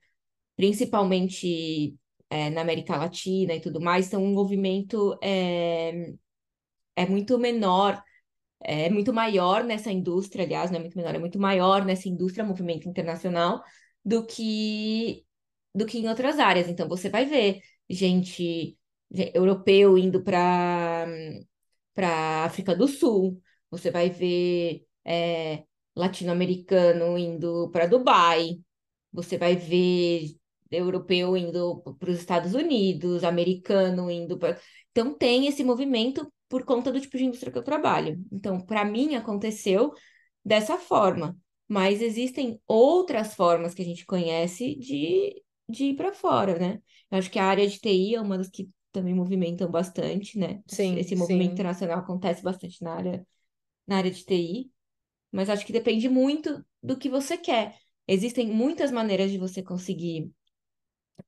principalmente 0.56 1.95
é, 2.34 2.50
na 2.50 2.62
América 2.62 2.98
Latina 2.98 3.54
e 3.54 3.62
tudo 3.62 3.80
mais, 3.80 4.08
então 4.08 4.24
o 4.24 4.34
movimento 4.34 5.17
é, 5.22 6.13
é 6.96 7.06
muito 7.06 7.38
menor, 7.38 8.04
é 8.62 8.89
muito 8.89 9.13
maior 9.13 9.63
nessa 9.63 9.91
indústria, 9.91 10.46
aliás, 10.46 10.72
não 10.72 10.78
é 10.80 10.82
muito 10.82 10.98
menor, 10.98 11.15
é 11.15 11.19
muito 11.19 11.39
maior 11.39 11.86
nessa 11.86 12.10
indústria, 12.10 12.43
movimento 12.43 12.89
internacional, 12.89 13.63
do 14.04 14.26
que, 14.26 15.26
do 15.76 15.86
que 15.86 16.00
em 16.00 16.10
outras 16.10 16.39
áreas. 16.39 16.67
Então 16.69 16.88
você 16.89 17.10
vai 17.10 17.26
ver 17.26 17.62
gente 17.89 18.78
europeu 19.36 19.98
indo 19.98 20.24
para 20.24 21.08
para 21.93 22.46
África 22.46 22.76
do 22.76 22.88
Sul, 22.88 23.39
você 23.69 23.91
vai 23.91 24.10
ver 24.10 24.84
é, 25.06 25.63
latino-americano 25.96 27.17
indo 27.17 27.69
para 27.72 27.86
Dubai, 27.88 28.60
você 29.12 29.38
vai 29.38 29.56
ver 29.56 30.36
europeu 30.78 31.36
indo 31.38 31.82
para 32.00 32.10
os 32.10 32.20
Estados 32.20 32.54
Unidos, 32.54 33.24
americano 33.24 34.10
indo 34.10 34.38
para. 34.38 34.60
Então, 34.92 35.14
tem 35.18 35.48
esse 35.48 35.64
movimento 35.64 36.32
por 36.50 36.64
conta 36.66 36.92
do 36.92 37.02
tipo 37.02 37.18
de 37.18 37.26
indústria 37.26 37.52
que 37.52 37.58
eu 37.58 37.64
trabalho. 37.64 38.24
Então, 38.32 38.60
para 38.60 38.86
mim, 38.86 39.16
aconteceu 39.16 39.94
dessa 40.44 40.78
forma. 40.78 41.38
Mas 41.68 42.02
existem 42.02 42.62
outras 42.68 43.34
formas 43.34 43.74
que 43.74 43.82
a 43.82 43.86
gente 43.86 44.06
conhece 44.06 44.76
de, 44.76 45.42
de 45.68 45.86
ir 45.86 45.96
para 45.96 46.14
fora, 46.14 46.60
né? 46.60 46.80
Eu 47.10 47.18
acho 47.18 47.32
que 47.32 47.40
a 47.40 47.46
área 47.46 47.68
de 47.68 47.80
TI 47.80 48.16
é 48.16 48.22
uma 48.22 48.38
das 48.38 48.50
que 48.50 48.70
também 48.92 49.14
movimentam 49.14 49.70
bastante, 49.72 50.38
né? 50.38 50.62
Sim, 50.68 50.98
Esse 50.98 51.16
movimento 51.16 51.48
sim. 51.48 51.54
internacional 51.54 52.00
acontece 52.00 52.44
bastante 52.44 52.84
na 52.84 52.94
área, 52.94 53.28
na 53.88 53.98
área 53.98 54.12
de 54.12 54.24
TI. 54.24 54.72
Mas 55.32 55.50
acho 55.50 55.66
que 55.66 55.74
depende 55.74 56.08
muito 56.08 56.64
do 56.82 56.96
que 56.98 57.10
você 57.10 57.38
quer. 57.38 57.76
Existem 58.08 58.48
muitas 58.48 58.92
maneiras 58.92 59.32
de 59.32 59.38
você 59.38 59.64
conseguir 59.64 60.30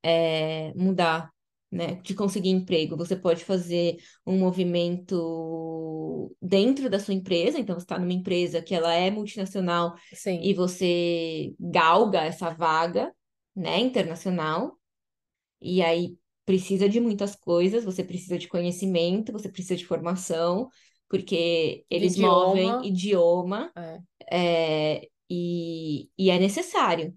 é, 0.03 0.73
mudar, 0.75 1.31
né? 1.71 1.95
De 2.03 2.13
conseguir 2.13 2.49
emprego. 2.49 2.95
Você 2.97 3.15
pode 3.15 3.43
fazer 3.43 3.97
um 4.25 4.37
movimento 4.37 6.31
dentro 6.41 6.89
da 6.89 6.99
sua 6.99 7.13
empresa, 7.13 7.59
então 7.59 7.75
você 7.75 7.83
está 7.83 7.99
numa 7.99 8.13
empresa 8.13 8.61
que 8.61 8.73
ela 8.73 8.93
é 8.93 9.09
multinacional 9.11 9.95
Sim. 10.13 10.39
e 10.41 10.53
você 10.53 11.53
galga 11.59 12.21
essa 12.23 12.49
vaga, 12.49 13.13
né, 13.55 13.79
internacional. 13.79 14.77
E 15.61 15.81
aí 15.81 16.17
precisa 16.45 16.87
de 16.87 16.99
muitas 16.99 17.35
coisas, 17.35 17.83
você 17.83 18.03
precisa 18.03 18.37
de 18.37 18.47
conhecimento, 18.47 19.31
você 19.31 19.49
precisa 19.49 19.75
de 19.75 19.85
formação, 19.85 20.69
porque 21.09 21.85
eles 21.89 22.13
Idioma. 22.13 22.45
movem 22.47 22.87
idioma, 22.87 23.71
É. 23.75 23.99
é, 24.31 25.07
e, 25.29 26.09
e 26.17 26.29
é 26.29 26.37
necessário. 26.39 27.15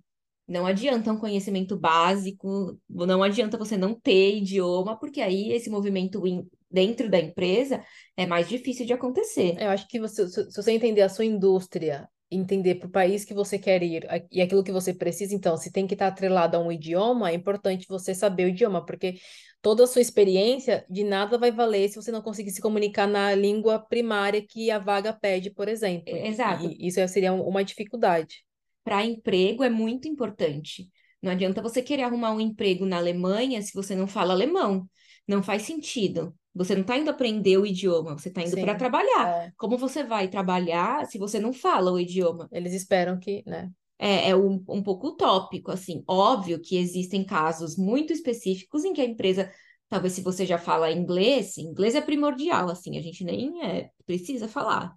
Não 0.49 0.67
adianta 0.67 1.13
um 1.13 1.19
conhecimento 1.19 1.77
básico, 1.77 2.79
não 2.89 3.23
adianta 3.23 3.59
você 3.59 3.77
não 3.77 3.95
ter 3.95 4.39
idioma, 4.39 4.99
porque 4.99 5.21
aí 5.21 5.53
esse 5.53 5.69
movimento 5.69 6.23
dentro 6.71 7.11
da 7.11 7.19
empresa 7.19 7.85
é 8.17 8.27
mais 8.27 8.49
difícil 8.49 8.87
de 8.87 8.93
acontecer. 8.95 9.57
Eu 9.61 9.69
acho 9.69 9.87
que 9.87 10.01
você, 10.01 10.27
se 10.27 10.57
você 10.57 10.73
entender 10.73 11.03
a 11.03 11.09
sua 11.09 11.27
indústria, 11.27 12.09
entender 12.31 12.77
para 12.77 12.89
o 12.89 12.91
país 12.91 13.25
que 13.25 13.35
você 13.35 13.59
quer 13.59 13.83
ir 13.83 14.07
e 14.31 14.41
aquilo 14.41 14.65
que 14.65 14.73
você 14.73 14.93
precisa, 14.93 15.35
então, 15.35 15.57
se 15.57 15.71
tem 15.73 15.87
que 15.87 15.95
estar 15.95 16.09
atrelado 16.09 16.57
a 16.57 16.61
um 16.61 16.73
idioma, 16.73 17.31
é 17.31 17.35
importante 17.35 17.87
você 17.89 18.15
saber 18.15 18.45
o 18.45 18.49
idioma, 18.49 18.85
porque 18.85 19.19
toda 19.63 19.85
a 19.85 19.87
sua 19.87 20.03
experiência 20.03 20.85
de 20.89 21.05
nada 21.05 21.39
vai 21.39 21.51
valer 21.51 21.89
se 21.89 21.97
você 21.97 22.11
não 22.11 22.23
conseguir 22.23 22.51
se 22.51 22.61
comunicar 22.61 23.07
na 23.07 23.35
língua 23.35 23.79
primária 23.79 24.43
que 24.47 24.71
a 24.71 24.79
vaga 24.79 25.13
pede, 25.13 25.51
por 25.51 25.69
exemplo. 25.69 26.17
Exato. 26.17 26.67
E, 26.67 26.87
isso 26.87 27.07
seria 27.09 27.33
um- 27.33 27.43
uma 27.43 27.65
dificuldade. 27.65 28.45
Para 28.89 29.05
emprego 29.05 29.63
é 29.63 29.69
muito 29.69 30.09
importante. 30.09 30.89
Não 31.23 31.31
adianta 31.31 31.61
você 31.61 31.83
querer 31.83 32.05
arrumar 32.05 32.33
um 32.33 32.41
emprego 32.41 32.87
na 32.87 32.97
Alemanha 32.97 33.61
se 33.61 33.75
você 33.75 33.95
não 33.95 34.07
fala 34.07 34.33
alemão. 34.33 34.89
Não 35.27 35.43
faz 35.43 35.63
sentido. 35.63 36.35
Você 36.55 36.75
não 36.75 36.81
está 36.81 36.97
indo 36.97 37.11
aprender 37.11 37.59
o 37.59 37.67
idioma, 37.67 38.17
você 38.17 38.31
está 38.31 38.43
indo 38.43 38.57
para 38.59 38.75
trabalhar. 38.75 39.29
é. 39.29 39.53
Como 39.59 39.77
você 39.77 40.03
vai 40.03 40.27
trabalhar 40.29 41.07
se 41.07 41.19
você 41.19 41.39
não 41.39 41.53
fala 41.53 41.93
o 41.93 42.01
idioma? 42.01 42.49
Eles 42.51 42.73
esperam 42.73 43.19
que, 43.19 43.43
né? 43.47 43.71
É, 43.99 44.31
é 44.31 44.37
um, 44.37 44.65
um 44.69 44.83
pouco 44.83 45.09
utópico, 45.09 45.71
assim. 45.71 46.03
Óbvio 46.09 46.59
que 46.59 46.79
existem 46.79 47.27
casos 47.27 47.77
muito 47.77 48.11
específicos 48.11 48.87
em 48.87 48.95
que 48.95 49.03
a 49.03 49.05
empresa, 49.05 49.53
talvez 49.87 50.15
se 50.15 50.23
você 50.23 50.47
já 50.47 50.57
fala 50.57 50.91
inglês, 50.91 51.59
inglês 51.59 51.95
é 51.95 52.01
primordial, 52.01 52.71
assim, 52.71 52.97
a 52.97 53.03
gente 53.03 53.23
nem 53.23 53.63
é, 53.63 53.91
precisa 54.07 54.49
falar. 54.49 54.97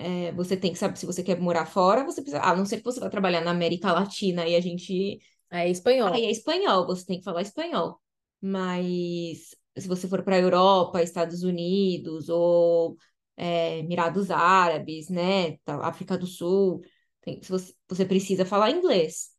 É, 0.00 0.30
você 0.32 0.56
tem 0.56 0.72
que 0.72 0.78
saber 0.78 0.96
se 0.96 1.04
você 1.06 1.22
quer 1.24 1.40
morar 1.40 1.66
fora, 1.66 2.04
você 2.04 2.22
precisa, 2.22 2.40
a 2.42 2.54
não 2.54 2.64
ser 2.64 2.76
que 2.78 2.84
você 2.84 3.00
vá 3.00 3.10
trabalhar 3.10 3.40
na 3.40 3.50
América 3.50 3.92
Latina 3.92 4.46
e 4.46 4.54
a 4.56 4.60
gente. 4.60 5.20
É 5.50 5.68
espanhol. 5.68 6.12
Aí 6.12 6.24
é 6.26 6.30
espanhol, 6.30 6.86
você 6.86 7.04
tem 7.06 7.18
que 7.18 7.24
falar 7.24 7.42
espanhol. 7.42 8.00
Mas 8.40 9.54
se 9.76 9.88
você 9.88 10.06
for 10.06 10.22
para 10.22 10.36
a 10.36 10.38
Europa, 10.40 11.02
Estados 11.02 11.42
Unidos 11.42 12.28
ou 12.28 12.96
é, 13.36 13.78
Emirados 13.78 14.30
Árabes, 14.30 15.08
né, 15.08 15.56
tá, 15.64 15.76
África 15.86 16.16
do 16.18 16.26
Sul, 16.26 16.82
tem- 17.22 17.42
se 17.42 17.50
você, 17.50 17.74
você 17.88 18.04
precisa 18.04 18.44
falar 18.44 18.70
inglês. 18.70 19.30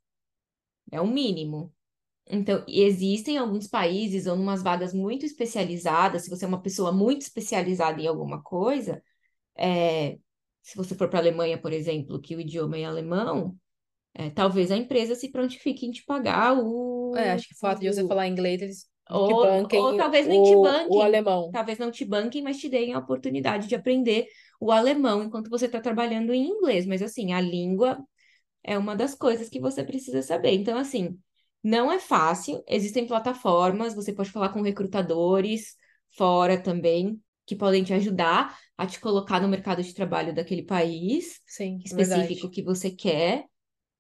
É 0.92 1.00
o 1.02 1.08
mínimo. 1.08 1.74
Então, 2.28 2.66
existem 2.68 3.38
alguns 3.38 3.68
países 3.68 4.28
ou 4.28 4.36
umas 4.36 4.64
vagas 4.64 4.94
muito 4.94 5.26
especializadas, 5.26 6.24
se 6.24 6.30
você 6.32 6.46
é 6.46 6.48
uma 6.48 6.62
pessoa 6.62 6.92
muito 6.92 7.24
especializada 7.24 8.02
em 8.02 8.08
alguma 8.08 8.42
coisa, 8.44 9.04
é, 9.58 10.20
se 10.62 10.76
você 10.78 10.96
for 10.96 11.10
para 11.10 11.20
a 11.20 11.22
Alemanha, 11.22 11.58
por 11.62 11.74
exemplo, 11.74 12.22
que 12.22 12.36
o 12.36 12.42
idioma 12.42 12.78
é 12.78 12.86
alemão, 12.86 13.58
é, 14.14 14.30
talvez 14.30 14.72
a 14.72 14.78
empresa 14.78 15.16
se 15.16 15.32
prontifique 15.32 15.86
em 15.86 15.92
te 15.92 16.04
pagar 16.06 16.58
o, 16.60 17.16
É, 17.16 17.32
acho 17.32 17.48
que 17.48 17.54
o 17.56 17.58
fato 17.58 17.80
de 17.82 17.92
você 17.92 18.06
falar 18.06 18.28
inglês, 18.28 18.62
eles 18.62 18.88
te 19.24 19.34
ou, 19.34 19.34
banquem 19.34 19.86
ou 19.86 19.94
talvez 19.96 20.28
nem 20.28 20.42
te 20.42 20.56
o, 20.56 20.80
o 20.86 21.02
banquem, 21.02 21.02
alemão. 21.02 21.44
talvez 21.52 21.78
não 21.80 21.92
te 21.92 22.06
banquem, 22.06 22.42
mas 22.44 22.58
te 22.60 22.70
deem 22.70 22.94
a 22.94 23.00
oportunidade 23.00 23.68
de 23.68 23.76
aprender 23.76 24.28
o 24.60 24.72
alemão 24.72 25.24
enquanto 25.24 25.50
você 25.50 25.66
está 25.66 25.80
trabalhando 25.82 26.34
em 26.34 26.48
inglês. 26.48 26.86
Mas 26.86 27.02
assim, 27.02 27.34
a 27.34 27.42
língua 27.42 27.98
é 28.64 28.78
uma 28.78 28.96
das 28.96 29.16
coisas 29.16 29.50
que 29.50 29.60
você 29.60 29.84
precisa 29.84 30.22
saber. 30.22 30.52
Então, 30.54 30.78
assim, 30.78 31.20
não 31.64 31.92
é 31.92 32.00
fácil. 32.00 32.64
Existem 32.68 33.08
plataformas, 33.08 33.96
você 33.96 34.14
pode 34.14 34.32
falar 34.32 34.50
com 34.50 34.62
recrutadores 34.62 35.76
fora 36.12 36.62
também, 36.62 37.22
que 37.50 37.56
podem 37.56 37.84
te 37.84 37.92
ajudar 37.94 38.56
a 38.78 38.86
te 38.86 39.00
colocar 39.00 39.42
no 39.42 39.48
mercado 39.48 39.82
de 39.82 39.92
trabalho 39.92 40.36
daquele 40.36 40.62
país 40.62 41.42
Sim, 41.48 41.82
específico 41.84 42.42
verdade. 42.42 42.50
que 42.52 42.62
você 42.62 42.92
quer. 42.92 43.46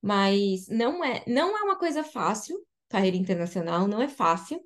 Mas 0.01 0.67
não 0.67 1.03
é, 1.03 1.23
não 1.27 1.57
é 1.57 1.63
uma 1.63 1.77
coisa 1.77 2.03
fácil, 2.03 2.63
carreira 2.87 3.17
internacional, 3.17 3.87
não 3.87 4.01
é 4.01 4.07
fácil, 4.07 4.61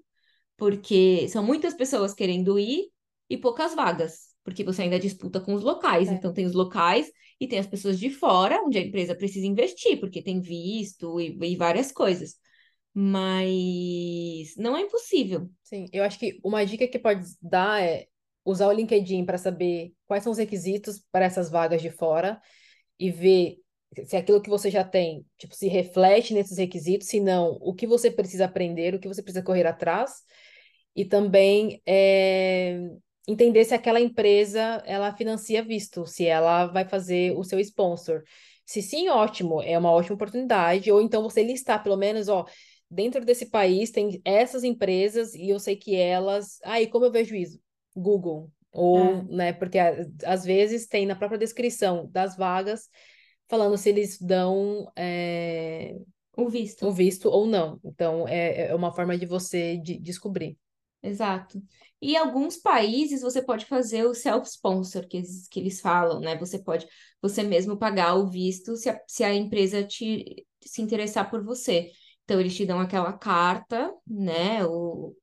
porque 0.57 1.27
são 1.29 1.43
muitas 1.43 1.73
pessoas 1.73 2.13
querendo 2.13 2.59
ir 2.59 2.89
e 3.29 3.37
poucas 3.37 3.73
vagas, 3.73 4.29
porque 4.43 4.63
você 4.63 4.83
ainda 4.83 4.99
disputa 4.99 5.39
com 5.39 5.53
os 5.53 5.63
locais. 5.63 6.09
É. 6.09 6.13
Então, 6.13 6.33
tem 6.33 6.45
os 6.45 6.53
locais 6.53 7.09
e 7.39 7.47
tem 7.47 7.59
as 7.59 7.67
pessoas 7.67 7.99
de 7.99 8.09
fora, 8.09 8.61
onde 8.63 8.77
a 8.77 8.81
empresa 8.81 9.15
precisa 9.15 9.47
investir, 9.47 9.99
porque 9.99 10.21
tem 10.21 10.41
visto 10.41 11.19
e, 11.21 11.37
e 11.41 11.55
várias 11.55 11.91
coisas. 11.91 12.35
mas 12.93 14.55
não 14.57 14.75
é 14.77 14.81
impossível. 14.81 15.49
Sim, 15.63 15.87
eu 15.91 16.03
acho 16.03 16.19
que 16.19 16.39
uma 16.43 16.65
dica 16.65 16.87
que 16.87 16.99
pode 16.99 17.25
dar 17.41 17.81
é 17.81 18.07
usar 18.45 18.67
o 18.67 18.71
LinkedIn 18.71 19.25
para 19.25 19.37
saber 19.37 19.93
quais 20.07 20.23
são 20.23 20.31
os 20.31 20.37
requisitos 20.37 21.01
para 21.11 21.25
essas 21.25 21.49
vagas 21.49 21.81
de 21.81 21.89
fora 21.89 22.41
e 22.99 23.11
ver 23.11 23.57
se 24.05 24.17
aquilo 24.17 24.41
que 24.41 24.49
você 24.49 24.71
já 24.71 24.83
tem, 24.83 25.25
tipo, 25.37 25.55
se 25.55 25.67
reflete 25.67 26.33
nesses 26.33 26.57
requisitos, 26.57 27.07
se 27.07 27.19
não, 27.19 27.57
o 27.61 27.73
que 27.73 27.85
você 27.85 28.09
precisa 28.09 28.45
aprender, 28.45 28.95
o 28.95 28.99
que 28.99 29.07
você 29.07 29.21
precisa 29.21 29.43
correr 29.43 29.67
atrás, 29.67 30.23
e 30.95 31.05
também 31.05 31.81
é, 31.85 32.79
entender 33.27 33.63
se 33.65 33.73
aquela 33.73 33.99
empresa 33.99 34.81
ela 34.85 35.15
financia 35.15 35.63
visto, 35.63 36.05
se 36.05 36.25
ela 36.25 36.67
vai 36.67 36.85
fazer 36.85 37.35
o 37.37 37.43
seu 37.43 37.59
sponsor. 37.59 38.23
Se 38.65 38.81
sim, 38.81 39.09
ótimo, 39.09 39.61
é 39.61 39.77
uma 39.77 39.91
ótima 39.91 40.15
oportunidade, 40.15 40.91
ou 40.91 41.01
então 41.01 41.21
você 41.21 41.43
listar 41.43 41.83
pelo 41.83 41.97
menos, 41.97 42.29
ó, 42.29 42.45
dentro 42.89 43.25
desse 43.25 43.47
país 43.47 43.91
tem 43.91 44.21
essas 44.23 44.63
empresas 44.63 45.33
e 45.33 45.49
eu 45.49 45.59
sei 45.59 45.75
que 45.75 45.95
elas, 45.95 46.59
aí 46.63 46.85
ah, 46.85 46.89
como 46.89 47.05
eu 47.05 47.11
vejo 47.11 47.35
isso? 47.35 47.59
Google, 47.95 48.51
ou, 48.71 48.97
é. 48.97 49.23
né, 49.23 49.53
porque 49.53 49.77
às 50.25 50.43
vezes 50.43 50.87
tem 50.87 51.05
na 51.05 51.15
própria 51.15 51.37
descrição 51.37 52.09
das 52.11 52.35
vagas 52.35 52.89
falando 53.47 53.77
se 53.77 53.89
eles 53.89 54.19
dão 54.19 54.91
é, 54.95 55.95
o 56.35 56.49
visto. 56.49 56.87
o 56.87 56.91
visto 56.91 57.29
ou 57.29 57.45
não. 57.45 57.79
Então, 57.83 58.27
é, 58.27 58.67
é 58.67 58.75
uma 58.75 58.91
forma 58.91 59.17
de 59.17 59.25
você 59.25 59.77
de 59.77 59.99
descobrir. 59.99 60.57
Exato. 61.01 61.61
E 62.01 62.17
alguns 62.17 62.57
países 62.57 63.21
você 63.21 63.41
pode 63.41 63.65
fazer 63.65 64.05
o 64.05 64.13
self-sponsor, 64.13 65.07
que, 65.07 65.17
eles, 65.17 65.47
que 65.47 65.59
eles 65.59 65.79
falam, 65.79 66.19
né? 66.19 66.37
Você 66.37 66.57
pode 66.61 66.87
você 67.21 67.43
mesmo 67.43 67.77
pagar 67.77 68.15
o 68.15 68.27
visto 68.27 68.75
se 68.75 68.89
a, 68.89 68.99
se 69.07 69.23
a 69.23 69.33
empresa 69.33 69.83
te, 69.83 70.45
se 70.61 70.81
interessar 70.81 71.29
por 71.29 71.43
você. 71.43 71.91
Então, 72.23 72.39
eles 72.39 72.55
te 72.55 72.65
dão 72.65 72.79
aquela 72.79 73.13
carta, 73.13 73.93
né? 74.07 74.65
O, 74.65 75.15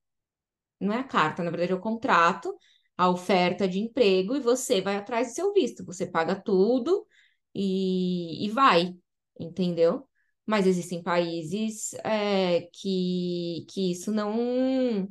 não 0.80 0.92
é 0.92 0.98
a 0.98 1.04
carta, 1.04 1.42
na 1.42 1.50
verdade 1.50 1.72
é 1.72 1.74
o 1.74 1.80
contrato, 1.80 2.56
a 2.96 3.08
oferta 3.08 3.68
de 3.68 3.78
emprego, 3.80 4.36
e 4.36 4.40
você 4.40 4.80
vai 4.80 4.96
atrás 4.96 5.28
do 5.28 5.34
seu 5.34 5.52
visto. 5.52 5.84
Você 5.84 6.06
paga 6.06 6.34
tudo 6.34 7.06
e, 7.54 8.44
e 8.46 8.50
vai, 8.50 8.94
entendeu? 9.38 10.08
Mas 10.46 10.66
existem 10.66 11.02
países 11.02 11.94
é, 12.04 12.68
que, 12.72 13.66
que 13.70 13.92
isso 13.92 14.12
não, 14.12 15.08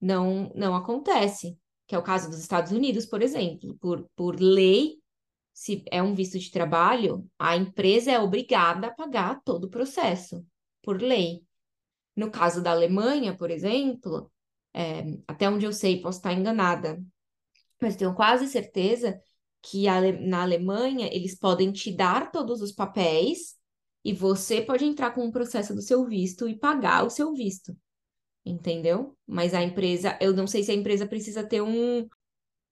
não, 0.00 0.52
não 0.54 0.74
acontece, 0.74 1.58
que 1.86 1.94
é 1.94 1.98
o 1.98 2.02
caso 2.02 2.30
dos 2.30 2.38
Estados 2.38 2.72
Unidos, 2.72 3.06
por 3.06 3.22
exemplo. 3.22 3.76
Por, 3.80 4.08
por 4.16 4.40
lei, 4.40 5.00
se 5.52 5.84
é 5.90 6.02
um 6.02 6.14
visto 6.14 6.38
de 6.38 6.50
trabalho, 6.50 7.28
a 7.38 7.56
empresa 7.56 8.10
é 8.12 8.18
obrigada 8.18 8.86
a 8.88 8.94
pagar 8.94 9.42
todo 9.44 9.64
o 9.64 9.70
processo, 9.70 10.44
por 10.82 11.02
lei. 11.02 11.42
No 12.16 12.30
caso 12.30 12.62
da 12.62 12.70
Alemanha, 12.70 13.36
por 13.36 13.50
exemplo, 13.50 14.30
é, 14.74 15.04
até 15.26 15.48
onde 15.48 15.66
eu 15.66 15.72
sei, 15.72 16.00
posso 16.00 16.18
estar 16.18 16.32
enganada, 16.32 17.02
mas 17.80 17.96
tenho 17.96 18.14
quase 18.14 18.46
certeza 18.46 19.20
que 19.62 19.84
na 20.26 20.42
Alemanha 20.42 21.08
eles 21.12 21.38
podem 21.38 21.72
te 21.72 21.92
dar 21.92 22.30
todos 22.30 22.62
os 22.62 22.72
papéis 22.72 23.56
e 24.04 24.12
você 24.12 24.62
pode 24.62 24.84
entrar 24.84 25.12
com 25.12 25.26
o 25.26 25.32
processo 25.32 25.74
do 25.74 25.82
seu 25.82 26.06
visto 26.06 26.48
e 26.48 26.58
pagar 26.58 27.04
o 27.04 27.10
seu 27.10 27.34
visto. 27.34 27.76
Entendeu? 28.44 29.16
Mas 29.26 29.52
a 29.52 29.62
empresa, 29.62 30.16
eu 30.20 30.32
não 30.32 30.46
sei 30.46 30.62
se 30.62 30.70
a 30.70 30.74
empresa 30.74 31.06
precisa 31.06 31.46
ter 31.46 31.60
um, 31.60 32.08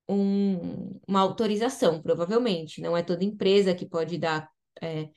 um 0.08 0.98
uma 1.06 1.20
autorização, 1.20 2.00
provavelmente. 2.02 2.80
Não 2.80 2.96
é 2.96 3.02
toda 3.02 3.24
empresa 3.24 3.74
que 3.74 3.86
pode 3.86 4.18
dar 4.18 4.48
é, 4.80 5.10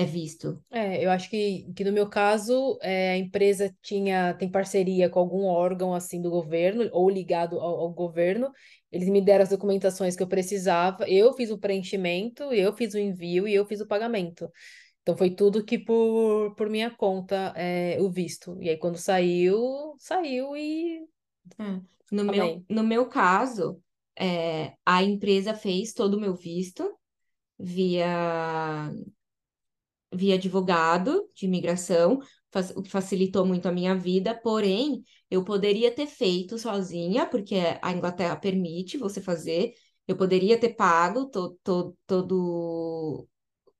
é 0.00 0.04
visto. 0.04 0.62
É, 0.70 1.04
eu 1.04 1.10
acho 1.10 1.28
que, 1.28 1.72
que 1.74 1.84
no 1.84 1.92
meu 1.92 2.08
caso, 2.08 2.78
é, 2.82 3.12
a 3.12 3.18
empresa 3.18 3.74
tinha, 3.82 4.34
tem 4.34 4.50
parceria 4.50 5.08
com 5.08 5.18
algum 5.18 5.44
órgão 5.44 5.94
assim 5.94 6.20
do 6.20 6.30
governo 6.30 6.88
ou 6.92 7.08
ligado 7.08 7.58
ao, 7.58 7.80
ao, 7.80 7.92
governo. 7.92 8.50
Eles 8.90 9.08
me 9.08 9.20
deram 9.20 9.42
as 9.42 9.50
documentações 9.50 10.16
que 10.16 10.22
eu 10.22 10.28
precisava, 10.28 11.08
eu 11.08 11.32
fiz 11.34 11.50
o 11.50 11.58
preenchimento, 11.58 12.44
eu 12.44 12.72
fiz 12.72 12.94
o 12.94 12.98
envio 12.98 13.46
e 13.46 13.54
eu 13.54 13.66
fiz 13.66 13.80
o 13.80 13.86
pagamento. 13.86 14.50
Então 15.02 15.16
foi 15.16 15.30
tudo 15.30 15.64
que 15.64 15.78
por, 15.78 16.54
por 16.54 16.68
minha 16.68 16.90
conta 16.90 17.52
é, 17.56 17.96
o 18.00 18.10
visto. 18.10 18.56
E 18.60 18.68
aí 18.68 18.76
quando 18.76 18.98
saiu, 18.98 19.94
saiu 19.98 20.56
e. 20.56 21.00
É. 21.58 21.80
No, 22.10 22.24
meu, 22.24 22.64
no 22.68 22.82
meu 22.82 23.06
caso, 23.06 23.82
é, 24.18 24.74
a 24.84 25.02
empresa 25.02 25.54
fez 25.54 25.92
todo 25.92 26.14
o 26.14 26.20
meu 26.20 26.34
visto 26.34 26.98
via 27.58 28.92
via 30.12 30.34
advogado 30.36 31.28
de 31.34 31.46
imigração, 31.46 32.20
o 32.74 32.82
que 32.82 32.90
facilitou 32.90 33.44
muito 33.44 33.68
a 33.68 33.72
minha 33.72 33.94
vida, 33.94 34.34
porém, 34.34 35.04
eu 35.30 35.44
poderia 35.44 35.90
ter 35.90 36.06
feito 36.06 36.58
sozinha, 36.58 37.26
porque 37.26 37.56
a 37.82 37.92
Inglaterra 37.92 38.36
permite 38.36 38.96
você 38.96 39.20
fazer, 39.20 39.74
eu 40.06 40.16
poderia 40.16 40.58
ter 40.58 40.70
pago 40.74 41.26
to, 41.26 41.58
to, 41.62 41.96
todo, 42.06 43.28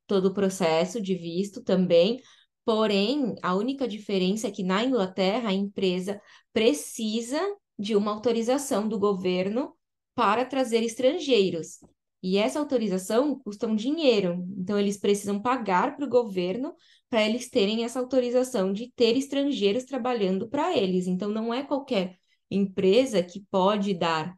todo 0.07 0.27
o 0.27 0.35
processo 0.35 1.01
de 1.01 1.15
visto 1.15 1.63
também, 1.63 2.21
porém, 2.65 3.35
a 3.43 3.55
única 3.55 3.89
diferença 3.89 4.49
é 4.49 4.51
que 4.51 4.63
na 4.63 4.85
Inglaterra 4.85 5.49
a 5.49 5.55
empresa 5.55 6.21
precisa 6.53 7.41
de 7.79 7.97
uma 7.97 8.11
autorização 8.13 8.87
do 8.87 8.99
governo 8.99 9.75
para 10.15 10.45
trazer 10.45 10.83
estrangeiros. 10.83 11.79
E 12.23 12.37
essa 12.37 12.59
autorização 12.59 13.39
custa 13.39 13.67
um 13.67 13.77
dinheiro. 13.77 14.45
Então, 14.57 14.79
eles 14.79 14.97
precisam 14.97 15.41
pagar 15.41 15.97
para 15.97 16.05
o 16.05 16.09
governo 16.09 16.75
para 17.09 17.23
eles 17.23 17.49
terem 17.49 17.85
essa 17.85 18.01
autorização 18.01 18.73
de 18.73 18.93
ter 18.93 19.17
estrangeiros 19.17 19.85
trabalhando 19.85 20.49
para 20.49 20.77
eles. 20.77 21.07
Então, 21.07 21.31
não 21.31 21.55
é 21.55 21.63
qualquer 21.63 22.17
empresa 22.51 23.23
que 23.23 23.45
pode 23.51 23.95
dar. 23.95 24.37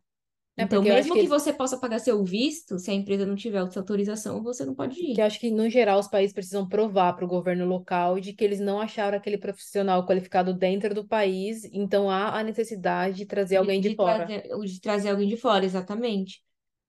É 0.61 0.65
então, 0.65 0.83
mesmo 0.83 1.15
que, 1.15 1.23
que, 1.23 1.27
você 1.27 1.55
possa 1.55 1.79
pagar 1.79 1.99
seu 2.01 2.23
visto, 2.23 2.79
se 2.79 2.91
a 2.91 2.95
empresa 2.95 3.25
não 3.25 3.35
tiver 3.35 3.63
essa 3.63 3.81
autorização, 3.81 4.43
você 4.43 4.63
não 4.65 4.75
pode 4.75 5.01
ir. 5.01 5.15
Que 5.15 5.21
eu 5.23 5.25
acho 5.25 5.41
que, 5.41 5.51
no 5.51 5.71
geral, 5.71 5.99
os 5.99 6.09
países 6.09 6.35
precisam 6.35 6.69
provar 6.69 7.15
para 7.15 7.25
o 7.25 7.29
governo 7.29 7.65
local 7.65 8.21
de 8.21 8.35
que 8.35 8.45
eles 8.45 8.61
não 8.61 8.79
acharam 8.79 9.17
aquele 9.17 9.39
profissional 9.39 10.05
qualificado 10.05 10.53
dentro 10.53 10.95
do 10.95 11.07
país, 11.07 11.65
então 11.73 12.11
há 12.11 12.39
a 12.39 12.43
necessidade 12.43 13.17
de 13.17 13.27
trazer 13.27 13.57
alguém 13.57 13.81
de, 13.81 13.91
de 13.91 13.97
fora. 13.97 14.27
Trazer, 14.27 14.43
de 14.65 14.81
trazer 14.81 15.09
alguém 15.11 15.29
de 15.29 15.37
fora, 15.39 15.65
exatamente. 15.65 16.43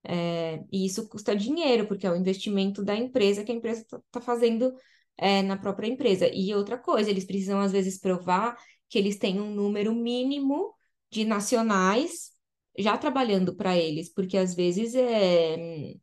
É, 0.04 0.64
e 0.72 0.84
isso 0.86 1.08
custa 1.08 1.34
dinheiro, 1.36 1.86
porque 1.86 2.06
é 2.06 2.10
o 2.10 2.16
investimento 2.16 2.84
da 2.84 2.96
empresa 2.96 3.44
que 3.44 3.52
a 3.52 3.54
empresa 3.54 3.82
está 3.82 4.00
tá 4.10 4.20
fazendo 4.20 4.74
é, 5.16 5.42
na 5.42 5.56
própria 5.56 5.86
empresa. 5.86 6.28
E 6.32 6.54
outra 6.54 6.78
coisa, 6.78 7.10
eles 7.10 7.24
precisam, 7.24 7.60
às 7.60 7.72
vezes, 7.72 7.98
provar 7.98 8.56
que 8.88 8.98
eles 8.98 9.16
têm 9.18 9.40
um 9.40 9.54
número 9.54 9.94
mínimo 9.94 10.74
de 11.10 11.24
nacionais 11.24 12.32
já 12.78 12.96
trabalhando 12.98 13.54
para 13.54 13.76
eles, 13.76 14.12
porque 14.12 14.36
às 14.36 14.54
vezes 14.54 14.94
é. 14.94 15.94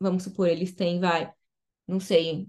Vamos 0.00 0.24
supor, 0.24 0.48
eles 0.48 0.74
têm, 0.74 1.00
vai, 1.00 1.32
não 1.88 2.00
sei. 2.00 2.48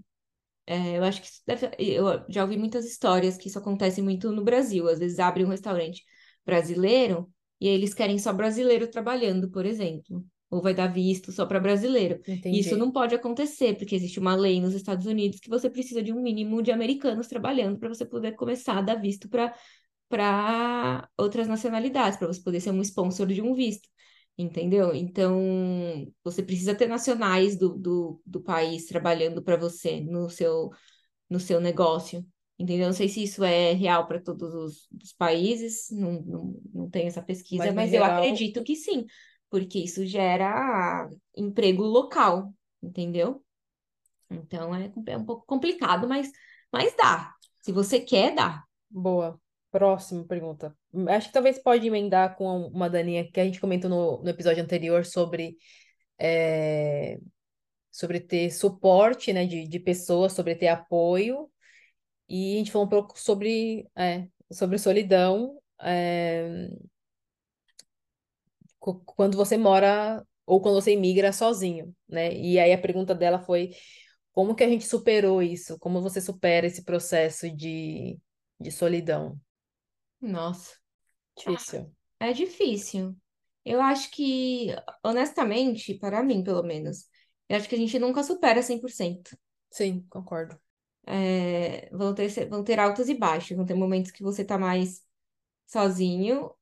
É, 0.66 0.98
eu 0.98 1.04
acho 1.04 1.22
que 1.22 1.28
deve, 1.46 1.70
eu 1.78 2.24
já 2.28 2.42
ouvi 2.44 2.56
muitas 2.58 2.84
histórias 2.86 3.36
que 3.38 3.48
isso 3.48 3.58
acontece 3.58 4.02
muito 4.02 4.32
no 4.32 4.44
Brasil. 4.44 4.88
Às 4.88 4.98
vezes 4.98 5.18
abre 5.18 5.44
um 5.44 5.48
restaurante 5.48 6.04
brasileiro 6.44 7.32
e 7.60 7.68
eles 7.68 7.94
querem 7.94 8.18
só 8.18 8.32
brasileiro 8.32 8.90
trabalhando, 8.90 9.50
por 9.50 9.66
exemplo 9.66 10.24
ou 10.56 10.62
vai 10.62 10.74
dar 10.74 10.88
visto 10.88 11.30
só 11.32 11.46
para 11.46 11.60
brasileiro. 11.60 12.20
Entendi. 12.26 12.58
Isso 12.58 12.76
não 12.76 12.90
pode 12.90 13.14
acontecer, 13.14 13.76
porque 13.76 13.94
existe 13.94 14.18
uma 14.18 14.34
lei 14.34 14.60
nos 14.60 14.74
Estados 14.74 15.06
Unidos 15.06 15.38
que 15.40 15.48
você 15.48 15.70
precisa 15.70 16.02
de 16.02 16.12
um 16.12 16.22
mínimo 16.22 16.62
de 16.62 16.72
americanos 16.72 17.28
trabalhando 17.28 17.78
para 17.78 17.88
você 17.88 18.04
poder 18.04 18.32
começar 18.32 18.78
a 18.78 18.82
dar 18.82 18.96
visto 18.96 19.28
para 19.28 19.54
para 20.08 21.08
outras 21.18 21.48
nacionalidades, 21.48 22.16
para 22.16 22.28
você 22.28 22.40
poder 22.40 22.60
ser 22.60 22.70
um 22.70 22.80
sponsor 22.80 23.26
de 23.26 23.42
um 23.42 23.54
visto, 23.54 23.88
entendeu? 24.38 24.94
Então, 24.94 25.36
você 26.22 26.44
precisa 26.44 26.76
ter 26.76 26.86
nacionais 26.86 27.56
do, 27.56 27.76
do, 27.76 28.22
do 28.24 28.40
país 28.40 28.86
trabalhando 28.86 29.42
para 29.42 29.56
você 29.56 30.00
no 30.00 30.30
seu, 30.30 30.70
no 31.28 31.40
seu 31.40 31.60
negócio. 31.60 32.24
Entendeu? 32.58 32.86
Não 32.86 32.94
sei 32.94 33.08
se 33.08 33.22
isso 33.22 33.44
é 33.44 33.72
real 33.72 34.06
para 34.06 34.18
todos 34.18 34.54
os, 34.54 34.88
os, 35.02 35.12
países, 35.12 35.88
não, 35.90 36.22
não, 36.22 36.60
não 36.72 36.90
tenho 36.90 37.06
essa 37.06 37.20
pesquisa, 37.20 37.66
mas, 37.66 37.74
mas 37.74 37.92
eu 37.92 38.02
acredito 38.02 38.64
que 38.64 38.74
sim, 38.74 39.04
porque 39.50 39.78
isso 39.78 40.04
gera 40.06 41.08
emprego 41.36 41.82
local, 41.82 42.52
entendeu? 42.82 43.44
Então 44.30 44.74
é, 44.74 44.92
é 45.06 45.16
um 45.16 45.24
pouco 45.24 45.46
complicado, 45.46 46.08
mas, 46.08 46.30
mas 46.72 46.94
dá. 46.96 47.34
Se 47.60 47.72
você 47.72 48.00
quer, 48.00 48.34
dá. 48.34 48.62
Boa. 48.90 49.40
Próxima 49.70 50.24
pergunta. 50.24 50.74
Acho 51.08 51.28
que 51.28 51.34
talvez 51.34 51.58
pode 51.58 51.86
emendar 51.86 52.36
com 52.36 52.68
uma 52.68 52.88
Daninha 52.88 53.30
que 53.30 53.40
a 53.40 53.44
gente 53.44 53.60
comentou 53.60 53.90
no, 53.90 54.22
no 54.22 54.28
episódio 54.30 54.62
anterior 54.62 55.04
sobre, 55.04 55.58
é, 56.18 57.18
sobre 57.90 58.20
ter 58.20 58.50
suporte 58.50 59.32
né, 59.32 59.44
de, 59.46 59.66
de 59.68 59.78
pessoas, 59.80 60.32
sobre 60.32 60.54
ter 60.54 60.68
apoio. 60.68 61.50
E 62.28 62.54
a 62.54 62.58
gente 62.58 62.72
falou 62.72 62.86
um 62.86 62.90
pouco 62.90 63.18
sobre, 63.20 63.86
é, 63.96 64.26
sobre 64.50 64.78
solidão. 64.78 65.58
É, 65.82 66.68
quando 68.94 69.36
você 69.36 69.56
mora 69.56 70.24
ou 70.46 70.60
quando 70.60 70.74
você 70.80 70.92
imigra 70.92 71.32
sozinho, 71.32 71.94
né? 72.08 72.32
E 72.34 72.58
aí 72.58 72.72
a 72.72 72.78
pergunta 72.80 73.14
dela 73.14 73.38
foi 73.40 73.70
como 74.32 74.54
que 74.54 74.64
a 74.64 74.68
gente 74.68 74.86
superou 74.86 75.42
isso? 75.42 75.78
Como 75.78 76.02
você 76.02 76.20
supera 76.20 76.66
esse 76.66 76.84
processo 76.84 77.50
de, 77.50 78.18
de 78.60 78.70
solidão? 78.72 79.40
Nossa, 80.20 80.76
Difícil. 81.36 81.94
é 82.20 82.32
difícil. 82.32 83.16
Eu 83.64 83.80
acho 83.82 84.10
que, 84.12 84.68
honestamente, 85.04 85.94
para 85.98 86.22
mim, 86.22 86.42
pelo 86.44 86.62
menos, 86.62 87.06
eu 87.48 87.56
acho 87.56 87.68
que 87.68 87.74
a 87.74 87.78
gente 87.78 87.98
nunca 87.98 88.22
supera 88.22 88.62
100%. 88.62 89.36
Sim, 89.70 90.04
concordo. 90.10 90.60
É, 91.06 91.88
vão 91.90 92.14
ter, 92.14 92.48
vão 92.48 92.64
ter 92.64 92.78
altos 92.80 93.08
e 93.08 93.14
baixos, 93.14 93.56
vão 93.56 93.64
ter 93.66 93.74
momentos 93.74 94.10
que 94.10 94.22
você 94.22 94.44
tá 94.44 94.58
mais 94.58 95.02
sozinho, 95.66 96.52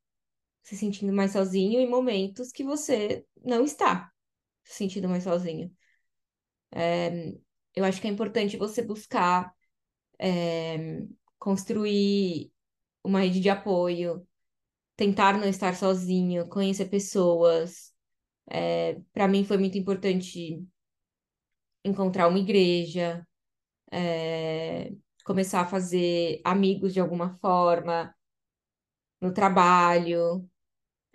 se 0.64 0.76
sentindo 0.76 1.12
mais 1.12 1.32
sozinho, 1.32 1.80
e 1.80 1.86
momentos 1.86 2.50
que 2.50 2.64
você 2.64 3.26
não 3.44 3.64
está 3.64 4.10
se 4.64 4.74
sentindo 4.74 5.08
mais 5.08 5.24
sozinho. 5.24 5.72
É, 6.72 7.34
eu 7.74 7.84
acho 7.84 8.00
que 8.00 8.08
é 8.08 8.10
importante 8.10 8.56
você 8.56 8.82
buscar 8.82 9.54
é, 10.18 11.02
construir 11.38 12.52
uma 13.04 13.20
rede 13.20 13.40
de 13.40 13.50
apoio, 13.50 14.26
tentar 14.96 15.38
não 15.38 15.48
estar 15.48 15.76
sozinho, 15.76 16.48
conhecer 16.48 16.86
pessoas. 16.86 17.92
É, 18.50 19.00
para 19.12 19.28
mim 19.28 19.44
foi 19.44 19.58
muito 19.58 19.78
importante 19.78 20.64
encontrar 21.84 22.28
uma 22.28 22.38
igreja, 22.38 23.26
é, 23.92 24.92
começar 25.24 25.62
a 25.62 25.66
fazer 25.66 26.40
amigos 26.44 26.92
de 26.94 27.00
alguma 27.00 27.38
forma, 27.38 28.14
no 29.20 29.32
trabalho. 29.32 30.48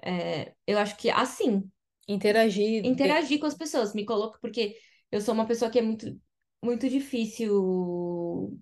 É, 0.04 0.54
eu 0.68 0.78
acho 0.80 0.98
que 0.98 1.10
assim, 1.10 1.70
Interagir. 2.10 2.92
bem- 3.00 3.18
interagir 3.22 3.40
com 3.40 3.46
as 3.46 3.56
pessoas, 3.56 3.94
me 3.94 4.06
coloco, 4.06 4.40
porque 4.42 4.76
eu 5.12 5.22
sou 5.22 5.34
uma 5.34 5.46
pessoa 5.48 5.72
que 5.72 5.80
é 5.80 5.82
muito, 5.82 6.20
muito 6.64 6.90
difícil. 6.90 8.60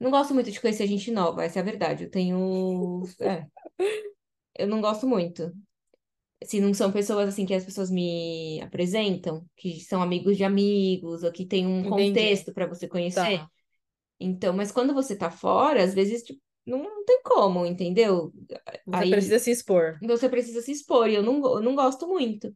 Não 0.00 0.10
gosto 0.10 0.34
muito 0.34 0.50
de 0.50 0.60
conhecer 0.60 0.86
gente 0.86 1.10
nova, 1.10 1.44
essa 1.44 1.58
é 1.60 1.62
a 1.62 1.64
verdade. 1.64 2.04
Eu 2.04 2.10
tenho. 2.10 3.02
é, 3.20 3.46
eu 4.58 4.66
não 4.68 4.80
gosto 4.80 5.06
muito. 5.06 5.52
Se 6.44 6.60
não 6.60 6.74
são 6.74 6.92
pessoas 6.92 7.28
assim 7.28 7.46
que 7.46 7.54
as 7.54 7.64
pessoas 7.64 7.90
me 7.90 8.60
apresentam, 8.62 9.46
que 9.56 9.80
são 9.80 10.02
amigos 10.02 10.36
de 10.36 10.44
amigos, 10.44 11.22
ou 11.24 11.32
que 11.32 11.46
tem 11.46 11.66
um 11.66 11.84
Entendi. 11.84 11.90
contexto 11.90 12.52
para 12.52 12.66
você 12.66 12.88
conhecer. 12.88 13.40
Tá. 13.40 13.50
Então, 14.20 14.54
mas 14.54 14.72
quando 14.72 14.94
você 14.94 15.16
tá 15.16 15.30
fora, 15.30 15.82
às 15.84 15.94
vezes 15.94 16.22
tipo, 16.24 16.40
não, 16.66 16.78
não 16.82 17.04
tem 17.04 17.22
como, 17.22 17.66
entendeu? 17.66 18.32
Você 18.86 18.96
Aí 18.96 19.10
precisa 19.10 19.38
se 19.38 19.50
expor. 19.50 19.98
você 20.00 20.28
precisa 20.28 20.60
se 20.62 20.72
expor, 20.72 21.08
e 21.08 21.14
eu 21.14 21.22
não, 21.22 21.36
eu 21.56 21.62
não 21.62 21.74
gosto 21.74 22.06
muito. 22.08 22.52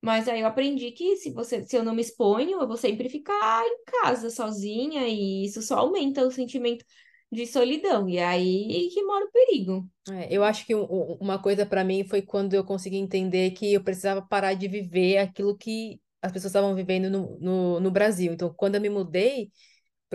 Mas 0.00 0.28
aí 0.28 0.40
eu 0.40 0.46
aprendi 0.46 0.92
que 0.92 1.16
se 1.16 1.30
você, 1.32 1.64
se 1.64 1.76
eu 1.76 1.82
não 1.84 1.94
me 1.94 2.02
exponho, 2.02 2.60
eu 2.60 2.68
vou 2.68 2.76
sempre 2.76 3.08
ficar 3.08 3.64
em 3.66 3.84
casa 4.02 4.30
sozinha, 4.30 5.08
e 5.08 5.46
isso 5.46 5.62
só 5.62 5.78
aumenta 5.78 6.26
o 6.26 6.30
sentimento 6.30 6.84
de 7.32 7.46
solidão. 7.46 8.08
E 8.08 8.18
aí 8.18 8.90
que 8.92 9.02
mora 9.04 9.24
o 9.26 9.30
perigo. 9.32 9.88
É, 10.10 10.28
eu 10.34 10.44
acho 10.44 10.66
que 10.66 10.74
um- 10.74 10.82
um- 10.84 11.16
uma 11.20 11.40
coisa 11.40 11.64
para 11.64 11.82
mim 11.82 12.04
foi 12.04 12.20
quando 12.20 12.52
eu 12.54 12.62
consegui 12.64 12.96
entender 12.96 13.52
que 13.52 13.72
eu 13.72 13.82
precisava 13.82 14.20
parar 14.20 14.52
de 14.54 14.68
viver 14.68 15.16
aquilo 15.18 15.56
que 15.56 15.98
as 16.20 16.30
pessoas 16.30 16.50
estavam 16.50 16.74
vivendo 16.74 17.08
no, 17.10 17.38
no, 17.40 17.80
no 17.80 17.90
Brasil. 17.90 18.32
Então, 18.32 18.52
quando 18.54 18.74
eu 18.74 18.80
me 18.82 18.90
mudei 18.90 19.50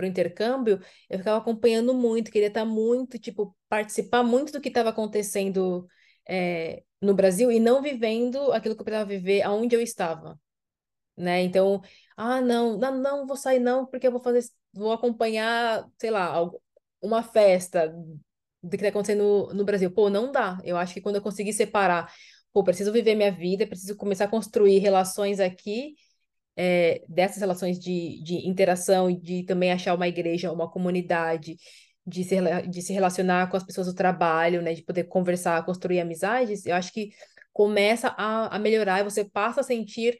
para 0.00 0.06
o 0.06 0.08
intercâmbio, 0.08 0.80
eu 1.10 1.18
ficava 1.18 1.38
acompanhando 1.38 1.92
muito, 1.92 2.30
queria 2.30 2.48
estar 2.48 2.64
muito, 2.64 3.18
tipo, 3.18 3.54
participar 3.68 4.22
muito 4.22 4.52
do 4.52 4.60
que 4.60 4.68
estava 4.68 4.88
acontecendo 4.90 5.86
é, 6.28 6.82
no 7.00 7.14
Brasil 7.14 7.52
e 7.52 7.60
não 7.60 7.82
vivendo 7.82 8.50
aquilo 8.52 8.74
que 8.74 8.80
eu 8.80 8.84
precisava 8.84 9.08
viver 9.08 9.42
aonde 9.42 9.76
eu 9.76 9.80
estava, 9.82 10.40
né? 11.16 11.42
Então, 11.42 11.82
ah, 12.16 12.40
não, 12.40 12.78
não, 12.78 12.98
não 12.98 13.26
vou 13.26 13.36
sair 13.36 13.60
não, 13.60 13.86
porque 13.86 14.06
eu 14.06 14.12
vou 14.12 14.22
fazer, 14.22 14.48
vou 14.72 14.92
acompanhar, 14.92 15.86
sei 15.98 16.10
lá, 16.10 16.50
uma 17.02 17.22
festa 17.22 17.88
do 18.62 18.70
que 18.70 18.76
está 18.76 18.88
acontecendo 18.88 19.22
no, 19.48 19.54
no 19.54 19.64
Brasil. 19.64 19.90
Pô, 19.90 20.10
não 20.10 20.32
dá. 20.32 20.58
Eu 20.64 20.76
acho 20.76 20.94
que 20.94 21.00
quando 21.00 21.16
eu 21.16 21.22
conseguir 21.22 21.52
separar, 21.52 22.12
pô, 22.52 22.64
preciso 22.64 22.92
viver 22.92 23.14
minha 23.14 23.32
vida, 23.32 23.66
preciso 23.66 23.96
começar 23.96 24.24
a 24.26 24.28
construir 24.28 24.78
relações 24.78 25.40
aqui, 25.40 25.94
é, 26.62 27.02
dessas 27.08 27.38
relações 27.38 27.78
de, 27.78 28.22
de 28.22 28.46
interação 28.46 29.08
e 29.08 29.18
de 29.18 29.44
também 29.44 29.72
achar 29.72 29.94
uma 29.94 30.06
igreja, 30.06 30.52
uma 30.52 30.70
comunidade, 30.70 31.56
de 32.06 32.22
se, 32.22 32.36
de 32.68 32.82
se 32.82 32.92
relacionar 32.92 33.48
com 33.48 33.56
as 33.56 33.64
pessoas 33.64 33.86
do 33.86 33.94
trabalho, 33.94 34.60
né, 34.60 34.74
de 34.74 34.82
poder 34.82 35.04
conversar, 35.04 35.64
construir 35.64 36.00
amizades, 36.00 36.66
eu 36.66 36.74
acho 36.74 36.92
que 36.92 37.12
começa 37.50 38.08
a, 38.08 38.54
a 38.54 38.58
melhorar 38.58 39.00
e 39.00 39.04
você 39.04 39.24
passa 39.24 39.60
a 39.62 39.64
sentir, 39.64 40.18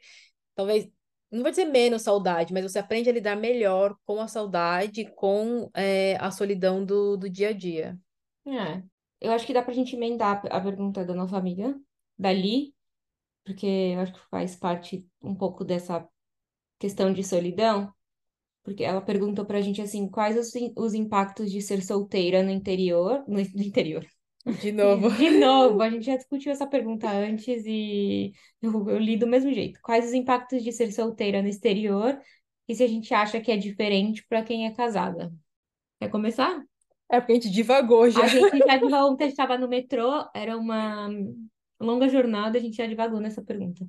talvez, 0.55 0.89
não 1.31 1.43
vou 1.43 1.51
dizer 1.51 1.65
menos 1.65 2.01
saudade, 2.01 2.51
mas 2.51 2.63
você 2.63 2.79
aprende 2.79 3.07
a 3.07 3.13
lidar 3.13 3.35
melhor 3.35 3.95
com 4.03 4.19
a 4.19 4.27
saudade, 4.27 5.05
com 5.15 5.69
é, 5.75 6.17
a 6.19 6.31
solidão 6.31 6.83
do, 6.83 7.17
do 7.17 7.29
dia 7.29 7.49
a 7.49 7.53
dia. 7.53 7.95
É. 8.47 8.81
Eu 9.21 9.31
acho 9.31 9.45
que 9.45 9.53
dá 9.53 9.61
pra 9.61 9.75
gente 9.75 9.95
emendar 9.95 10.41
a 10.49 10.59
pergunta 10.59 11.05
da 11.05 11.13
nossa 11.13 11.37
amiga, 11.37 11.79
dali, 12.17 12.73
porque 13.45 13.67
eu 13.67 13.99
acho 13.99 14.13
que 14.13 14.19
faz 14.31 14.55
parte 14.55 15.07
um 15.21 15.35
pouco 15.35 15.63
dessa 15.63 16.07
questão 16.81 17.13
de 17.13 17.23
solidão, 17.23 17.93
porque 18.63 18.83
ela 18.83 19.01
perguntou 19.01 19.45
pra 19.45 19.61
gente 19.61 19.81
assim, 19.81 20.09
quais 20.09 20.35
os, 20.35 20.51
os 20.75 20.95
impactos 20.95 21.51
de 21.51 21.61
ser 21.61 21.83
solteira 21.83 22.41
no 22.41 22.49
interior, 22.49 23.23
no, 23.27 23.37
no 23.37 23.61
interior. 23.61 24.03
De 24.59 24.71
novo. 24.71 25.11
De 25.11 25.29
novo, 25.29 25.79
a 25.83 25.89
gente 25.91 26.07
já 26.07 26.17
discutiu 26.17 26.51
essa 26.51 26.65
pergunta 26.65 27.07
antes 27.07 27.63
e 27.67 28.33
eu, 28.59 28.89
eu 28.89 28.97
li 28.97 29.15
do 29.15 29.27
mesmo 29.27 29.53
jeito. 29.53 29.79
Quais 29.83 30.07
os 30.07 30.13
impactos 30.13 30.63
de 30.63 30.71
ser 30.71 30.91
solteira 30.91 31.43
no 31.43 31.47
exterior 31.47 32.19
e 32.67 32.73
se 32.73 32.83
a 32.83 32.87
gente 32.87 33.13
acha 33.13 33.39
que 33.39 33.51
é 33.51 33.57
diferente 33.57 34.25
pra 34.27 34.41
quem 34.41 34.65
é 34.65 34.73
casada? 34.73 35.31
Quer 35.99 36.09
começar? 36.09 36.63
É 37.11 37.19
porque 37.19 37.33
a 37.33 37.35
gente 37.35 37.51
divagou 37.51 38.09
já. 38.09 38.23
A 38.23 38.27
gente 38.27 38.57
já 38.57 38.77
divagou, 38.77 39.11
ontem 39.11 39.25
a 39.25 39.27
gente 39.27 39.33
estava 39.33 39.57
no 39.59 39.67
metrô, 39.67 40.25
era 40.33 40.57
uma 40.57 41.07
longa 41.79 42.09
jornada, 42.09 42.57
a 42.57 42.61
gente 42.61 42.77
já 42.77 42.87
divagou 42.87 43.19
nessa 43.19 43.43
pergunta. 43.43 43.85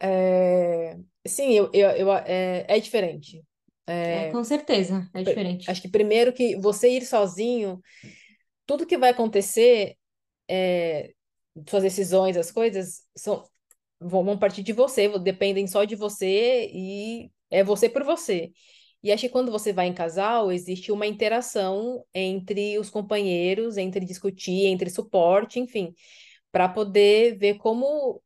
É, 0.00 0.96
Sim, 1.26 1.52
eu, 1.52 1.70
eu, 1.72 1.90
eu, 1.90 2.12
é, 2.12 2.64
é 2.68 2.80
diferente. 2.80 3.44
É, 3.86 4.28
É, 4.28 4.32
com 4.32 4.42
certeza, 4.44 5.08
é 5.14 5.22
diferente. 5.22 5.70
Acho 5.70 5.82
que 5.82 5.88
primeiro 5.88 6.32
que 6.32 6.56
você 6.56 6.88
ir 6.96 7.04
sozinho, 7.04 7.80
tudo 8.66 8.86
que 8.86 8.96
vai 8.96 9.10
acontecer, 9.10 9.96
é, 10.48 11.12
suas 11.68 11.82
decisões, 11.82 12.36
as 12.36 12.50
coisas, 12.50 13.04
são, 13.16 13.44
vão 14.00 14.38
partir 14.38 14.62
de 14.62 14.72
você, 14.72 15.08
dependem 15.18 15.66
só 15.66 15.84
de 15.84 15.96
você 15.96 16.70
e 16.72 17.30
é 17.50 17.62
você 17.62 17.88
por 17.88 18.04
você. 18.04 18.52
E 19.02 19.10
acho 19.12 19.22
que 19.22 19.28
quando 19.30 19.50
você 19.50 19.72
vai 19.72 19.86
em 19.86 19.94
casal, 19.94 20.52
existe 20.52 20.92
uma 20.92 21.06
interação 21.06 22.04
entre 22.14 22.78
os 22.78 22.90
companheiros, 22.90 23.76
entre 23.76 24.04
discutir, 24.04 24.66
entre 24.66 24.90
suporte, 24.90 25.58
enfim, 25.58 25.94
para 26.52 26.68
poder 26.68 27.38
ver 27.38 27.56
como 27.58 28.22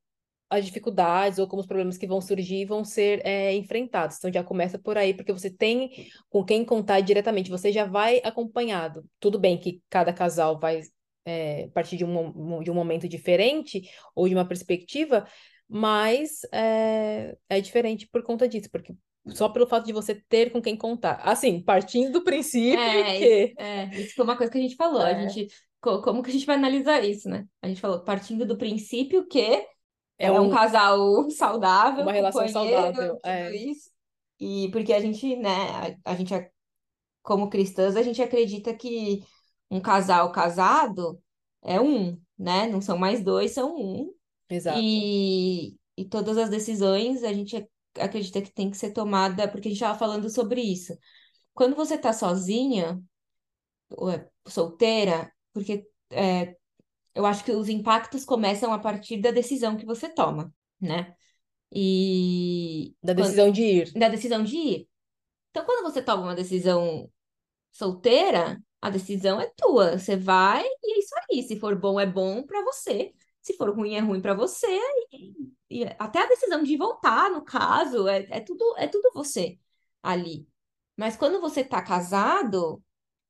as 0.50 0.64
dificuldades 0.66 1.38
ou 1.38 1.48
como 1.48 1.60
os 1.60 1.66
problemas 1.66 1.98
que 1.98 2.06
vão 2.06 2.20
surgir 2.20 2.64
vão 2.66 2.84
ser 2.84 3.20
é, 3.26 3.54
enfrentados. 3.54 4.16
Então 4.18 4.32
já 4.32 4.44
começa 4.44 4.78
por 4.78 4.96
aí, 4.98 5.14
porque 5.14 5.32
você 5.32 5.50
tem 5.50 5.90
com 6.28 6.44
quem 6.44 6.64
contar 6.64 7.00
diretamente, 7.00 7.50
você 7.50 7.72
já 7.72 7.84
vai 7.84 8.20
acompanhado. 8.24 9.04
Tudo 9.20 9.38
bem 9.38 9.58
que 9.58 9.82
cada 9.90 10.12
casal 10.12 10.58
vai 10.58 10.82
é, 11.24 11.68
partir 11.74 11.96
de 11.96 12.04
um, 12.04 12.62
de 12.62 12.70
um 12.70 12.74
momento 12.74 13.08
diferente 13.08 13.82
ou 14.14 14.28
de 14.28 14.34
uma 14.34 14.46
perspectiva, 14.46 15.26
mas 15.68 16.40
é, 16.52 17.36
é 17.48 17.60
diferente 17.60 18.06
por 18.06 18.22
conta 18.22 18.46
disso, 18.48 18.68
porque 18.70 18.94
só 19.28 19.48
pelo 19.48 19.66
fato 19.66 19.86
de 19.86 19.92
você 19.92 20.14
ter 20.28 20.50
com 20.52 20.60
quem 20.60 20.76
contar. 20.76 21.14
Assim, 21.22 21.62
partindo 21.62 22.12
do 22.12 22.22
princípio 22.24 22.78
É, 22.78 23.18
que 23.18 23.54
é, 23.58 24.00
isso 24.00 24.14
foi 24.14 24.24
uma 24.24 24.36
coisa 24.36 24.52
que 24.52 24.58
a 24.58 24.60
gente 24.60 24.76
falou. 24.76 25.00
A 25.00 25.10
É. 25.10 25.28
gente, 25.28 25.48
co- 25.80 26.02
como 26.02 26.22
que 26.22 26.30
a 26.30 26.32
gente 26.32 26.46
vai 26.46 26.56
analisar 26.56 27.02
isso, 27.04 27.28
né? 27.28 27.46
A 27.62 27.68
gente 27.68 27.80
falou, 27.80 28.04
partindo 28.04 28.44
do 28.46 28.58
princípio 28.58 29.26
que 29.26 29.66
é 30.18 30.26
é 30.26 30.32
um 30.40 30.46
um, 30.46 30.50
casal 30.50 31.30
saudável, 31.30 32.02
uma 32.04 32.12
relação 32.12 32.46
saudável. 32.48 33.20
É, 33.24 33.54
isso. 33.54 33.90
E 34.40 34.68
porque 34.72 34.92
a 34.92 35.00
gente, 35.00 35.36
né, 35.36 35.96
a, 36.04 36.12
a 36.12 36.16
gente, 36.16 36.34
é- 36.34 36.50
como 37.22 37.50
cristãs, 37.50 37.96
a 37.96 38.02
gente 38.02 38.22
acredita 38.22 38.74
que 38.74 39.24
um 39.70 39.80
casal 39.80 40.32
casado 40.32 41.20
é 41.62 41.80
um, 41.80 42.20
né? 42.38 42.66
Não 42.68 42.80
são 42.80 42.98
mais 42.98 43.22
dois, 43.24 43.52
são 43.52 43.74
um. 43.76 44.14
exato. 44.48 44.80
E, 44.80 45.76
e 45.96 46.04
todas 46.08 46.36
as 46.38 46.50
decisões 46.50 47.24
a 47.24 47.32
gente 47.32 47.56
ac- 47.56 47.70
acredita 48.00 48.42
que 48.42 48.52
tem 48.52 48.70
que 48.70 48.76
ser 48.76 48.92
tomada, 48.92 49.48
porque 49.48 49.68
a 49.68 49.70
gente 49.70 49.80
estava 49.80 49.98
falando 49.98 50.28
sobre 50.30 50.60
isso. 50.62 50.96
Quando 51.54 51.76
você 51.76 51.98
tá 51.98 52.12
sozinha, 52.12 53.02
ou 53.90 54.10
é 54.10 54.28
solteira, 54.46 55.32
porque 55.52 55.86
é, 56.10 56.56
eu 57.14 57.24
acho 57.26 57.44
que 57.44 57.52
os 57.52 57.68
impactos 57.68 58.24
começam 58.24 58.72
a 58.72 58.78
partir 58.78 59.18
da 59.18 59.30
decisão 59.30 59.76
que 59.76 59.86
você 59.86 60.08
toma, 60.08 60.52
né? 60.80 61.14
E 61.72 62.94
Da 63.02 63.14
quando- 63.14 63.22
decisão 63.24 63.50
de 63.50 63.62
ir. 63.62 63.92
da 63.92 64.08
decisão 64.08 64.44
de 64.44 64.56
ir. 64.56 64.88
Então, 65.50 65.64
quando 65.64 65.82
você 65.84 66.02
toma 66.02 66.22
uma 66.24 66.34
decisão 66.34 67.10
solteira, 67.72 68.62
a 68.80 68.90
decisão 68.90 69.40
é 69.40 69.50
tua. 69.56 69.98
Você 69.98 70.16
vai 70.16 70.62
e 70.64 70.94
é 70.94 70.98
isso 70.98 71.14
aí. 71.32 71.42
Se 71.42 71.58
for 71.58 71.74
bom, 71.78 71.98
é 71.98 72.06
bom 72.06 72.42
pra 72.44 72.62
você. 72.62 73.12
Se 73.40 73.54
for 73.56 73.74
ruim, 73.74 73.94
é 73.94 74.00
ruim 74.00 74.20
pra 74.20 74.34
você. 74.34 74.68
E, 75.12 75.34
e 75.70 75.84
até 75.98 76.22
a 76.22 76.28
decisão 76.28 76.62
de 76.62 76.76
voltar, 76.76 77.30
no 77.30 77.42
caso, 77.44 78.06
é, 78.08 78.26
é 78.30 78.40
tudo, 78.40 78.74
é 78.76 78.86
tudo 78.86 79.10
você 79.14 79.58
ali. 80.02 80.46
Mas 80.96 81.16
quando 81.16 81.40
você 81.40 81.64
tá 81.64 81.82
casado, 81.82 82.82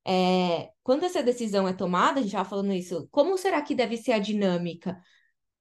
é, 0.05 0.71
quando 0.83 1.03
essa 1.03 1.23
decisão 1.23 1.67
é 1.67 1.73
tomada, 1.73 2.19
a 2.19 2.23
gente 2.23 2.27
estava 2.31 2.47
falando 2.49 2.73
isso, 2.73 3.07
como 3.11 3.37
será 3.37 3.61
que 3.61 3.75
deve 3.75 3.97
ser 3.97 4.13
a 4.13 4.19
dinâmica 4.19 5.01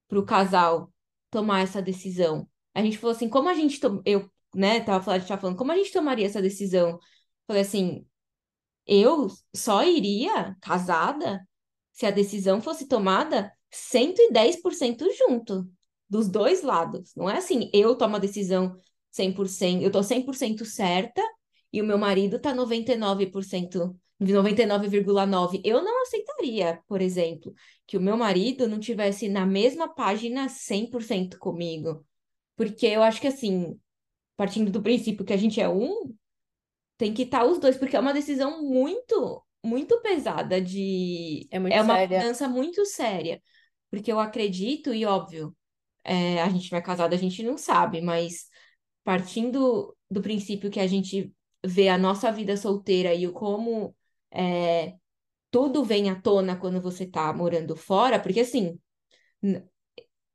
para 0.08 0.18
o 0.18 0.24
casal 0.26 0.92
tomar 1.30 1.60
essa 1.62 1.80
decisão? 1.82 2.48
A 2.74 2.82
gente 2.82 2.98
falou 2.98 3.16
assim, 3.16 3.28
como 3.28 3.48
a 3.48 3.54
gente, 3.54 3.80
eu, 4.04 4.30
né, 4.54 4.80
tava 4.80 5.02
falando, 5.02 5.22
a 5.22 5.26
tava 5.26 5.40
falando, 5.40 5.56
como 5.56 5.72
a 5.72 5.76
gente 5.76 5.92
tomaria 5.92 6.26
essa 6.26 6.42
decisão? 6.42 6.98
Falei 7.46 7.62
assim, 7.62 8.06
eu 8.86 9.28
só 9.54 9.84
iria 9.84 10.56
casada 10.60 11.46
se 11.92 12.06
a 12.06 12.10
decisão 12.10 12.60
fosse 12.60 12.86
tomada 12.86 13.52
110% 13.70 15.06
junto, 15.16 15.68
dos 16.08 16.28
dois 16.28 16.62
lados. 16.62 17.14
Não 17.16 17.30
é 17.30 17.38
assim, 17.38 17.70
eu 17.72 17.96
tomo 17.96 18.16
a 18.16 18.18
decisão 18.18 18.78
100%, 19.10 19.82
eu 19.82 19.90
tô 19.90 20.02
100% 20.02 20.64
certa 20.64 21.22
e 21.72 21.80
o 21.80 21.84
meu 21.84 21.98
marido 21.98 22.38
tá 22.38 22.54
99%, 22.54 23.98
99,9%. 24.32 25.62
Eu 25.64 25.82
não 25.82 26.02
aceitaria, 26.02 26.80
por 26.86 27.00
exemplo, 27.00 27.52
que 27.86 27.96
o 27.96 28.00
meu 28.00 28.16
marido 28.16 28.68
não 28.68 28.78
tivesse 28.78 29.28
na 29.28 29.44
mesma 29.46 29.88
página 29.92 30.48
100% 30.48 31.38
comigo. 31.38 32.04
Porque 32.56 32.86
eu 32.86 33.02
acho 33.02 33.20
que 33.20 33.26
assim, 33.26 33.78
partindo 34.36 34.70
do 34.70 34.82
princípio 34.82 35.24
que 35.24 35.32
a 35.32 35.36
gente 35.36 35.60
é 35.60 35.68
um, 35.68 36.14
tem 36.96 37.12
que 37.12 37.22
estar 37.22 37.44
os 37.44 37.58
dois, 37.58 37.76
porque 37.76 37.96
é 37.96 38.00
uma 38.00 38.12
decisão 38.14 38.62
muito, 38.62 39.42
muito 39.64 40.00
pesada 40.00 40.60
de. 40.60 41.46
É 41.50 41.58
muito 41.58 41.72
É 41.74 41.82
uma 41.82 41.94
séria. 41.94 42.18
mudança 42.18 42.48
muito 42.48 42.84
séria. 42.86 43.42
Porque 43.90 44.10
eu 44.12 44.18
acredito, 44.20 44.92
e 44.94 45.04
óbvio, 45.06 45.56
é, 46.04 46.42
a 46.42 46.48
gente 46.48 46.70
não 46.72 46.78
é 46.78 46.82
casado, 46.82 47.14
a 47.14 47.16
gente 47.16 47.42
não 47.42 47.56
sabe, 47.56 48.00
mas 48.00 48.46
partindo 49.04 49.96
do 50.10 50.22
princípio 50.22 50.70
que 50.70 50.80
a 50.80 50.86
gente 50.86 51.32
vê 51.64 51.88
a 51.88 51.98
nossa 51.98 52.30
vida 52.32 52.56
solteira 52.56 53.14
e 53.14 53.26
o 53.26 53.32
como 53.32 53.94
é, 54.34 54.94
tudo 55.50 55.84
vem 55.84 56.10
à 56.10 56.20
tona 56.20 56.56
quando 56.56 56.80
você 56.80 57.06
tá 57.06 57.32
morando 57.32 57.76
fora, 57.76 58.18
porque 58.18 58.40
assim, 58.40 58.78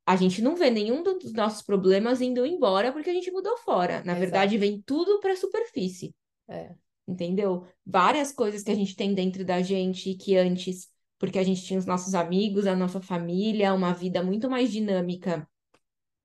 a 0.06 0.16
gente 0.16 0.42
não 0.42 0.56
vê 0.56 0.70
nenhum 0.70 1.02
dos 1.02 1.32
nossos 1.32 1.62
problemas 1.62 2.20
indo 2.20 2.44
embora 2.44 2.92
porque 2.92 3.10
a 3.10 3.12
gente 3.12 3.30
mudou 3.30 3.56
fora. 3.58 3.98
Na 3.98 4.12
Exato. 4.12 4.20
verdade, 4.20 4.58
vem 4.58 4.82
tudo 4.82 5.20
para 5.20 5.32
a 5.32 5.36
superfície 5.36 6.14
É. 6.48 6.74
entendeu? 7.06 7.66
Várias 7.84 8.32
coisas 8.32 8.62
que 8.62 8.70
a 8.70 8.74
gente 8.74 8.96
tem 8.96 9.14
dentro 9.14 9.44
da 9.44 9.60
gente 9.62 10.14
que 10.14 10.36
antes, 10.36 10.88
porque 11.18 11.38
a 11.38 11.44
gente 11.44 11.62
tinha 11.62 11.78
os 11.78 11.86
nossos 11.86 12.14
amigos, 12.14 12.66
a 12.66 12.74
nossa 12.74 13.00
família, 13.00 13.74
uma 13.74 13.92
vida 13.92 14.22
muito 14.22 14.48
mais 14.48 14.72
dinâmica 14.72 15.46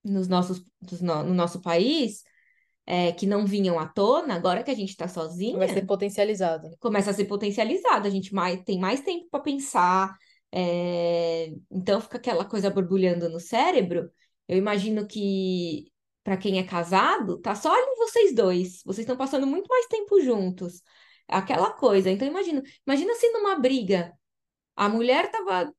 nos 0.03 0.28
nossos, 0.28 0.63
no, 1.01 1.23
no 1.23 1.34
nosso 1.34 1.61
país, 1.61 2.23
é, 2.86 3.12
que 3.12 3.26
não 3.26 3.46
vinham 3.46 3.80
à 3.80 3.88
tona, 3.88 4.36
agora 4.36 4.64
que 4.64 4.72
a 4.72 4.76
gente 4.76 4.90
está 4.90 5.08
Vai 5.54 5.70
ser 5.70 5.82
sozinha, 5.82 5.86
potencializado. 5.86 6.70
começa 6.80 7.12
a 7.12 7.14
ser 7.14 7.26
potencializado, 7.26 8.08
a 8.08 8.10
gente 8.12 8.34
mais, 8.34 8.62
tem 8.64 8.80
mais 8.80 9.02
tempo 9.02 9.28
para 9.30 9.42
pensar, 9.42 10.16
é, 10.52 11.52
então 11.72 12.00
fica 12.02 12.18
aquela 12.18 12.46
coisa 12.46 12.70
borbulhando 12.70 13.30
no 13.30 13.40
cérebro. 13.40 14.10
Eu 14.48 14.58
imagino 14.58 15.08
que 15.08 15.92
para 16.24 16.38
quem 16.38 16.60
é 16.60 16.64
casado, 16.64 17.40
tá 17.40 17.56
só 17.56 17.74
ali 17.74 17.96
vocês 17.98 18.34
dois, 18.36 18.82
vocês 18.84 19.00
estão 19.00 19.18
passando 19.18 19.46
muito 19.48 19.68
mais 19.68 19.86
tempo 19.88 20.22
juntos. 20.22 20.82
Aquela 21.28 21.72
coisa. 21.72 22.10
Então 22.12 22.28
imagina, 22.28 22.62
imagina 22.86 23.14
se 23.16 23.30
numa 23.32 23.56
briga 23.60 24.14
a 24.76 24.90
mulher 24.90 25.32
tava 25.32 25.74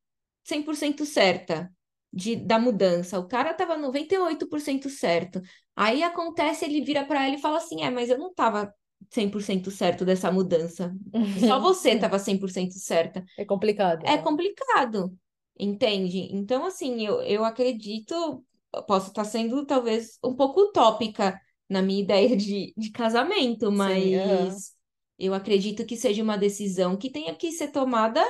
100% 0.45 1.05
certa 1.05 1.73
de, 2.17 2.37
da 2.37 2.59
mudança, 2.59 3.19
o 3.21 3.29
cara 3.29 3.55
tava 3.55 3.77
98% 3.77 4.89
certo. 4.91 5.41
Aí 5.77 6.03
acontece, 6.03 6.65
ele 6.65 6.83
vira 6.85 7.05
para 7.07 7.27
ela 7.27 7.35
e 7.37 7.41
fala 7.41 7.59
assim: 7.59 7.83
"É, 7.85 7.91
mas 7.91 8.11
eu 8.11 8.19
não 8.19 8.33
tava 8.35 8.73
100% 9.11 9.71
certo 9.71 10.05
dessa 10.05 10.33
mudança. 10.33 10.95
Só 11.35 11.61
você 11.61 11.97
tava 11.99 12.19
100% 12.19 12.75
certa. 12.79 13.25
É 13.37 13.45
complicado. 13.47 14.05
É 14.05 14.17
né? 14.17 14.19
complicado, 14.19 15.17
entende? 15.59 16.29
Então, 16.33 16.65
assim, 16.67 17.05
eu, 17.07 17.23
eu 17.23 17.45
acredito, 17.45 18.45
posso 18.87 19.09
estar 19.09 19.25
sendo 19.25 19.65
talvez 19.67 20.19
um 20.25 20.35
pouco 20.35 20.61
utópica 20.63 21.41
na 21.69 21.83
minha 21.83 22.01
ideia 22.03 22.37
de, 22.37 22.73
de 22.77 22.91
casamento, 22.91 23.71
Sim, 23.75 24.15
aham. 24.17 24.63
mas 24.63 24.75
eu 25.19 25.35
acredito 25.35 25.85
que 25.87 25.97
seja 25.97 26.23
uma 26.23 26.39
decisão 26.39 26.97
que 26.97 27.11
tenha 27.11 27.35
que 27.35 27.53
ser 27.53 27.69
tomada 27.73 28.23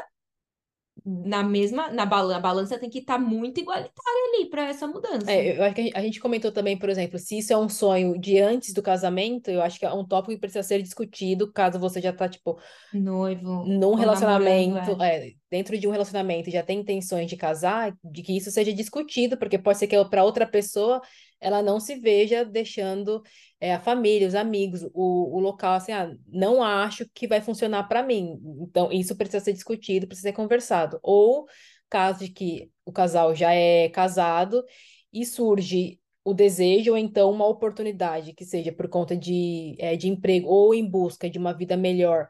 na 1.06 1.44
mesma, 1.44 1.88
na 1.90 2.04
balança, 2.04 2.36
a 2.36 2.40
balança 2.40 2.78
tem 2.78 2.90
que 2.90 2.98
estar 2.98 3.16
muito 3.16 3.60
igualitária 3.60 4.34
ali 4.34 4.50
para 4.50 4.66
essa 4.66 4.88
mudança. 4.88 5.30
É, 5.30 5.56
eu 5.56 5.62
acho 5.62 5.74
que 5.76 5.92
a 5.94 6.00
gente- 6.02 6.20
comentou 6.20 6.50
também, 6.50 6.76
por 6.76 6.88
exemplo, 6.88 7.16
se 7.16 7.38
isso 7.38 7.52
é 7.52 7.56
um 7.56 7.68
sonho 7.68 8.18
de 8.18 8.40
antes 8.40 8.74
do 8.74 8.82
casamento, 8.82 9.48
eu 9.48 9.62
acho 9.62 9.78
que 9.78 9.86
é 9.86 9.92
um 9.92 10.04
tópico 10.04 10.32
que 10.32 10.40
precisa 10.40 10.64
ser 10.64 10.82
discutido 10.82 11.52
caso 11.52 11.78
você 11.78 12.00
já 12.00 12.12
tá, 12.12 12.28
tipo, 12.28 12.58
Noivo 12.92 13.64
num 13.64 13.88
ou 13.88 13.94
relacionamento, 13.94 15.00
é. 15.00 15.28
é, 15.28 15.32
dentro 15.48 15.78
de 15.78 15.86
um 15.86 15.92
relacionamento 15.92 16.48
e 16.48 16.52
já 16.52 16.62
tem 16.62 16.80
intenções 16.80 17.30
de 17.30 17.36
casar, 17.36 17.96
de 18.02 18.22
que 18.22 18.36
isso 18.36 18.50
seja 18.50 18.72
discutido, 18.72 19.36
porque 19.36 19.58
pode 19.58 19.78
ser 19.78 19.86
que 19.86 20.04
para 20.06 20.24
outra 20.24 20.46
pessoa 20.46 21.00
ela 21.46 21.62
não 21.62 21.78
se 21.78 21.94
veja 21.94 22.44
deixando 22.44 23.22
é, 23.60 23.72
a 23.72 23.80
família, 23.80 24.26
os 24.26 24.34
amigos, 24.34 24.82
o, 24.92 25.36
o 25.36 25.38
local, 25.38 25.74
assim, 25.74 25.92
ah, 25.92 26.12
não 26.26 26.60
acho 26.60 27.08
que 27.14 27.28
vai 27.28 27.40
funcionar 27.40 27.84
para 27.84 28.02
mim. 28.02 28.36
Então, 28.62 28.90
isso 28.90 29.16
precisa 29.16 29.44
ser 29.44 29.52
discutido, 29.52 30.08
precisa 30.08 30.30
ser 30.30 30.34
conversado. 30.34 30.98
Ou 31.04 31.46
caso 31.88 32.24
de 32.24 32.30
que 32.32 32.68
o 32.84 32.90
casal 32.90 33.32
já 33.32 33.54
é 33.54 33.88
casado 33.88 34.64
e 35.12 35.24
surge 35.24 36.00
o 36.24 36.34
desejo 36.34 36.90
ou 36.90 36.98
então 36.98 37.30
uma 37.30 37.46
oportunidade, 37.46 38.34
que 38.34 38.44
seja 38.44 38.72
por 38.72 38.88
conta 38.88 39.16
de, 39.16 39.76
é, 39.78 39.94
de 39.94 40.08
emprego 40.08 40.48
ou 40.48 40.74
em 40.74 40.84
busca 40.84 41.30
de 41.30 41.38
uma 41.38 41.54
vida 41.54 41.76
melhor 41.76 42.26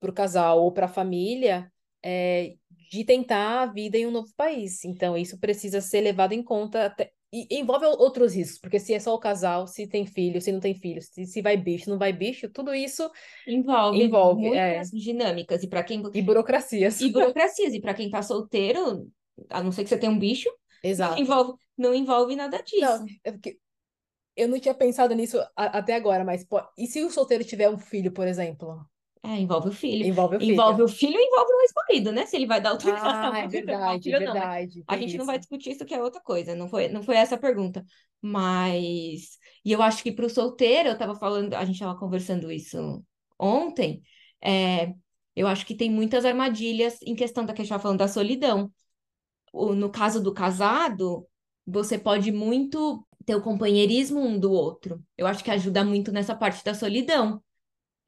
para 0.00 0.10
o 0.10 0.14
casal 0.14 0.60
ou 0.60 0.72
para 0.72 0.86
a 0.86 0.88
família, 0.88 1.70
é, 2.02 2.54
de 2.90 3.04
tentar 3.04 3.62
a 3.62 3.66
vida 3.66 3.96
em 3.96 4.06
um 4.06 4.10
novo 4.10 4.32
país. 4.36 4.84
Então, 4.84 5.16
isso 5.16 5.38
precisa 5.38 5.80
ser 5.80 6.00
levado 6.00 6.32
em 6.32 6.42
conta 6.42 6.86
até. 6.86 7.12
E 7.32 7.46
envolve 7.60 7.86
outros 7.86 8.34
riscos, 8.34 8.58
porque 8.58 8.80
se 8.80 8.92
é 8.92 8.98
só 9.00 9.14
o 9.14 9.18
casal, 9.20 9.66
se 9.66 9.86
tem 9.86 10.04
filho, 10.06 10.40
se 10.40 10.50
não 10.50 10.58
tem 10.60 10.74
filho, 10.74 11.00
se, 11.00 11.26
se 11.26 11.40
vai 11.42 11.56
bicho, 11.56 11.88
não 11.88 11.98
vai 11.98 12.12
bicho, 12.12 12.48
tudo 12.50 12.74
isso 12.74 13.08
Envolve 13.46 14.04
envolve, 14.04 14.54
é, 14.54 14.84
muitas 14.84 14.90
dinâmicas. 14.90 15.62
E 15.62 15.68
para 15.68 15.82
quem 15.84 16.02
e 16.12 16.22
burocracias. 16.22 17.00
e 17.00 17.10
burocracias. 17.12 17.74
E 17.74 17.80
para 17.80 17.94
quem 17.94 18.10
tá 18.10 18.22
solteiro, 18.22 19.10
a 19.50 19.62
não 19.62 19.72
ser 19.72 19.84
que 19.84 19.90
você 19.90 19.98
tenha 19.98 20.12
um 20.12 20.18
bicho, 20.18 20.48
não 21.00 21.12
Exato. 21.12 21.24
envolve, 21.24 21.54
não 21.78 21.94
envolve 21.94 22.36
nada 22.36 22.62
Não, 22.76 22.98
disso. 22.98 23.06
é 23.24 23.32
porque 23.32 23.58
eu 24.36 24.48
não 24.48 24.60
tinha 24.60 24.74
pensado 24.74 25.14
nisso 25.14 25.38
a- 25.56 25.78
até 25.78 25.94
agora, 25.96 26.24
mas 26.24 26.44
pô, 26.44 26.60
e 26.78 26.86
se 26.88 27.02
o 27.04 27.10
solteiro 27.10 27.44
tiver 27.44 27.70
um 27.70 27.78
filho, 27.78 28.12
por 28.12 28.28
exemplo? 28.28 28.86
É, 29.22 29.38
envolve 29.38 29.68
o 29.68 29.72
filho. 29.72 30.06
Envolve 30.06 30.36
o 30.36 30.40
filho. 30.40 30.52
Envolve 30.52 30.82
o 30.82 30.88
filho 30.88 31.18
envolve 31.18 31.52
o 31.52 31.60
ex-marido, 31.60 32.12
né? 32.12 32.26
Se 32.26 32.36
ele 32.36 32.46
vai 32.46 32.60
dar 32.60 32.70
autorização 32.70 33.32
Ah, 33.32 33.38
é 33.40 33.48
verdade. 33.48 34.10
Mas 34.10 34.20
verdade. 34.20 34.84
a 34.88 34.96
gente 34.96 35.18
não 35.18 35.26
vai 35.26 35.38
discutir 35.38 35.72
isso, 35.72 35.84
que 35.84 35.94
é 35.94 36.02
outra 36.02 36.20
coisa. 36.20 36.54
Não 36.54 36.68
foi, 36.68 36.88
não 36.88 37.02
foi 37.02 37.16
essa 37.16 37.34
a 37.34 37.38
pergunta. 37.38 37.84
Mas. 38.22 39.38
E 39.64 39.72
eu 39.72 39.82
acho 39.82 40.02
que 40.02 40.10
para 40.10 40.24
o 40.26 40.30
solteiro, 40.30 40.88
eu 40.88 40.98
tava 40.98 41.14
falando, 41.14 41.54
a 41.54 41.64
gente 41.64 41.78
tava 41.78 41.98
conversando 41.98 42.50
isso 42.50 43.04
ontem. 43.38 44.02
é, 44.42 44.94
eu 45.36 45.46
acho 45.46 45.64
que 45.64 45.74
tem 45.74 45.90
muitas 45.90 46.24
armadilhas 46.24 46.98
em 47.02 47.14
questão 47.14 47.44
da 47.44 47.52
que 47.52 47.62
a 47.62 47.64
gente 47.64 47.80
falando 47.80 47.98
da 47.98 48.08
solidão. 48.08 48.72
No 49.52 49.90
caso 49.90 50.22
do 50.22 50.32
casado, 50.32 51.26
você 51.66 51.98
pode 51.98 52.32
muito 52.32 53.06
ter 53.24 53.34
o 53.34 53.42
companheirismo 53.42 54.20
um 54.20 54.38
do 54.38 54.52
outro. 54.52 55.02
Eu 55.16 55.26
acho 55.26 55.42
que 55.44 55.50
ajuda 55.50 55.84
muito 55.84 56.12
nessa 56.12 56.34
parte 56.34 56.64
da 56.64 56.74
solidão. 56.74 57.42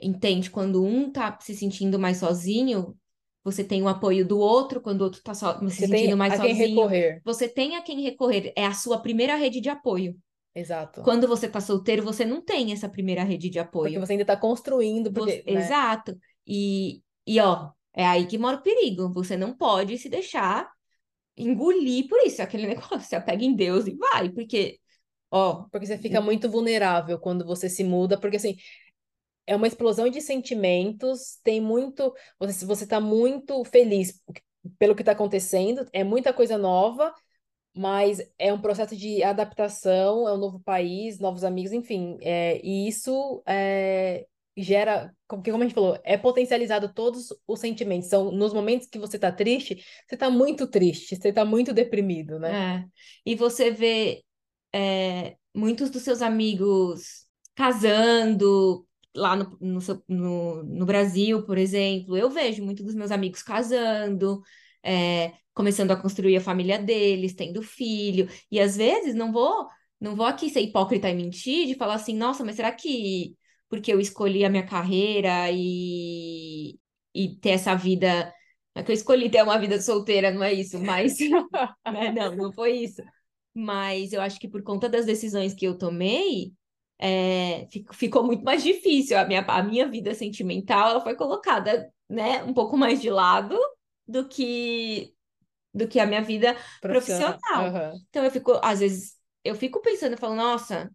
Entende? 0.02 0.50
Quando 0.50 0.84
um 0.84 1.10
tá 1.10 1.38
se 1.40 1.54
sentindo 1.54 1.98
mais 1.98 2.18
sozinho, 2.18 2.96
você 3.44 3.64
tem 3.64 3.82
o 3.82 3.88
apoio 3.88 4.26
do 4.26 4.38
outro, 4.38 4.80
quando 4.80 5.00
o 5.02 5.04
outro 5.04 5.22
tá 5.22 5.34
só, 5.34 5.58
se 5.58 5.64
Você 5.64 5.88
tem 5.88 5.88
sentindo 5.88 6.16
mais 6.16 6.34
a 6.34 6.38
quem 6.40 6.54
sozinho, 6.54 6.78
recorrer. 6.78 7.22
você 7.24 7.48
tem 7.48 7.76
a 7.76 7.82
quem 7.82 8.00
recorrer. 8.02 8.52
É 8.56 8.66
a 8.66 8.72
sua 8.74 9.00
primeira 9.00 9.36
rede 9.36 9.60
de 9.60 9.68
apoio. 9.68 10.16
Exato. 10.54 11.02
Quando 11.02 11.26
você 11.26 11.48
tá 11.48 11.60
solteiro, 11.60 12.02
você 12.02 12.24
não 12.24 12.42
tem 12.42 12.72
essa 12.72 12.88
primeira 12.88 13.24
rede 13.24 13.48
de 13.48 13.58
Porque 13.58 13.68
apoio. 13.68 14.00
você 14.00 14.12
ainda 14.12 14.22
está 14.22 14.36
construindo, 14.36 15.10
Você- 15.12 15.38
porque, 15.38 15.52
né? 15.52 15.60
Exato. 15.64 16.16
E, 16.46 17.00
e 17.26 17.40
ó, 17.40 17.70
é 17.94 18.04
aí 18.06 18.26
que 18.26 18.38
mora 18.38 18.56
o 18.58 18.62
perigo. 18.62 19.10
Você 19.12 19.36
não 19.36 19.56
pode 19.56 19.96
se 19.98 20.08
deixar 20.08 20.70
engolir 21.36 22.08
por 22.08 22.18
isso. 22.26 22.40
É 22.40 22.44
Aquele 22.44 22.66
negócio, 22.68 23.00
você 23.00 23.20
pega 23.20 23.44
em 23.44 23.54
Deus 23.54 23.86
e 23.86 23.94
vai, 23.96 24.28
porque, 24.30 24.78
ó, 25.30 25.64
Porque 25.70 25.86
você 25.86 25.98
fica 25.98 26.20
muito 26.20 26.50
vulnerável 26.50 27.18
quando 27.18 27.44
você 27.46 27.68
se 27.68 27.84
muda, 27.84 28.18
porque 28.18 28.36
assim, 28.36 28.56
é 29.46 29.56
uma 29.56 29.66
explosão 29.66 30.08
de 30.08 30.20
sentimentos, 30.20 31.38
tem 31.42 31.60
muito, 31.60 32.14
você 32.38 32.64
você 32.64 32.86
tá 32.86 33.00
muito 33.00 33.64
feliz 33.64 34.20
pelo 34.78 34.94
que 34.94 35.02
está 35.02 35.12
acontecendo, 35.12 35.86
é 35.92 36.04
muita 36.04 36.32
coisa 36.32 36.56
nova, 36.56 37.12
mas 37.74 38.20
é 38.38 38.52
um 38.52 38.60
processo 38.60 38.96
de 38.96 39.22
adaptação, 39.22 40.28
é 40.28 40.32
um 40.34 40.38
novo 40.38 40.60
país, 40.60 41.18
novos 41.18 41.42
amigos, 41.44 41.72
enfim, 41.72 42.18
é, 42.20 42.60
e 42.62 42.86
isso 42.86 43.42
é, 43.46 44.26
gera, 44.56 45.14
como, 45.26 45.42
como 45.42 45.58
a 45.58 45.66
gente 45.66 45.74
falou, 45.74 45.98
é 46.04 46.16
potencializado 46.16 46.92
todos 46.92 47.28
os 47.46 47.60
sentimentos. 47.60 48.08
São 48.08 48.30
nos 48.30 48.52
momentos 48.52 48.86
que 48.86 48.98
você 48.98 49.18
tá 49.18 49.32
triste, 49.32 49.82
você 50.06 50.16
tá 50.16 50.30
muito 50.30 50.66
triste, 50.66 51.16
você 51.16 51.32
tá 51.32 51.44
muito 51.44 51.72
deprimido, 51.72 52.38
né? 52.38 52.84
É. 52.84 53.30
E 53.30 53.34
você 53.34 53.70
vê 53.70 54.22
é, 54.72 55.36
muitos 55.54 55.90
dos 55.90 56.02
seus 56.02 56.20
amigos 56.22 57.26
casando, 57.54 58.86
lá 59.14 59.36
no, 59.36 59.56
no, 59.60 59.80
no, 60.08 60.62
no 60.64 60.86
Brasil, 60.86 61.44
por 61.44 61.58
exemplo, 61.58 62.16
eu 62.16 62.30
vejo 62.30 62.64
muitos 62.64 62.84
dos 62.84 62.94
meus 62.94 63.10
amigos 63.10 63.42
casando, 63.42 64.42
é, 64.82 65.32
começando 65.54 65.90
a 65.90 65.96
construir 65.96 66.36
a 66.36 66.40
família 66.40 66.78
deles, 66.78 67.34
tendo 67.34 67.62
filho, 67.62 68.28
e 68.50 68.60
às 68.60 68.76
vezes 68.76 69.14
não 69.14 69.32
vou, 69.32 69.68
não 70.00 70.16
vou 70.16 70.26
aqui 70.26 70.50
ser 70.50 70.60
hipócrita 70.60 71.08
e 71.08 71.14
mentir 71.14 71.66
de 71.66 71.74
falar 71.74 71.94
assim, 71.94 72.16
nossa, 72.16 72.44
mas 72.44 72.56
será 72.56 72.72
que 72.72 73.36
porque 73.72 73.90
eu 73.90 73.98
escolhi 73.98 74.44
a 74.44 74.50
minha 74.50 74.66
carreira 74.66 75.50
e, 75.50 76.78
e 77.14 77.36
ter 77.40 77.52
essa 77.52 77.74
vida. 77.74 78.30
É 78.74 78.82
que 78.82 78.90
eu 78.90 78.94
escolhi 78.94 79.30
ter 79.30 79.42
uma 79.42 79.58
vida 79.58 79.80
solteira, 79.80 80.30
não 80.30 80.44
é 80.44 80.52
isso, 80.52 80.78
mas. 80.78 81.16
né? 81.90 82.12
Não, 82.12 82.36
não 82.36 82.52
foi 82.52 82.72
isso. 82.72 83.02
Mas 83.54 84.12
eu 84.12 84.20
acho 84.20 84.38
que 84.38 84.46
por 84.46 84.62
conta 84.62 84.90
das 84.90 85.06
decisões 85.06 85.54
que 85.54 85.66
eu 85.66 85.78
tomei, 85.78 86.52
é, 87.04 87.66
ficou 87.92 88.22
muito 88.22 88.44
mais 88.44 88.62
difícil. 88.62 89.18
A 89.18 89.24
minha, 89.24 89.40
a 89.40 89.62
minha 89.62 89.88
vida 89.88 90.14
sentimental 90.14 90.90
ela 90.90 91.00
foi 91.00 91.16
colocada 91.16 91.92
né, 92.08 92.44
um 92.44 92.54
pouco 92.54 92.76
mais 92.76 93.00
de 93.00 93.10
lado 93.10 93.58
do 94.06 94.28
que 94.28 95.12
do 95.74 95.88
que 95.88 95.98
a 95.98 96.06
minha 96.06 96.22
vida 96.22 96.54
profissional. 96.80 97.38
profissional. 97.38 97.92
Uhum. 97.92 98.00
Então 98.10 98.24
eu 98.24 98.30
fico, 98.30 98.52
às 98.62 98.80
vezes, 98.80 99.14
eu 99.42 99.54
fico 99.54 99.80
pensando, 99.80 100.12
eu 100.12 100.18
falo, 100.18 100.34
nossa, 100.34 100.90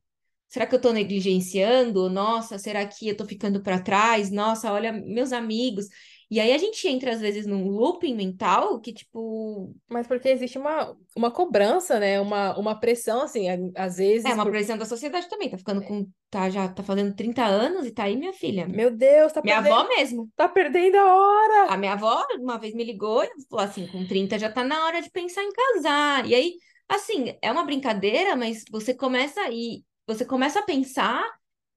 será 0.47 0.67
que 0.67 0.75
eu 0.75 0.77
estou 0.77 0.93
negligenciando? 0.93 2.09
Nossa, 2.09 2.59
será 2.59 2.85
que 2.85 3.07
eu 3.07 3.13
estou 3.13 3.25
ficando 3.25 3.61
para 3.61 3.81
trás? 3.81 4.29
Nossa, 4.29 4.71
olha, 4.71 4.93
meus 4.93 5.33
amigos. 5.33 5.87
E 6.29 6.39
aí 6.39 6.51
a 6.51 6.57
gente 6.57 6.87
entra, 6.87 7.11
às 7.11 7.21
vezes, 7.21 7.45
num 7.45 7.67
looping 7.67 8.15
mental 8.15 8.79
que, 8.79 8.93
tipo. 8.93 9.73
Mas 9.89 10.07
porque 10.07 10.29
existe 10.29 10.57
uma, 10.57 10.95
uma 11.15 11.31
cobrança, 11.31 11.99
né? 11.99 12.19
Uma, 12.19 12.57
uma 12.57 12.79
pressão, 12.79 13.21
assim, 13.21 13.47
às 13.75 13.97
vezes. 13.97 14.25
É, 14.25 14.33
uma 14.33 14.43
por... 14.43 14.51
pressão 14.51 14.77
da 14.77 14.85
sociedade 14.85 15.29
também. 15.29 15.49
Tá 15.49 15.57
ficando 15.57 15.81
com. 15.83 16.07
Tá, 16.29 16.49
já 16.49 16.67
tá 16.67 16.83
fazendo 16.83 17.15
30 17.15 17.45
anos 17.45 17.85
e 17.85 17.91
tá 17.91 18.03
aí, 18.03 18.17
minha 18.17 18.33
filha. 18.33 18.67
Meu 18.67 18.91
Deus, 18.91 19.31
tá 19.31 19.41
minha 19.41 19.55
perdendo. 19.55 19.73
Minha 19.73 19.85
avó 19.85 19.95
mesmo. 19.95 20.29
Tá 20.35 20.49
perdendo 20.49 20.97
a 20.97 21.15
hora. 21.15 21.73
A 21.73 21.77
minha 21.77 21.93
avó, 21.93 22.25
uma 22.39 22.57
vez 22.57 22.73
me 22.73 22.83
ligou 22.83 23.23
e 23.23 23.29
falou 23.49 23.65
assim: 23.65 23.87
com 23.87 24.05
30 24.05 24.37
já 24.37 24.51
tá 24.51 24.63
na 24.63 24.85
hora 24.85 25.01
de 25.01 25.09
pensar 25.09 25.43
em 25.43 25.51
casar. 25.51 26.27
E 26.27 26.35
aí, 26.35 26.53
assim, 26.89 27.37
é 27.41 27.51
uma 27.51 27.63
brincadeira, 27.63 28.35
mas 28.35 28.63
você 28.69 28.93
começa 28.93 29.39
aí 29.41 29.83
você 30.07 30.25
começa 30.25 30.59
a 30.59 30.63
pensar, 30.63 31.23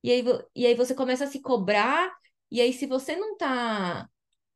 e 0.02 0.10
aí, 0.12 0.24
e 0.54 0.64
aí 0.66 0.74
você 0.74 0.94
começa 0.94 1.24
a 1.24 1.26
se 1.26 1.40
cobrar, 1.40 2.10
e 2.50 2.60
aí 2.60 2.72
se 2.72 2.86
você 2.86 3.16
não 3.16 3.36
tá, 3.36 4.08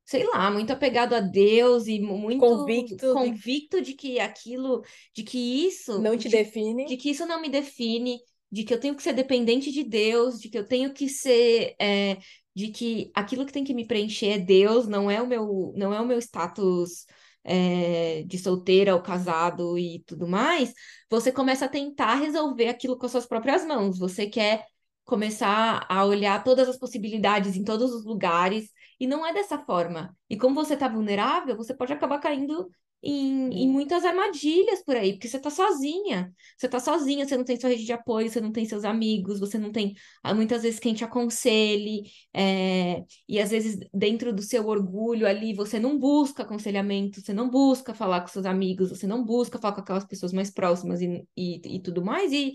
sei 0.05 0.25
lá, 0.27 0.51
muito 0.51 0.73
apegado 0.73 1.15
a 1.15 1.21
Deus 1.21 1.87
e 1.87 1.99
muito 1.99 2.41
convicto, 2.41 3.13
convicto 3.13 3.81
de... 3.81 3.95
que 3.95 4.21
aquilo, 4.21 4.83
de 5.15 5.23
que 5.23 5.67
isso 5.67 6.01
não 6.01 6.17
te 6.17 6.29
de, 6.29 6.37
define, 6.37 6.85
de 6.85 6.97
que 6.97 7.11
isso 7.11 7.25
não 7.27 7.41
me 7.41 7.49
define, 7.49 8.19
de 8.53 8.65
que 8.65 8.75
eu 8.75 8.79
tenho 8.79 8.95
que 8.95 9.03
ser 9.03 9.15
dependente 9.15 9.73
de 9.73 9.83
Deus, 9.83 10.39
de 10.39 10.49
que 10.49 10.59
eu 10.59 10.67
tenho 10.67 10.93
que 10.93 11.09
ser, 11.09 11.75
é, 11.81 12.19
de 12.55 12.69
que 12.69 13.11
aquilo 13.15 13.47
que 13.47 13.53
tem 13.53 13.65
que 13.65 13.75
me 13.75 13.87
preencher 13.87 14.29
é 14.29 14.39
Deus, 14.39 14.87
não 14.87 15.11
é 15.11 15.21
o 15.21 15.27
meu, 15.27 15.73
não 15.77 15.93
é 15.93 16.01
o 16.01 16.07
meu 16.07 16.19
status 16.19 17.07
é, 17.43 18.23
de 18.27 18.39
solteira 18.39 18.95
ou 18.95 19.03
casado 19.03 19.79
e 19.79 20.03
tudo 20.07 20.27
mais, 20.29 20.73
você 21.11 21.33
começa 21.33 21.65
a 21.65 21.69
tentar 21.69 22.17
resolver 22.17 22.69
aquilo 22.69 22.97
com 22.99 23.07
as 23.07 23.13
suas 23.13 23.27
próprias 23.27 23.65
mãos. 23.65 23.99
Você 23.99 24.27
quer 24.27 24.65
começar 25.05 25.87
a 25.89 26.05
olhar 26.05 26.43
todas 26.43 26.69
as 26.69 26.79
possibilidades 26.79 27.57
em 27.57 27.65
todos 27.65 27.93
os 27.93 28.05
lugares, 28.05 28.71
e 28.99 29.07
não 29.07 29.27
é 29.27 29.33
dessa 29.33 29.59
forma. 29.59 30.17
E 30.29 30.37
como 30.37 30.55
você 30.55 30.75
está 30.75 30.89
vulnerável, 30.89 31.57
você 31.57 31.75
pode 31.75 31.93
acabar 31.93 32.19
caindo 32.19 32.71
em, 33.05 33.65
em 33.65 33.69
muitas 33.69 34.03
armadilhas 34.05 34.83
por 34.83 34.97
aí, 34.97 35.13
porque 35.13 35.29
você 35.29 35.39
tá 35.39 35.51
sozinha. 35.51 36.33
Você 36.57 36.69
tá 36.69 36.81
sozinha, 36.81 37.27
você 37.27 37.37
não 37.37 37.45
tem 37.45 37.61
sua 37.61 37.69
rede 37.69 37.85
de 37.85 37.93
apoio, 37.93 38.31
você 38.31 38.41
não 38.41 38.51
tem 38.51 38.65
seus 38.65 38.85
amigos, 38.85 39.39
você 39.39 39.59
não 39.59 39.71
tem 39.71 39.95
ah, 40.23 40.35
muitas 40.35 40.63
vezes 40.63 40.81
quem 40.81 40.95
te 40.95 41.05
aconselhe, 41.05 42.03
é... 42.33 43.05
e 43.29 43.39
às 43.39 43.51
vezes 43.51 43.79
dentro 43.93 44.33
do 44.33 44.43
seu 44.43 44.67
orgulho 44.67 45.27
ali 45.27 45.53
você 45.55 45.79
não 45.79 45.99
busca 45.99 46.43
aconselhamento, 46.43 47.21
você 47.21 47.35
não 47.35 47.51
busca 47.51 47.93
falar 47.95 48.23
com 48.23 48.29
seus 48.29 48.47
amigos, 48.47 48.89
você 48.91 49.07
não 49.07 49.23
busca 49.25 49.59
falar 49.59 49.75
com 49.75 49.81
aquelas 49.83 50.07
pessoas 50.07 50.33
mais 50.33 50.51
próximas 50.51 51.03
e, 51.03 51.27
e, 51.37 51.77
e 51.77 51.81
tudo 51.83 52.03
mais. 52.05 52.33
E, 52.33 52.55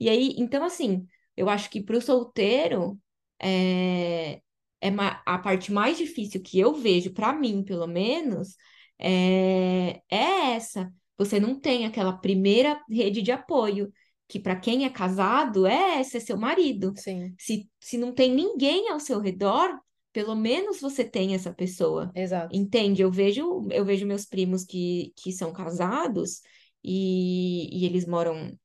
e 0.00 0.08
aí, 0.08 0.34
então 0.38 0.64
assim, 0.64 1.06
eu 1.36 1.48
acho 1.48 1.70
que 1.70 1.82
para 1.82 1.96
o 1.98 2.00
solteiro 2.02 2.98
é, 3.42 4.40
é 4.80 4.90
a 5.26 5.38
parte 5.38 5.72
mais 5.72 5.98
difícil 5.98 6.42
que 6.42 6.58
eu 6.58 6.74
vejo, 6.74 7.12
para 7.12 7.32
mim, 7.32 7.62
pelo 7.62 7.86
menos, 7.86 8.56
é, 8.98 10.00
é 10.10 10.52
essa. 10.54 10.92
Você 11.18 11.38
não 11.38 11.58
tem 11.58 11.84
aquela 11.84 12.12
primeira 12.12 12.80
rede 12.90 13.20
de 13.20 13.30
apoio, 13.30 13.92
que 14.26 14.38
para 14.38 14.56
quem 14.56 14.84
é 14.84 14.90
casado 14.90 15.66
é 15.66 16.02
ser 16.02 16.20
seu 16.20 16.38
marido. 16.38 16.94
Sim. 16.96 17.34
Se, 17.38 17.68
se 17.80 17.98
não 17.98 18.12
tem 18.12 18.34
ninguém 18.34 18.88
ao 18.88 19.00
seu 19.00 19.20
redor, 19.20 19.78
pelo 20.12 20.34
menos 20.34 20.80
você 20.80 21.04
tem 21.04 21.34
essa 21.34 21.52
pessoa. 21.52 22.10
Exato. 22.14 22.56
Entende? 22.56 23.02
Eu 23.02 23.10
vejo, 23.10 23.66
eu 23.70 23.84
vejo 23.84 24.06
meus 24.06 24.24
primos 24.24 24.64
que, 24.64 25.12
que 25.16 25.32
são 25.32 25.52
casados 25.52 26.40
e, 26.82 27.68
e 27.76 27.84
eles 27.84 28.06
moram 28.06 28.56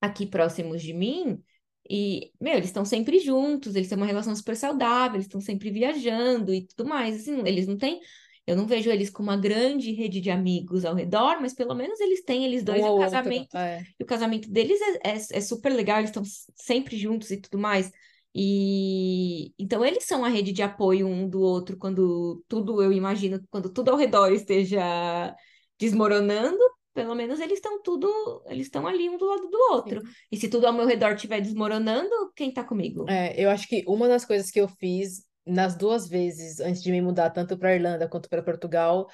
aqui 0.00 0.26
próximos 0.26 0.82
de 0.82 0.92
mim. 0.92 1.42
E, 1.88 2.32
meu, 2.40 2.54
eles 2.54 2.66
estão 2.66 2.84
sempre 2.84 3.18
juntos, 3.18 3.76
eles 3.76 3.88
têm 3.88 3.96
uma 3.96 4.06
relação 4.06 4.34
super 4.34 4.56
saudável, 4.56 5.16
eles 5.16 5.26
estão 5.26 5.40
sempre 5.40 5.70
viajando 5.70 6.52
e 6.52 6.66
tudo 6.66 6.88
mais. 6.88 7.16
Assim, 7.16 7.40
eles 7.46 7.66
não 7.66 7.76
têm 7.76 8.00
eu 8.46 8.56
não 8.56 8.66
vejo 8.66 8.90
eles 8.90 9.08
com 9.08 9.22
uma 9.22 9.36
grande 9.36 9.90
rede 9.92 10.20
de 10.20 10.30
amigos 10.30 10.84
ao 10.84 10.94
redor, 10.94 11.40
mas 11.40 11.54
pelo 11.54 11.74
menos 11.74 11.98
eles 11.98 12.22
têm 12.22 12.44
eles 12.44 12.62
dois 12.62 12.82
um 12.82 12.86
e 12.86 12.90
o 12.90 12.98
casamento. 12.98 13.56
É. 13.56 13.82
E 13.98 14.02
o 14.02 14.06
casamento 14.06 14.50
deles 14.50 14.78
é, 15.02 15.12
é, 15.12 15.14
é 15.14 15.40
super 15.40 15.72
legal, 15.72 15.98
eles 15.98 16.10
estão 16.10 16.22
sempre 16.54 16.96
juntos 16.96 17.30
e 17.30 17.38
tudo 17.38 17.58
mais. 17.58 17.90
E 18.34 19.54
então 19.58 19.84
eles 19.84 20.04
são 20.04 20.24
a 20.24 20.28
rede 20.28 20.52
de 20.52 20.62
apoio 20.62 21.06
um 21.06 21.28
do 21.28 21.40
outro 21.40 21.78
quando 21.78 22.44
tudo, 22.46 22.82
eu 22.82 22.92
imagino, 22.92 23.40
quando 23.48 23.72
tudo 23.72 23.90
ao 23.90 23.96
redor 23.96 24.30
esteja 24.32 25.34
desmoronando, 25.78 26.58
pelo 26.94 27.14
menos 27.14 27.40
eles 27.40 27.54
estão 27.54 27.82
tudo, 27.82 28.08
eles 28.46 28.66
estão 28.66 28.86
ali 28.86 29.10
um 29.10 29.18
do 29.18 29.26
lado 29.26 29.48
do 29.50 29.58
outro. 29.72 30.00
Sim. 30.00 30.12
E 30.30 30.36
se 30.36 30.48
tudo 30.48 30.66
ao 30.66 30.72
meu 30.72 30.86
redor 30.86 31.14
estiver 31.14 31.40
desmoronando, 31.40 32.32
quem 32.34 32.52
tá 32.52 32.62
comigo? 32.62 33.04
É, 33.10 33.34
eu 33.36 33.50
acho 33.50 33.68
que 33.68 33.84
uma 33.86 34.08
das 34.08 34.24
coisas 34.24 34.50
que 34.50 34.60
eu 34.60 34.68
fiz 34.68 35.24
nas 35.44 35.76
duas 35.76 36.08
vezes 36.08 36.60
antes 36.60 36.82
de 36.82 36.90
me 36.90 37.02
mudar, 37.02 37.30
tanto 37.30 37.58
para 37.58 37.74
Irlanda 37.74 38.08
quanto 38.08 38.30
para 38.30 38.42
Portugal, 38.42 39.08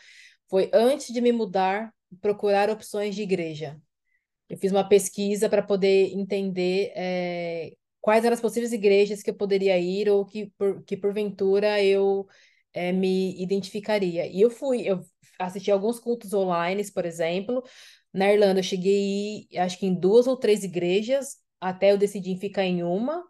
foi 0.49 0.71
antes 0.73 1.13
de 1.13 1.21
me 1.21 1.33
mudar, 1.33 1.93
procurar 2.21 2.69
opções 2.69 3.15
de 3.15 3.23
igreja. 3.23 3.81
Eu 4.49 4.59
fiz 4.59 4.71
uma 4.71 4.87
pesquisa 4.87 5.49
para 5.49 5.63
poder 5.63 6.13
entender 6.13 6.93
é, 6.95 7.73
quais 8.01 8.25
eram 8.25 8.35
as 8.35 8.41
possíveis 8.41 8.73
igrejas 8.73 9.23
que 9.23 9.31
eu 9.31 9.35
poderia 9.35 9.79
ir 9.79 10.09
ou 10.09 10.27
que, 10.27 10.53
por, 10.59 10.83
que 10.85 10.97
porventura 10.97 11.83
eu 11.83 12.27
é, 12.73 12.93
me 12.93 13.41
identificaria. 13.41 14.27
E 14.27 14.41
eu 14.41 14.51
fui, 14.51 14.83
eu 14.83 15.01
assisti 15.41 15.71
alguns 15.71 15.99
cultos 15.99 16.33
online, 16.33 16.83
por 16.93 17.05
exemplo. 17.05 17.63
Na 18.13 18.33
Irlanda, 18.33 18.61
eu 18.61 18.65
cheguei, 18.65 19.47
acho 19.57 19.79
que 19.79 19.87
em 19.87 19.95
duas 19.95 20.27
ou 20.27 20.37
três 20.37 20.65
igrejas, 20.65 21.37
até 21.61 21.93
eu 21.93 21.99
decidir 21.99 22.39
ficar 22.39 22.65
em 22.65 22.83
uma. 22.83 23.25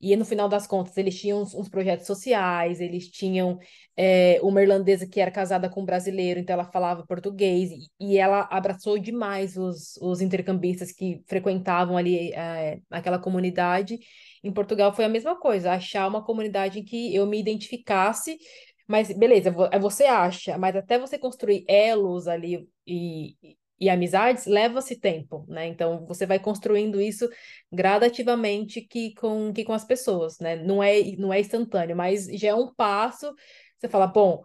E 0.00 0.16
no 0.16 0.24
final 0.24 0.48
das 0.48 0.66
contas, 0.66 0.96
eles 0.96 1.18
tinham 1.20 1.40
uns, 1.42 1.54
uns 1.54 1.68
projetos 1.68 2.08
sociais, 2.08 2.80
eles 2.80 3.08
tinham 3.08 3.58
é, 3.96 4.40
uma 4.42 4.60
irlandesa 4.60 5.06
que 5.06 5.20
era 5.20 5.30
casada 5.30 5.70
com 5.70 5.82
um 5.82 5.84
brasileiro, 5.84 6.40
então 6.40 6.54
ela 6.54 6.64
falava 6.64 7.06
português, 7.06 7.70
e, 7.70 7.88
e 8.00 8.18
ela 8.18 8.48
abraçou 8.50 8.98
demais 8.98 9.56
os, 9.56 9.96
os 10.02 10.20
intercambistas 10.20 10.90
que 10.90 11.22
frequentavam 11.28 11.96
ali 11.96 12.32
é, 12.32 12.80
aquela 12.90 13.16
comunidade. 13.20 13.96
Em 14.42 14.52
Portugal 14.52 14.92
foi 14.92 15.04
a 15.04 15.08
mesma 15.08 15.38
coisa, 15.38 15.70
achar 15.70 16.08
uma 16.08 16.24
comunidade 16.24 16.80
em 16.80 16.84
que 16.84 17.14
eu 17.14 17.24
me 17.24 17.38
identificasse, 17.38 18.36
mas 18.86 19.12
beleza, 19.16 19.54
é 19.70 19.78
você 19.78 20.04
acha, 20.04 20.58
mas 20.58 20.76
até 20.76 20.98
você 20.98 21.18
construir 21.18 21.64
elos 21.68 22.28
ali 22.28 22.68
e, 22.86 23.36
e 23.78 23.90
amizades 23.90 24.46
leva-se 24.46 24.98
tempo, 24.98 25.44
né? 25.48 25.66
Então 25.66 26.06
você 26.06 26.24
vai 26.26 26.38
construindo 26.38 27.00
isso 27.00 27.28
gradativamente 27.70 28.80
que 28.80 29.14
com, 29.14 29.52
que 29.52 29.64
com 29.64 29.72
as 29.72 29.84
pessoas, 29.84 30.38
né? 30.38 30.56
Não 30.56 30.82
é, 30.82 31.02
não 31.18 31.32
é 31.32 31.40
instantâneo, 31.40 31.96
mas 31.96 32.26
já 32.26 32.50
é 32.50 32.54
um 32.54 32.72
passo. 32.72 33.34
Você 33.78 33.88
fala, 33.88 34.06
bom, 34.06 34.42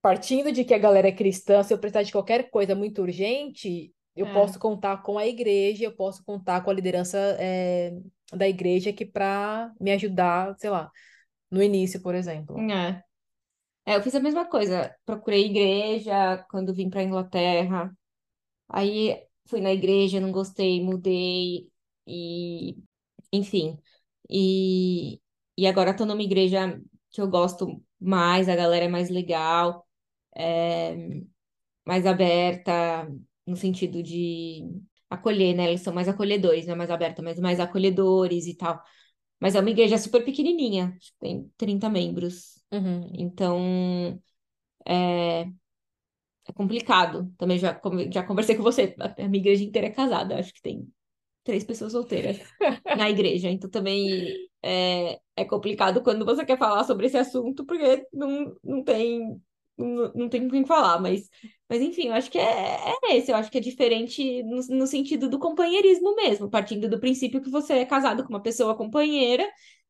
partindo 0.00 0.52
de 0.52 0.64
que 0.64 0.74
a 0.74 0.78
galera 0.78 1.08
é 1.08 1.12
cristã, 1.12 1.62
se 1.62 1.74
eu 1.74 1.78
precisar 1.78 2.02
de 2.02 2.12
qualquer 2.12 2.50
coisa 2.50 2.74
muito 2.74 3.02
urgente, 3.02 3.92
eu 4.14 4.26
é. 4.26 4.32
posso 4.32 4.58
contar 4.58 5.02
com 5.02 5.18
a 5.18 5.26
igreja, 5.26 5.84
eu 5.84 5.92
posso 5.92 6.24
contar 6.24 6.62
com 6.62 6.70
a 6.70 6.74
liderança 6.74 7.18
é, 7.40 7.92
da 8.32 8.48
igreja 8.48 8.92
que 8.92 9.04
para 9.04 9.72
me 9.80 9.92
ajudar, 9.92 10.54
sei 10.58 10.70
lá, 10.70 10.90
no 11.50 11.62
início, 11.62 12.00
por 12.00 12.14
exemplo. 12.14 12.58
É. 12.70 13.02
é. 13.92 13.96
eu 13.96 14.02
fiz 14.02 14.14
a 14.14 14.20
mesma 14.20 14.46
coisa. 14.48 14.94
Procurei 15.04 15.46
igreja 15.46 16.44
quando 16.50 16.74
vim 16.74 16.90
para 16.90 17.02
Inglaterra. 17.02 17.96
Aí 18.68 19.22
fui 19.46 19.60
na 19.60 19.72
igreja, 19.72 20.20
não 20.20 20.32
gostei, 20.32 20.82
mudei 20.82 21.70
e 22.06 22.76
enfim. 23.32 23.78
E, 24.30 25.20
e 25.56 25.66
agora 25.66 25.96
tô 25.96 26.06
numa 26.06 26.22
igreja 26.22 26.80
que 27.10 27.20
eu 27.20 27.28
gosto 27.28 27.82
mais, 28.00 28.48
a 28.48 28.56
galera 28.56 28.86
é 28.86 28.88
mais 28.88 29.10
legal, 29.10 29.86
é 30.36 30.96
mais 31.84 32.06
aberta 32.06 33.08
no 33.46 33.56
sentido 33.56 34.02
de 34.02 34.62
acolher, 35.10 35.54
né? 35.54 35.68
Eles 35.68 35.82
são 35.82 35.94
mais 35.94 36.08
acolhedores, 36.08 36.66
não 36.66 36.74
é 36.74 36.76
mais 36.76 36.90
aberta, 36.90 37.22
mas 37.22 37.38
mais 37.40 37.60
acolhedores 37.60 38.46
e 38.46 38.54
tal. 38.56 38.82
Mas 39.40 39.54
é 39.54 39.60
uma 39.60 39.70
igreja 39.70 39.98
super 39.98 40.24
pequenininha, 40.24 40.96
tem 41.20 41.50
30 41.56 41.88
membros. 41.88 42.57
Uhum. 42.72 43.10
Então, 43.14 44.20
é, 44.86 45.42
é 46.46 46.52
complicado. 46.54 47.32
Também 47.38 47.58
já, 47.58 47.80
já 48.12 48.22
conversei 48.22 48.56
com 48.56 48.62
você, 48.62 48.94
a 49.00 49.28
minha 49.28 49.40
igreja 49.42 49.64
inteira 49.64 49.88
é 49.88 49.90
casada, 49.90 50.38
acho 50.38 50.52
que 50.54 50.62
tem 50.62 50.88
três 51.44 51.64
pessoas 51.64 51.92
solteiras 51.92 52.38
na 52.98 53.10
igreja. 53.10 53.50
Então 53.50 53.70
também 53.70 54.48
é, 54.62 55.20
é 55.36 55.44
complicado 55.44 56.02
quando 56.02 56.24
você 56.24 56.44
quer 56.46 56.58
falar 56.58 56.84
sobre 56.84 57.06
esse 57.08 57.18
assunto, 57.18 57.64
porque 57.66 58.06
não, 58.12 58.56
não 58.64 58.84
tem 58.84 59.40
não, 59.78 60.12
não 60.14 60.28
tem 60.28 60.42
com 60.42 60.50
quem 60.50 60.66
falar, 60.66 61.00
mas, 61.00 61.28
mas 61.68 61.80
enfim, 61.82 62.08
eu 62.08 62.14
acho 62.14 62.30
que 62.30 62.38
é, 62.38 62.42
é 63.04 63.16
esse, 63.16 63.30
eu 63.32 63.36
acho 63.36 63.50
que 63.50 63.58
é 63.58 63.60
diferente 63.60 64.42
no, 64.44 64.56
no 64.78 64.86
sentido 64.86 65.28
do 65.28 65.38
companheirismo 65.38 66.14
mesmo, 66.16 66.50
partindo 66.50 66.88
do 66.88 67.00
princípio 67.00 67.40
que 67.42 67.50
você 67.50 67.74
é 67.74 67.86
casado 67.86 68.24
com 68.24 68.30
uma 68.30 68.42
pessoa 68.42 68.76
companheira 68.76 69.44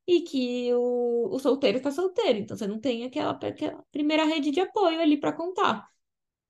e 0.09 0.23
que 0.23 0.73
o, 0.73 1.29
o 1.35 1.39
solteiro 1.39 1.77
está 1.77 1.91
solteiro, 1.91 2.39
então 2.39 2.57
você 2.57 2.65
não 2.65 2.79
tem 2.79 3.05
aquela, 3.05 3.33
aquela 3.33 3.83
primeira 3.91 4.25
rede 4.25 4.49
de 4.49 4.59
apoio 4.59 4.99
ali 4.99 5.19
para 5.19 5.31
contar, 5.31 5.87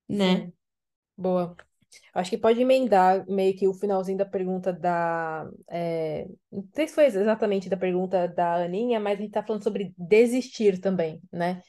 né? 0.08 0.46
Sim. 0.46 0.54
Boa. 1.18 1.58
Acho 2.14 2.30
que 2.30 2.38
pode 2.38 2.62
emendar 2.62 3.26
meio 3.28 3.54
que 3.58 3.68
o 3.68 3.74
finalzinho 3.74 4.18
da 4.18 4.26
pergunta 4.26 4.72
da. 4.72 5.50
É, 5.70 6.26
não 6.50 6.64
sei 6.74 6.88
se 6.88 6.96
foi 6.96 7.06
exatamente 7.08 7.68
da 7.68 7.76
pergunta 7.76 8.28
da 8.30 8.64
Aninha, 8.64 8.98
mas 9.00 9.16
a 9.16 9.22
gente 9.22 9.30
está 9.30 9.44
falando 9.44 9.64
sobre 9.64 9.94
desistir 9.98 10.80
também, 10.80 11.22
né? 11.32 11.62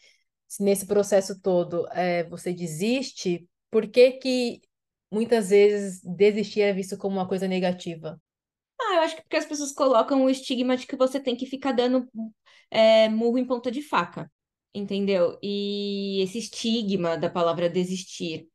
Se 0.46 0.62
nesse 0.62 0.86
processo 0.86 1.40
todo 1.40 1.88
é, 1.92 2.22
você 2.28 2.52
desiste, 2.52 3.48
por 3.68 3.88
que 3.88 4.12
que 4.12 4.60
muitas 5.10 5.50
vezes 5.50 6.00
desistir 6.04 6.60
é 6.62 6.72
visto 6.72 6.96
como 6.96 7.16
uma 7.16 7.26
coisa 7.26 7.48
negativa? 7.48 8.20
Ah, 8.90 8.96
eu 8.96 9.02
acho 9.02 9.16
que 9.16 9.22
porque 9.22 9.36
as 9.36 9.46
pessoas 9.46 9.72
colocam 9.72 10.24
o 10.24 10.30
estigma 10.30 10.76
de 10.76 10.86
que 10.86 10.96
você 10.96 11.20
tem 11.20 11.36
que 11.36 11.46
ficar 11.46 11.72
dando 11.72 12.08
é, 12.70 13.08
murro 13.08 13.38
em 13.38 13.44
ponta 13.46 13.70
de 13.70 13.82
faca, 13.82 14.30
entendeu? 14.74 15.38
E 15.42 16.20
esse 16.22 16.38
estigma 16.38 17.16
da 17.16 17.30
palavra 17.30 17.68
desistir 17.68 18.48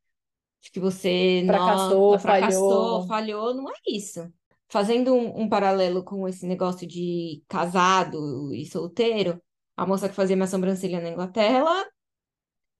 de 0.60 0.70
que 0.70 0.80
você 0.80 1.42
Fracassou, 1.46 2.12
não, 2.12 2.18
fracassou, 2.18 3.02
falhou. 3.02 3.06
falhou, 3.06 3.54
não 3.54 3.70
é 3.70 3.74
isso. 3.88 4.30
Fazendo 4.68 5.14
um, 5.14 5.42
um 5.42 5.48
paralelo 5.48 6.04
com 6.04 6.28
esse 6.28 6.46
negócio 6.46 6.86
de 6.86 7.42
casado 7.48 8.52
e 8.52 8.66
solteiro, 8.66 9.40
a 9.76 9.86
moça 9.86 10.08
que 10.08 10.14
fazia 10.14 10.36
minha 10.36 10.46
sobrancelha 10.48 11.00
na 11.00 11.10
Inglaterra, 11.10 11.58
ela, 11.58 11.86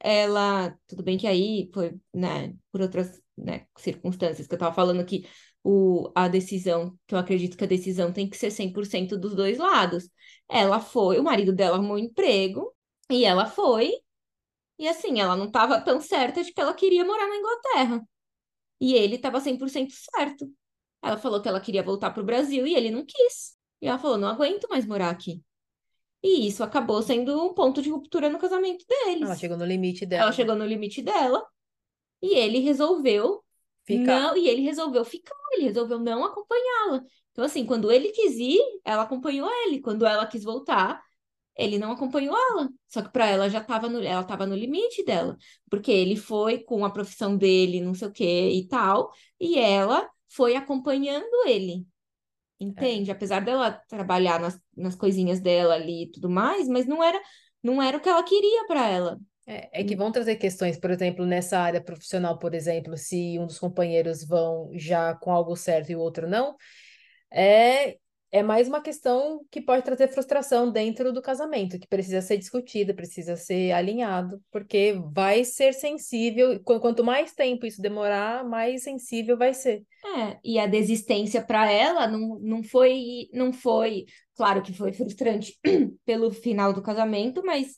ela 0.00 0.78
tudo 0.86 1.02
bem 1.02 1.16
que 1.16 1.26
aí 1.26 1.70
foi, 1.72 1.98
né, 2.12 2.54
por 2.70 2.80
outras, 2.82 3.20
né, 3.36 3.66
circunstâncias 3.78 4.46
que 4.46 4.54
eu 4.54 4.59
tava 4.59 4.74
falando 4.74 5.04
que 5.07 5.26
o, 5.69 6.12
a 6.14 6.29
decisão, 6.29 6.97
que 7.09 7.14
eu 7.14 7.19
acredito 7.19 7.57
que 7.57 7.64
a 7.64 7.67
decisão 7.67 8.12
tem 8.12 8.29
que 8.31 8.37
ser 8.37 8.53
100% 8.53 9.17
dos 9.17 9.35
dois 9.35 9.59
lados. 9.59 10.09
Ela 10.49 10.79
foi, 10.79 11.19
o 11.19 11.25
marido 11.25 11.53
dela 11.53 11.77
arrumou 11.77 11.97
um 11.97 11.99
emprego, 11.99 12.73
e 13.11 13.25
ela 13.25 13.47
foi, 13.47 13.93
e 14.79 14.87
assim, 14.87 15.21
ela 15.21 15.35
não 15.35 15.47
estava 15.47 15.81
tão 15.81 16.01
certa 16.01 16.45
de 16.45 16.53
que 16.53 16.61
ela 16.61 16.73
queria 16.73 17.05
morar 17.05 17.27
na 17.27 17.37
Inglaterra. 17.37 18.03
E 18.81 18.95
ele 18.95 19.17
estava 19.17 19.41
100% 19.41 19.91
certo. 19.91 20.49
Ela 21.03 21.17
falou 21.17 21.43
que 21.43 21.49
ela 21.49 21.61
queria 21.61 21.83
voltar 21.83 22.12
para 22.12 22.23
o 22.23 22.27
Brasil 22.27 22.64
e 22.64 22.75
ele 22.75 22.91
não 22.91 23.05
quis. 23.05 23.57
E 23.83 23.89
ela 23.89 23.99
falou: 23.99 24.19
não 24.19 24.29
aguento 24.29 24.69
mais 24.69 24.87
morar 24.87 25.11
aqui. 25.11 25.43
E 26.23 26.47
isso 26.47 26.62
acabou 26.62 27.03
sendo 27.03 27.45
um 27.45 27.55
ponto 27.55 27.83
de 27.83 27.91
ruptura 27.91 28.29
no 28.29 28.39
casamento 28.39 28.85
deles. 28.87 29.23
Ela 29.23 29.37
chegou 29.37 29.57
no 29.57 29.64
limite 29.64 30.07
dela. 30.07 30.23
Ela 30.25 30.33
chegou 30.33 30.55
no 30.55 30.67
limite 30.67 31.03
dela. 31.03 31.45
E 32.23 32.37
ele 32.37 32.61
resolveu 32.61 33.43
Ficar. 33.87 34.20
não, 34.20 34.37
e 34.37 34.49
ele 34.49 34.62
resolveu 34.62 35.05
ficar, 35.05 35.34
ele 35.53 35.64
resolveu 35.64 35.99
não 35.99 36.24
acompanhá-la. 36.24 37.03
Então, 37.30 37.45
assim, 37.45 37.64
quando 37.64 37.91
ele 37.93 38.09
quis 38.11 38.37
ir, 38.37 38.61
ela 38.84 39.03
acompanhou 39.03 39.49
ele. 39.64 39.80
Quando 39.80 40.05
ela 40.07 40.26
quis 40.26 40.43
voltar, 40.43 41.03
ele 41.57 41.78
não 41.78 41.93
acompanhou 41.93 42.37
ela. 42.37 42.68
Só 42.89 43.03
que 43.03 43.11
para 43.11 43.26
ela 43.26 43.49
já 43.49 43.61
estava 43.61 43.89
no, 43.89 44.03
ela 44.03 44.22
estava 44.22 44.47
no 44.47 44.55
limite 44.55 45.05
dela, 45.05 45.37
porque 45.70 45.91
ele 45.93 46.16
foi 46.16 46.59
com 46.59 46.84
a 46.84 46.91
profissão 46.91 47.37
dele, 47.37 47.80
não 47.80 47.95
sei 47.95 48.09
o 48.09 48.12
quê 48.12 48.51
e 48.51 48.66
tal, 48.68 49.12
e 49.41 49.59
ela 49.59 50.09
foi 50.28 50.57
acompanhando 50.57 51.47
ele. 51.47 51.87
Entende? 52.59 53.11
Apesar 53.11 53.45
dela 53.45 53.70
trabalhar 53.89 54.41
nas, 54.41 54.59
nas 54.76 54.95
coisinhas 54.95 55.41
dela 55.41 55.74
ali 55.74 56.05
e 56.05 56.11
tudo 56.11 56.30
mais, 56.30 56.68
mas 56.68 56.87
não 56.87 57.03
era 57.03 57.20
não 57.62 57.82
era 57.82 57.99
o 57.99 58.01
que 58.01 58.09
ela 58.09 58.22
queria 58.22 58.66
para 58.66 58.89
ela. 58.89 59.18
É, 59.47 59.80
é 59.80 59.84
que 59.84 59.94
vão 59.94 60.11
trazer 60.11 60.36
questões, 60.36 60.78
por 60.78 60.90
exemplo, 60.90 61.24
nessa 61.24 61.59
área 61.59 61.80
profissional, 61.80 62.38
por 62.38 62.53
exemplo, 62.55 62.97
se 62.97 63.38
um 63.38 63.47
dos 63.47 63.59
companheiros 63.59 64.24
vão 64.26 64.70
já 64.74 65.14
com 65.14 65.30
algo 65.30 65.55
certo 65.55 65.90
e 65.90 65.97
o 65.97 66.01
outro 66.01 66.28
não, 66.28 66.57
é, 67.32 67.97
é 68.32 68.42
mais 68.42 68.68
uma 68.68 68.80
questão 68.82 69.40
que 69.51 69.61
pode 69.61 69.84
trazer 69.84 70.09
frustração 70.09 70.70
dentro 70.70 71.12
do 71.12 71.22
casamento, 71.22 71.78
que 71.78 71.86
precisa 71.86 72.20
ser 72.22 72.38
discutida, 72.38 72.94
precisa 72.94 73.36
ser 73.36 73.72
alinhado, 73.72 74.42
porque 74.51 74.94
vai 75.12 75.44
ser 75.44 75.72
sensível, 75.72 76.61
qu- 76.64 76.80
quanto 76.80 77.05
mais 77.05 77.32
tempo 77.32 77.66
isso 77.66 77.80
demorar, 77.80 78.44
mais 78.44 78.82
sensível 78.82 79.36
vai 79.38 79.55
ser. 79.55 79.84
É, 80.18 80.38
e 80.44 80.59
a 80.59 80.66
desistência 80.66 81.42
para 81.42 81.70
ela 81.70 82.07
não, 82.09 82.38
não 82.40 82.62
foi 82.62 83.28
não 83.32 83.53
foi, 83.53 84.07
claro 84.34 84.62
que 84.62 84.72
foi 84.72 84.92
frustrante 84.92 85.59
pelo 86.05 86.30
final 86.30 86.72
do 86.72 86.82
casamento, 86.82 87.42
mas 87.44 87.76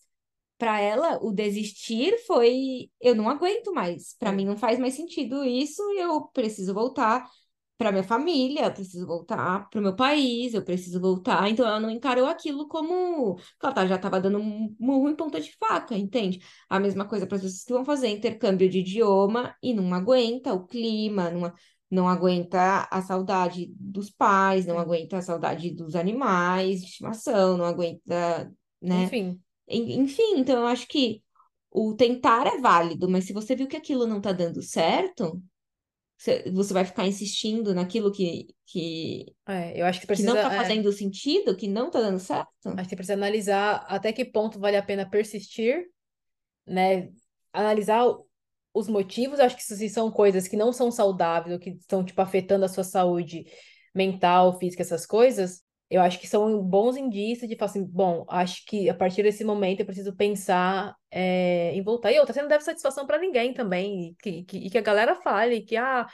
para 0.58 0.80
ela 0.80 1.18
o 1.22 1.32
desistir 1.32 2.18
foi 2.26 2.90
eu 3.00 3.14
não 3.14 3.28
aguento 3.28 3.72
mais. 3.72 4.14
Para 4.18 4.30
É. 4.30 4.32
mim 4.32 4.44
não 4.44 4.56
faz 4.56 4.78
mais 4.78 4.94
sentido 4.94 5.44
isso, 5.44 5.82
eu 5.98 6.22
preciso 6.28 6.74
voltar 6.74 7.28
para 7.76 7.92
minha 7.92 8.02
família, 8.02 8.64
eu 8.66 8.72
preciso 8.74 9.06
voltar 9.06 9.68
para 9.70 9.78
o 9.78 9.82
meu 9.82 9.94
país, 9.94 10.52
eu 10.52 10.64
preciso 10.64 11.00
voltar. 11.00 11.48
Então 11.48 11.64
ela 11.66 11.78
não 11.78 11.88
encarou 11.90 12.26
aquilo 12.26 12.66
como 12.68 13.38
ela 13.62 13.72
tá- 13.72 13.86
já 13.86 13.94
estava 13.96 14.20
dando 14.20 14.38
um 14.38 14.74
murro 14.80 15.08
em 15.08 15.14
ponta 15.16 15.40
de 15.40 15.54
faca, 15.56 15.96
entende? 15.96 16.40
A 16.68 16.80
mesma 16.80 17.06
coisa 17.06 17.24
para 17.26 17.36
as 17.36 17.42
pessoas 17.42 17.64
que 17.64 17.72
vão 17.72 17.84
fazer 17.84 18.08
intercâmbio 18.08 18.68
de 18.68 18.80
idioma 18.80 19.54
e 19.62 19.72
não 19.72 19.94
aguenta 19.94 20.52
o 20.52 20.66
clima, 20.66 21.30
não, 21.30 21.52
não 21.90 22.08
aguenta 22.08 22.88
a 22.90 23.00
saudade 23.02 23.66
dos 23.78 24.10
pais, 24.10 24.66
não 24.66 24.76
Sim. 24.76 24.78
aguenta 24.78 25.18
a 25.18 25.22
saudade 25.22 25.70
dos 25.70 25.94
animais 25.94 26.80
de 26.80 26.86
estimação, 26.88 27.56
não 27.56 27.64
aguenta, 27.64 28.52
né? 28.82 29.04
Enfim, 29.04 29.22
En- 29.22 29.40
Enfim, 29.68 30.38
então 30.38 30.60
eu 30.60 30.66
acho 30.66 30.86
que 30.88 31.22
o 31.70 31.94
tentar 31.94 32.46
é 32.46 32.58
válido, 32.58 33.08
mas 33.08 33.24
se 33.24 33.32
você 33.32 33.54
viu 33.54 33.66
que 33.66 33.76
aquilo 33.76 34.06
não 34.06 34.20
tá 34.20 34.32
dando 34.32 34.62
certo, 34.62 35.42
você 36.16 36.50
você 36.50 36.74
vai 36.74 36.84
ficar 36.84 37.06
insistindo 37.06 37.74
naquilo 37.74 38.10
que, 38.10 38.48
que, 38.66 39.26
é, 39.46 39.80
eu 39.80 39.86
acho 39.86 40.00
que 40.00 40.06
que 40.06 40.22
não 40.22 40.34
precisa, 40.34 40.48
tá 40.48 40.54
é, 40.54 40.56
fazendo 40.56 40.92
sentido, 40.92 41.56
que 41.56 41.68
não 41.68 41.90
tá 41.90 42.00
dando 42.00 42.18
certo. 42.18 42.50
acho 42.64 42.88
que 42.88 42.96
precisa 42.96 43.14
analisar 43.14 43.84
até 43.88 44.12
que 44.12 44.24
ponto 44.24 44.58
vale 44.58 44.76
a 44.76 44.82
pena 44.82 45.08
persistir, 45.08 45.84
né? 46.66 47.10
Analisar 47.52 48.04
os 48.74 48.88
motivos, 48.88 49.40
acho 49.40 49.56
que 49.56 49.62
sim 49.62 49.88
são 49.88 50.10
coisas 50.10 50.46
que 50.46 50.56
não 50.56 50.72
são 50.72 50.90
saudáveis, 50.90 51.52
ou 51.52 51.58
que 51.58 51.70
estão, 51.70 52.04
tipo, 52.04 52.20
afetando 52.20 52.64
a 52.64 52.68
sua 52.68 52.84
saúde 52.84 53.44
mental, 53.94 54.58
física, 54.58 54.82
essas 54.82 55.06
coisas. 55.06 55.62
Eu 55.90 56.02
acho 56.02 56.18
que 56.20 56.26
são 56.26 56.62
bons 56.62 56.96
indícios 56.96 57.48
de 57.48 57.56
falar 57.56 57.70
assim, 57.70 57.84
bom, 57.84 58.24
acho 58.28 58.64
que 58.66 58.90
a 58.90 58.94
partir 58.94 59.22
desse 59.22 59.42
momento 59.44 59.80
eu 59.80 59.86
preciso 59.86 60.14
pensar 60.14 60.94
é, 61.10 61.72
em 61.74 61.82
voltar. 61.82 62.12
E 62.12 62.18
outra, 62.18 62.34
você 62.34 62.42
não 62.42 62.48
deve 62.48 62.64
satisfação 62.64 63.06
para 63.06 63.18
ninguém 63.18 63.54
também, 63.54 64.10
e 64.10 64.14
que, 64.22 64.44
que, 64.44 64.70
que 64.70 64.78
a 64.78 64.82
galera 64.82 65.14
fale 65.14 65.62
que, 65.62 65.76
ah, 65.76 66.06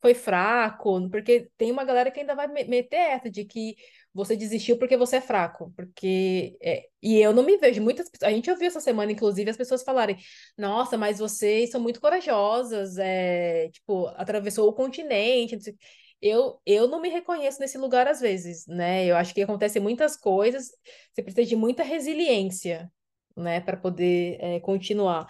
foi 0.00 0.14
fraco, 0.14 1.08
porque 1.10 1.50
tem 1.56 1.72
uma 1.72 1.84
galera 1.84 2.10
que 2.10 2.20
ainda 2.20 2.34
vai 2.34 2.46
me- 2.46 2.64
meter 2.64 2.96
essa 2.96 3.28
de 3.30 3.44
que 3.44 3.74
você 4.14 4.36
desistiu 4.36 4.78
porque 4.78 4.96
você 4.96 5.16
é 5.16 5.20
fraco, 5.20 5.72
porque 5.76 6.56
é, 6.62 6.84
e 7.02 7.18
eu 7.20 7.32
não 7.32 7.42
me 7.44 7.56
vejo 7.58 7.82
muitas 7.82 8.08
a 8.22 8.30
gente 8.30 8.50
ouviu 8.50 8.68
essa 8.68 8.80
semana 8.80 9.10
inclusive 9.12 9.50
as 9.50 9.56
pessoas 9.56 9.82
falarem, 9.82 10.16
nossa, 10.56 10.96
mas 10.96 11.18
vocês 11.18 11.70
são 11.70 11.80
muito 11.80 12.00
corajosas, 12.00 12.96
é, 12.98 13.68
tipo, 13.70 14.06
atravessou 14.16 14.68
o 14.68 14.72
continente, 14.72 15.56
eu, 16.20 16.60
eu 16.66 16.88
não 16.88 17.00
me 17.00 17.08
reconheço 17.08 17.60
nesse 17.60 17.78
lugar 17.78 18.06
às 18.08 18.20
vezes, 18.20 18.66
né? 18.66 19.06
Eu 19.06 19.16
acho 19.16 19.34
que 19.34 19.42
acontecem 19.42 19.80
muitas 19.82 20.16
coisas, 20.16 20.70
você 21.12 21.22
precisa 21.22 21.46
de 21.48 21.56
muita 21.56 21.82
resiliência, 21.82 22.90
né, 23.36 23.60
para 23.60 23.76
poder 23.76 24.36
é, 24.40 24.60
continuar. 24.60 25.26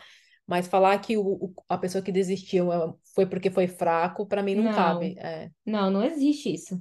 Mas 0.47 0.67
falar 0.67 0.99
que 1.01 1.17
o, 1.17 1.23
o- 1.27 1.55
a 1.69 1.77
pessoa 1.79 2.03
que 2.03 2.11
desistiu 2.13 2.69
foi 3.15 3.27
porque 3.27 3.51
foi 3.51 3.69
fraco, 3.69 4.27
para 4.27 4.43
mim 4.43 4.55
não, 4.55 4.65
Não. 4.65 4.71
cabe. 4.71 5.15
É, 5.19 5.51
Não, 5.67 5.91
não 5.91 6.03
existe 6.05 6.53
isso. 6.55 6.81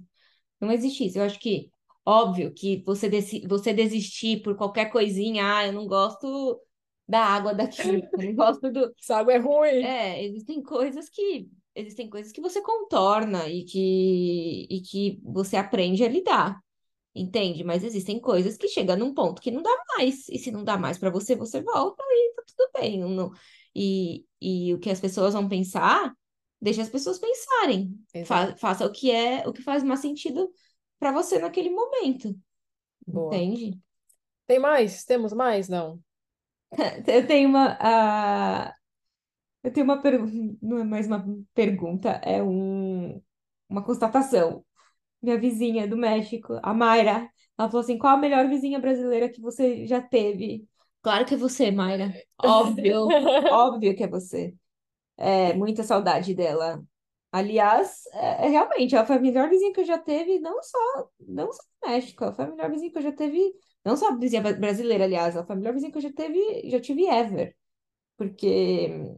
Não 0.61 0.71
existe 0.71 1.05
isso. 1.07 1.19
Eu 1.19 1.23
acho 1.25 1.39
que, 1.39 1.71
óbvio, 2.05 2.53
que 2.53 2.83
você, 2.85 3.09
desi- 3.09 3.45
você 3.47 3.73
desistir 3.73 4.41
por 4.43 4.55
qualquer 4.57 4.91
coisinha, 4.91 5.57
ah, 5.57 5.67
eu 5.67 5.73
não 5.73 5.87
gosto 5.87 6.61
da 7.07 7.21
água 7.25 7.53
daqui, 7.53 8.09
eu 8.13 8.23
não 8.23 8.35
gosto 8.35 8.71
do, 8.71 8.93
essa 8.99 9.17
água 9.17 9.33
é 9.33 9.37
ruim. 9.37 9.83
É, 9.83 10.23
existem 10.23 10.61
coisas 10.63 11.09
que 11.09 11.49
existem 11.77 12.09
coisas 12.09 12.31
que 12.33 12.41
você 12.41 12.61
contorna 12.61 13.47
e 13.49 13.63
que 13.65 14.67
e 14.69 14.81
que 14.81 15.19
você 15.23 15.57
aprende 15.57 16.03
a 16.03 16.09
lidar, 16.09 16.59
entende? 17.15 17.63
Mas 17.63 17.83
existem 17.83 18.19
coisas 18.21 18.57
que 18.57 18.67
chegam 18.69 18.97
num 18.97 19.13
ponto 19.13 19.41
que 19.41 19.51
não 19.51 19.61
dá 19.63 19.71
mais. 19.97 20.27
E 20.29 20.39
se 20.39 20.51
não 20.51 20.63
dá 20.63 20.77
mais 20.77 20.97
para 20.97 21.09
você, 21.11 21.35
você 21.35 21.61
volta 21.61 22.03
e 22.07 22.33
tá 22.35 22.43
tudo 22.47 22.71
bem. 22.79 22.99
Não, 22.99 23.31
e, 23.75 24.25
e 24.41 24.73
o 24.73 24.79
que 24.79 24.89
as 24.89 24.99
pessoas 25.01 25.33
vão 25.33 25.47
pensar, 25.49 26.13
deixa 26.61 26.81
as 26.81 26.89
pessoas 26.89 27.19
pensarem. 27.19 27.97
Fa- 28.23 28.55
faça 28.57 28.85
o 28.85 28.91
que 28.91 29.11
é 29.11 29.47
o 29.47 29.53
que 29.53 29.61
faz 29.63 29.83
mais 29.83 29.99
sentido 30.01 30.51
para 30.99 31.11
você 31.11 31.39
naquele 31.39 31.69
momento. 31.71 32.35
Boa. 33.05 33.43
Entende? 33.43 33.79
Tem 34.47 34.59
mais? 34.59 35.05
Temos 35.05 35.33
mais? 35.33 35.69
Não. 35.69 36.01
Eu 37.07 37.25
tenho 37.27 37.49
uma. 37.49 37.77
Eu 39.67 39.73
tenho 39.73 39.83
uma 39.85 40.01
pergunta. 40.01 40.57
Não 40.61 40.77
é 40.79 40.83
mais 40.83 41.07
uma 41.07 41.25
pergunta, 41.53 42.09
é 42.23 42.41
um, 42.43 43.21
uma 43.69 43.83
constatação. 43.83 44.65
Minha 45.21 45.39
vizinha 45.39 45.87
do 45.87 45.97
México, 45.97 46.59
a 46.63 46.73
Mayra, 46.73 47.29
ela 47.57 47.69
falou 47.69 47.81
assim: 47.81 47.97
qual 47.97 48.15
a 48.15 48.17
melhor 48.17 48.47
vizinha 48.49 48.79
brasileira 48.79 49.29
que 49.29 49.41
você 49.41 49.85
já 49.87 50.01
teve? 50.01 50.67
Claro 51.01 51.25
que 51.25 51.35
é 51.35 51.37
você, 51.37 51.71
Mayra. 51.71 52.13
Óbvio, 52.37 53.19
óbvio 53.47 53.95
que 53.95 54.03
é 54.03 54.07
você. 54.07 54.55
É, 55.17 55.53
muita 55.53 55.83
saudade 55.83 56.33
dela. 56.35 56.83
Aliás, 57.31 58.03
é, 58.13 58.45
é 58.47 58.49
realmente, 58.49 58.95
ela 58.95 59.05
foi 59.05 59.17
a 59.17 59.19
melhor 59.19 59.49
vizinha 59.49 59.73
que 59.73 59.81
eu 59.81 59.85
já 59.85 59.97
teve, 59.97 60.39
não 60.39 60.61
só, 60.63 60.77
não 61.19 61.51
só 61.51 61.63
no 61.83 61.89
México, 61.89 62.23
ela 62.23 62.33
foi 62.33 62.45
a 62.45 62.49
melhor 62.51 62.69
vizinha 62.71 62.91
que 62.91 62.97
eu 62.97 63.01
já 63.01 63.11
teve, 63.11 63.53
não 63.85 63.97
só 63.97 64.09
a 64.09 64.15
vizinha 64.17 64.41
bra- 64.41 64.53
brasileira, 64.53 65.03
aliás, 65.05 65.35
ela 65.35 65.45
foi 65.45 65.55
a 65.55 65.59
melhor 65.59 65.73
vizinha 65.73 65.91
que 65.91 65.97
eu 65.97 66.01
já 66.01 66.13
teve, 66.13 66.69
já 66.69 66.79
tive 66.79 67.05
ever. 67.07 67.55
Porque 68.17 69.17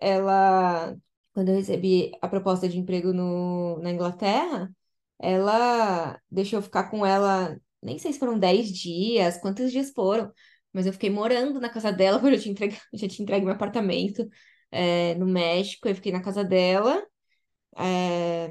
ela, 0.00 0.96
quando 1.32 1.48
eu 1.50 1.56
recebi 1.56 2.12
a 2.22 2.28
proposta 2.28 2.68
de 2.68 2.78
emprego 2.78 3.12
no, 3.12 3.78
na 3.80 3.90
Inglaterra, 3.90 4.70
ela 5.18 6.20
deixou 6.30 6.58
eu 6.58 6.62
ficar 6.62 6.90
com 6.90 7.04
ela, 7.06 7.58
nem 7.82 7.98
sei 7.98 8.12
se 8.12 8.18
foram 8.18 8.38
10 8.38 8.68
dias, 8.72 9.38
quantos 9.38 9.70
dias 9.72 9.90
foram, 9.92 10.32
mas 10.72 10.86
eu 10.86 10.92
fiquei 10.92 11.10
morando 11.10 11.60
na 11.60 11.68
casa 11.70 11.92
dela, 11.92 12.18
porque 12.20 12.36
eu 12.36 12.40
tinha 12.40 12.52
entregue, 12.52 12.78
já 12.94 13.08
tinha 13.08 13.22
entregue 13.24 13.44
meu 13.46 13.54
apartamento, 13.54 14.28
é, 14.70 15.14
no 15.16 15.26
México, 15.26 15.88
eu 15.88 15.94
fiquei 15.94 16.12
na 16.12 16.22
casa 16.22 16.44
dela. 16.44 17.04
É, 17.76 18.48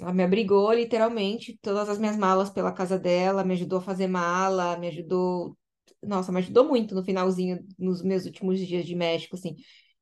ela 0.00 0.12
me 0.12 0.22
abrigou, 0.24 0.72
literalmente, 0.72 1.58
todas 1.62 1.88
as 1.88 1.98
minhas 1.98 2.16
malas 2.16 2.50
pela 2.50 2.72
casa 2.72 2.98
dela, 2.98 3.44
me 3.44 3.54
ajudou 3.54 3.78
a 3.78 3.82
fazer 3.82 4.06
mala, 4.08 4.76
me 4.78 4.88
ajudou. 4.88 5.56
Nossa, 6.02 6.32
me 6.32 6.38
ajudou 6.40 6.66
muito 6.68 6.94
no 6.94 7.04
finalzinho, 7.04 7.64
nos 7.78 8.02
meus 8.02 8.26
últimos 8.26 8.58
dias 8.60 8.84
de 8.86 8.94
México, 8.94 9.36
assim. 9.36 9.56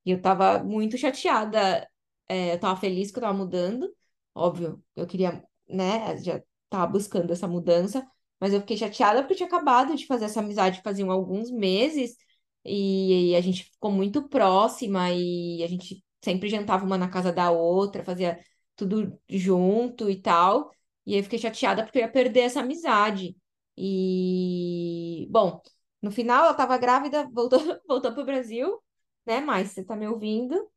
E 0.04 0.10
eu 0.10 0.20
tava 0.20 0.62
muito 0.64 0.96
chateada. 0.98 1.88
é, 2.28 2.54
eu 2.54 2.60
tava 2.60 2.78
feliz 2.80 3.10
que 3.10 3.18
eu 3.18 3.22
tava 3.22 3.36
mudando, 3.36 3.88
óbvio, 4.34 4.82
eu 4.96 5.06
queria, 5.06 5.42
né, 5.68 6.16
já 6.18 6.42
tava 6.70 6.86
buscando 6.92 7.32
essa 7.32 7.46
mudança, 7.48 8.06
mas 8.40 8.52
eu 8.52 8.60
fiquei 8.60 8.76
chateada 8.76 9.20
porque 9.22 9.34
eu 9.34 9.36
tinha 9.38 9.46
acabado 9.48 9.94
de 9.96 10.06
fazer 10.06 10.24
essa 10.26 10.40
amizade 10.40 10.80
faziam 10.82 11.10
alguns 11.10 11.50
meses, 11.50 12.16
e 12.64 13.34
a 13.36 13.40
gente 13.40 13.64
ficou 13.64 13.90
muito 13.90 14.28
próxima, 14.28 15.10
e 15.10 15.62
a 15.62 15.66
gente 15.66 16.04
sempre 16.24 16.48
jantava 16.48 16.84
uma 16.84 16.96
na 16.98 17.08
casa 17.08 17.32
da 17.32 17.50
outra, 17.50 18.04
fazia 18.04 18.38
tudo 18.76 19.18
junto 19.28 20.08
e 20.10 20.20
tal. 20.20 20.70
E 21.04 21.16
eu 21.16 21.22
fiquei 21.24 21.38
chateada 21.38 21.82
porque 21.84 21.98
eu 21.98 22.02
ia 22.02 22.08
perder 22.12 22.40
essa 22.42 22.60
amizade. 22.60 23.36
E, 23.76 25.26
bom, 25.30 25.60
no 26.00 26.10
final 26.10 26.44
ela 26.44 26.54
tava 26.54 26.78
grávida, 26.78 27.28
voltou, 27.32 27.58
voltou 27.86 28.12
pro 28.12 28.24
Brasil, 28.24 28.80
né? 29.26 29.40
Mas 29.40 29.70
você 29.72 29.84
tá 29.84 29.96
me 29.96 30.06
ouvindo? 30.08 30.70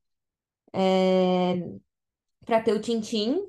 É... 0.73 1.55
Pra 2.45 2.61
ter 2.61 2.73
o 2.73 2.81
Tintim 2.81 3.39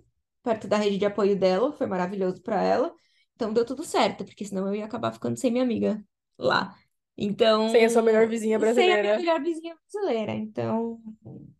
perto 0.42 0.68
da 0.68 0.76
rede 0.76 0.98
de 0.98 1.04
apoio 1.06 1.38
dela, 1.38 1.72
foi 1.72 1.86
maravilhoso 1.86 2.42
pra 2.42 2.62
ela. 2.62 2.94
Então 3.34 3.52
deu 3.52 3.64
tudo 3.66 3.84
certo, 3.84 4.24
porque 4.24 4.44
senão 4.44 4.66
eu 4.68 4.74
ia 4.76 4.84
acabar 4.84 5.12
ficando 5.12 5.36
sem 5.38 5.50
minha 5.50 5.64
amiga 5.64 6.02
lá. 6.38 6.74
Então, 7.18 7.68
Sem 7.70 7.84
a 7.84 7.90
sua 7.90 8.02
melhor 8.02 8.28
vizinha 8.28 8.58
sem 8.58 8.92
a 8.92 9.02
minha 9.02 9.14
brasileira. 9.14 9.18
melhor 9.18 9.42
vizinha 9.42 9.74
brasileira. 9.92 10.32
Então, 10.32 11.00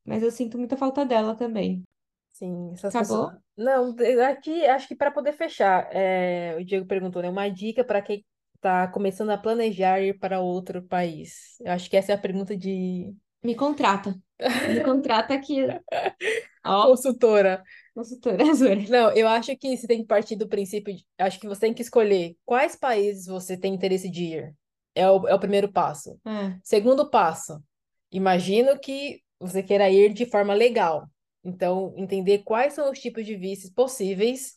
mas 0.04 0.22
eu 0.22 0.30
sinto 0.30 0.58
muita 0.58 0.76
falta 0.76 1.04
dela 1.04 1.34
também. 1.34 1.82
Sim, 2.32 2.70
essas 2.72 2.94
Acabou? 2.94 3.28
pessoas. 3.28 3.42
Não, 3.56 3.96
aqui 4.28 4.66
acho 4.66 4.86
que 4.86 4.94
para 4.94 5.10
poder 5.10 5.32
fechar, 5.32 5.88
é, 5.90 6.56
o 6.60 6.64
Diego 6.64 6.86
perguntou, 6.86 7.22
né? 7.22 7.30
Uma 7.30 7.48
dica 7.48 7.82
para 7.82 8.02
quem 8.02 8.24
está 8.54 8.86
começando 8.88 9.30
a 9.30 9.38
planejar 9.38 10.00
ir 10.00 10.18
para 10.18 10.40
outro 10.40 10.82
país. 10.82 11.56
Eu 11.60 11.72
acho 11.72 11.88
que 11.88 11.96
essa 11.96 12.12
é 12.12 12.14
a 12.14 12.18
pergunta 12.18 12.56
de 12.56 13.14
Me 13.42 13.54
contrata. 13.54 14.14
Me 14.68 14.80
contrata 14.82 15.38
que, 15.40 15.66
ó, 16.64 16.86
consultora. 16.88 17.62
consultora 17.94 18.44
zoeira. 18.54 18.82
Não, 18.88 19.12
eu 19.12 19.28
acho 19.28 19.56
que 19.56 19.76
você 19.76 19.86
tem 19.86 20.00
que 20.00 20.06
partir 20.06 20.36
do 20.36 20.48
princípio 20.48 20.94
de, 20.94 21.06
acho 21.18 21.38
que 21.40 21.46
você 21.46 21.60
tem 21.62 21.74
que 21.74 21.82
escolher 21.82 22.36
quais 22.44 22.76
países 22.76 23.26
você 23.26 23.56
tem 23.56 23.74
interesse 23.74 24.10
de 24.10 24.24
ir. 24.24 24.54
É 24.94 25.08
o, 25.08 25.28
é 25.28 25.34
o 25.34 25.38
primeiro 25.38 25.70
passo. 25.70 26.18
É, 26.26 26.58
Segundo 26.62 27.08
passo, 27.10 27.62
imagino 28.10 28.78
que 28.78 29.20
você 29.38 29.62
queira 29.62 29.90
ir 29.90 30.12
de 30.12 30.26
forma 30.26 30.54
legal. 30.54 31.08
Então, 31.44 31.94
entender 31.96 32.38
quais 32.38 32.72
são 32.72 32.90
os 32.90 32.98
tipos 32.98 33.24
de 33.24 33.36
vistos 33.36 33.70
possíveis 33.70 34.54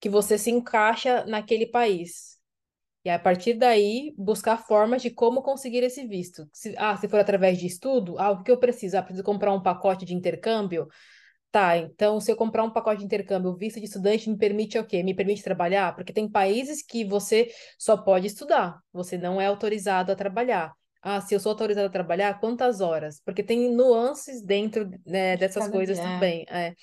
que 0.00 0.08
você 0.08 0.38
se 0.38 0.50
encaixa 0.50 1.24
naquele 1.26 1.66
país. 1.66 2.31
E 3.04 3.10
a 3.10 3.18
partir 3.18 3.54
daí, 3.54 4.14
buscar 4.16 4.56
formas 4.56 5.02
de 5.02 5.10
como 5.10 5.42
conseguir 5.42 5.82
esse 5.82 6.06
visto. 6.06 6.48
Se, 6.52 6.74
ah, 6.78 6.96
se 6.96 7.08
for 7.08 7.18
através 7.18 7.58
de 7.58 7.66
estudo, 7.66 8.16
ah, 8.18 8.30
o 8.30 8.42
que 8.42 8.50
eu 8.50 8.58
preciso? 8.58 8.96
Ah, 8.96 9.02
preciso 9.02 9.24
comprar 9.24 9.52
um 9.52 9.62
pacote 9.62 10.04
de 10.04 10.14
intercâmbio? 10.14 10.86
Tá, 11.50 11.76
então 11.76 12.18
se 12.18 12.32
eu 12.32 12.36
comprar 12.36 12.64
um 12.64 12.72
pacote 12.72 13.00
de 13.00 13.04
intercâmbio, 13.04 13.50
o 13.50 13.56
visto 13.56 13.78
de 13.78 13.84
estudante 13.84 14.30
me 14.30 14.38
permite 14.38 14.78
o 14.78 14.86
quê? 14.86 15.02
Me 15.02 15.14
permite 15.14 15.42
trabalhar? 15.42 15.94
Porque 15.94 16.12
tem 16.12 16.26
países 16.26 16.82
que 16.82 17.04
você 17.04 17.50
só 17.78 17.94
pode 17.94 18.26
estudar, 18.26 18.78
você 18.90 19.18
não 19.18 19.38
é 19.38 19.46
autorizado 19.46 20.10
a 20.10 20.16
trabalhar. 20.16 20.72
Ah, 21.02 21.20
se 21.20 21.34
eu 21.34 21.40
sou 21.40 21.50
autorizado 21.50 21.88
a 21.88 21.90
trabalhar, 21.90 22.38
quantas 22.38 22.80
horas? 22.80 23.20
Porque 23.24 23.42
tem 23.42 23.74
nuances 23.74 24.40
dentro, 24.40 24.88
né, 25.04 25.36
dessas 25.36 25.68
coisas 25.68 25.98
é. 25.98 26.02
também. 26.02 26.46
é. 26.48 26.74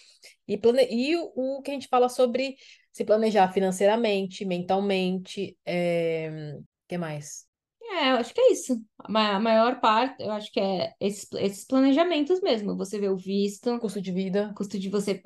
E, 0.48 0.58
plane... 0.58 0.86
e 0.92 1.16
o, 1.16 1.32
o 1.36 1.62
que 1.62 1.72
a 1.72 1.74
gente 1.74 1.88
fala 1.88 2.10
sobre 2.10 2.56
se 3.00 3.06
planejar 3.06 3.52
financeiramente, 3.54 4.44
mentalmente, 4.46 5.58
é... 5.66 6.58
que 6.88 6.98
mais? 6.98 7.48
É, 7.82 8.12
eu 8.12 8.16
acho 8.18 8.34
que 8.34 8.42
é 8.42 8.52
isso. 8.52 8.74
A 9.00 9.10
ma- 9.12 9.36
a 9.36 9.40
maior 9.40 9.80
parte, 9.80 10.22
eu 10.22 10.32
acho 10.32 10.52
que 10.52 10.60
é 10.60 10.94
esses, 11.00 11.28
esses 11.34 11.66
planejamentos 11.66 12.42
mesmo. 12.42 12.76
Você 12.78 13.00
vê 13.00 13.10
o 13.10 13.16
visto, 13.18 13.80
Custo 13.80 14.02
de 14.02 14.12
vida. 14.12 14.54
custo 14.56 14.78
de 14.78 14.90
você 14.90 15.22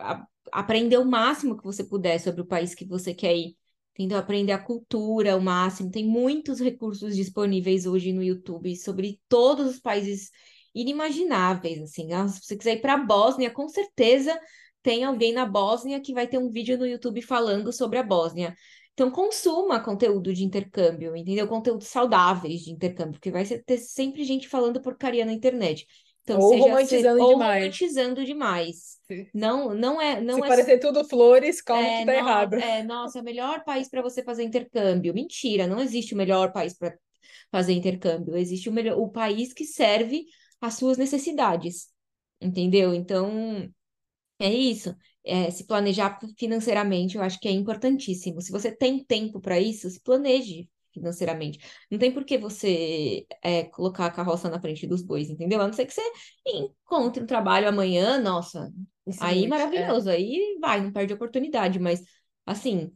aprender 0.52 0.98
o 0.98 1.06
máximo 1.06 1.58
que 1.58 1.64
você 1.64 1.84
puder 1.84 2.20
sobre 2.20 2.42
o 2.42 2.46
país 2.46 2.74
que 2.76 2.86
você 2.86 3.14
quer 3.14 3.36
ir. 3.36 3.58
Entendeu? 3.94 4.18
Aprender 4.18 4.52
a 4.54 4.60
cultura 4.64 5.36
o 5.36 5.42
máximo. 5.42 5.92
Tem 5.92 6.06
muitos 6.08 6.60
recursos 6.60 7.16
disponíveis 7.16 7.86
hoje 7.86 8.14
no 8.14 8.24
YouTube 8.24 8.76
sobre 8.78 9.20
todos 9.28 9.68
os 9.68 9.80
países 9.80 10.32
inimagináveis, 10.74 11.82
assim. 11.82 12.12
Ah, 12.14 12.28
Se 12.28 12.42
você 12.44 12.56
quiser 12.56 12.74
ir 12.78 12.82
para 12.82 12.94
a 12.96 12.98
Bósnia, 12.98 13.52
com 13.52 13.68
certeza 13.68 14.40
tem 14.84 15.04
alguém 15.04 15.34
na 15.34 15.46
Bósnia 15.46 16.00
que 16.02 16.14
vai 16.14 16.28
ter 16.28 16.38
um 16.38 16.50
vídeo 16.50 16.78
no 16.78 16.86
YouTube 16.86 17.22
falando 17.22 17.72
sobre 17.74 17.98
a 17.98 18.04
Bósnia. 18.04 18.56
Então, 18.94 19.10
consuma 19.10 19.80
conteúdo 19.80 20.34
de 20.34 20.44
intercâmbio, 20.44 21.16
entendeu? 21.16 21.48
Conteúdos 21.48 21.88
saudáveis 21.88 22.62
de 22.62 22.72
intercâmbio, 22.72 23.14
porque 23.14 23.32
vai 23.32 23.46
ser- 23.46 23.64
ter 23.64 23.78
sempre 23.80 24.24
gente 24.24 24.48
falando 24.48 24.82
porcaria 24.82 25.26
na 25.26 25.34
internet. 25.34 25.88
Então, 26.24 26.40
Ou 26.40 26.50
seja 26.50 26.64
romantizando 26.70 27.22
ou 27.22 27.30
demais. 27.30 27.64
romantizando 27.64 28.26
demais. 28.26 29.00
Não, 29.34 29.74
não 29.74 30.00
é, 30.02 30.22
não 30.22 30.36
se 30.36 30.42
é 30.46 30.48
parecer 30.48 30.80
tudo 30.80 31.04
flores, 31.04 31.62
calma 31.62 31.84
é, 31.84 32.00
que 32.00 32.06
tá 32.06 32.14
no- 32.14 32.18
errado. 32.20 32.56
é, 32.56 32.84
nossa, 32.84 33.18
é 33.20 33.22
o 33.22 33.26
melhor 33.26 33.64
país 33.64 33.90
para 33.90 34.02
você 34.02 34.24
fazer 34.24 34.44
intercâmbio. 34.44 35.14
Mentira, 35.14 35.66
não 35.68 35.80
existe 35.80 36.14
o 36.14 36.18
melhor 36.18 36.54
país 36.54 36.74
para 36.78 36.96
fazer 37.52 37.74
intercâmbio. 37.74 38.38
Existe 38.38 38.70
o 38.70 38.72
melhor, 38.74 38.98
o 39.00 39.10
país 39.10 39.54
que 39.54 39.66
serve 39.66 40.26
às 40.62 40.76
suas 40.76 40.98
necessidades. 40.98 41.88
Entendeu? 42.40 42.94
Então, 42.94 43.70
é 44.46 44.54
isso. 44.54 44.96
É, 45.26 45.50
se 45.50 45.66
planejar 45.66 46.20
financeiramente, 46.38 47.16
eu 47.16 47.24
acho 47.24 47.40
que 47.40 47.48
é 47.48 47.52
importantíssimo. 47.52 48.42
Se 48.42 48.52
você 48.52 48.76
tem 48.76 49.04
tempo 49.04 49.40
para 49.40 49.60
isso, 49.60 49.90
se 49.90 50.02
planeje 50.02 50.70
financeiramente. 50.92 51.60
Não 51.90 51.98
tem 51.98 52.12
por 52.12 52.24
que 52.24 52.38
você 52.38 53.26
é, 53.42 53.64
colocar 53.64 54.06
a 54.06 54.12
carroça 54.12 54.50
na 54.50 54.60
frente 54.62 54.86
dos 54.86 55.02
bois, 55.02 55.30
entendeu? 55.30 55.60
A 55.60 55.66
não 55.66 55.74
ser 55.74 55.86
que 55.86 55.94
você 55.94 56.04
encontre 56.46 57.24
um 57.24 57.26
trabalho 57.26 57.68
amanhã, 57.68 58.20
nossa, 58.20 58.72
Esse 59.06 59.24
Aí 59.24 59.46
é. 59.46 59.48
maravilhoso, 59.48 60.10
aí 60.10 60.58
vai, 60.62 60.82
não 60.82 60.92
perde 60.92 61.14
a 61.14 61.16
oportunidade, 61.16 61.80
mas 61.80 62.04
assim, 62.46 62.92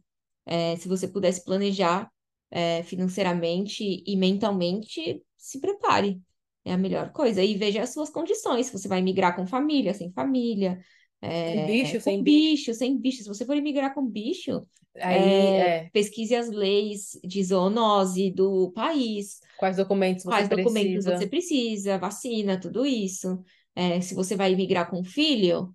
é, 0.46 0.76
se 0.76 0.86
você 0.86 1.08
pudesse 1.08 1.44
planejar 1.44 2.10
é, 2.50 2.82
financeiramente 2.84 3.82
e 4.06 4.16
mentalmente, 4.16 5.22
se 5.36 5.60
prepare. 5.60 6.20
É 6.64 6.72
a 6.72 6.78
melhor 6.78 7.12
coisa. 7.12 7.42
E 7.42 7.56
veja 7.56 7.82
as 7.82 7.92
suas 7.92 8.10
condições, 8.10 8.66
se 8.66 8.72
você 8.72 8.88
vai 8.88 9.00
migrar 9.00 9.34
com 9.34 9.46
família, 9.46 9.94
sem 9.94 10.12
família, 10.12 10.78
é, 11.20 11.52
Com 11.52 11.66
bicho, 11.66 12.00
com 12.00 12.00
sem 12.00 12.22
bicho. 12.22 12.74
sem 12.74 12.98
bicho. 12.98 13.22
Se 13.22 13.28
você 13.28 13.44
for 13.44 13.56
migrar 13.60 13.94
com 13.94 14.06
bicho, 14.06 14.66
Aí, 15.00 15.56
é, 15.56 15.84
é, 15.86 15.90
pesquise 15.92 16.34
as 16.34 16.48
leis 16.50 17.18
de 17.24 17.42
zoonose 17.44 18.30
do 18.32 18.72
país, 18.72 19.40
quais 19.56 19.76
documentos 19.76 20.24
você 20.24 20.28
quais 20.28 20.48
documentos 20.48 21.04
precisa. 21.04 21.16
você 21.16 21.26
precisa, 21.26 21.98
vacina, 21.98 22.58
tudo 22.60 22.84
isso. 22.86 23.42
É, 23.74 24.00
se 24.00 24.14
você 24.14 24.34
vai 24.36 24.54
migrar 24.56 24.90
com 24.90 25.04
filho, 25.04 25.74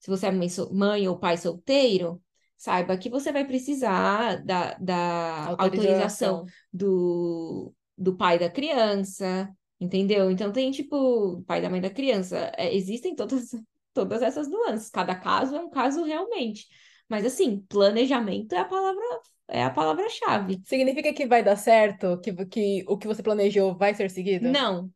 se 0.00 0.10
você 0.10 0.26
é 0.26 0.32
mãe, 0.72 1.08
ou 1.08 1.18
pai 1.18 1.36
solteiro, 1.36 2.20
saiba 2.56 2.96
que 2.96 3.08
você 3.08 3.32
vai 3.32 3.46
precisar 3.46 4.44
da, 4.44 4.74
da 4.74 5.46
autorização 5.56 6.38
Autorização. 6.40 6.44
do, 6.72 7.72
do 7.96 8.16
pai 8.16 8.38
da 8.38 8.50
criança, 8.50 9.48
entendeu? 9.80 10.30
Então 10.30 10.52
tem 10.52 10.70
tipo, 10.70 11.42
pai 11.46 11.60
da 11.62 11.70
mãe 11.70 11.80
da 11.80 11.90
criança. 11.90 12.52
É, 12.56 12.74
existem 12.74 13.14
todas, 13.14 13.50
todas 13.94 14.20
essas 14.20 14.48
nuances. 14.48 14.90
Cada 14.90 15.14
caso 15.14 15.56
é 15.56 15.60
um 15.60 15.70
caso 15.70 16.04
realmente. 16.04 16.66
Mas 17.08 17.24
assim, 17.24 17.64
planejamento 17.68 18.54
é 18.54 18.58
a 18.58 18.64
palavra 18.64 19.02
é 19.48 19.62
a 19.62 19.70
palavra-chave. 19.70 20.60
Significa 20.64 21.12
que 21.12 21.26
vai 21.26 21.42
dar 21.42 21.56
certo? 21.56 22.18
Que, 22.20 22.32
que 22.46 22.84
o 22.88 22.96
que 22.96 23.06
você 23.06 23.22
planejou 23.22 23.76
vai 23.76 23.94
ser 23.94 24.10
seguido? 24.10 24.48
Não, 24.48 24.90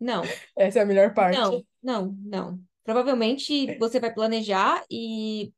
não, 0.00 0.22
Essa 0.56 0.80
é 0.80 0.82
a 0.82 0.86
melhor 0.86 1.12
parte. 1.14 1.38
não, 1.38 1.62
não, 1.82 2.16
não. 2.24 2.60
Provavelmente 2.84 3.76
você 3.78 4.00
vai 4.00 4.14
planejar 4.14 4.82
e, 4.90 5.52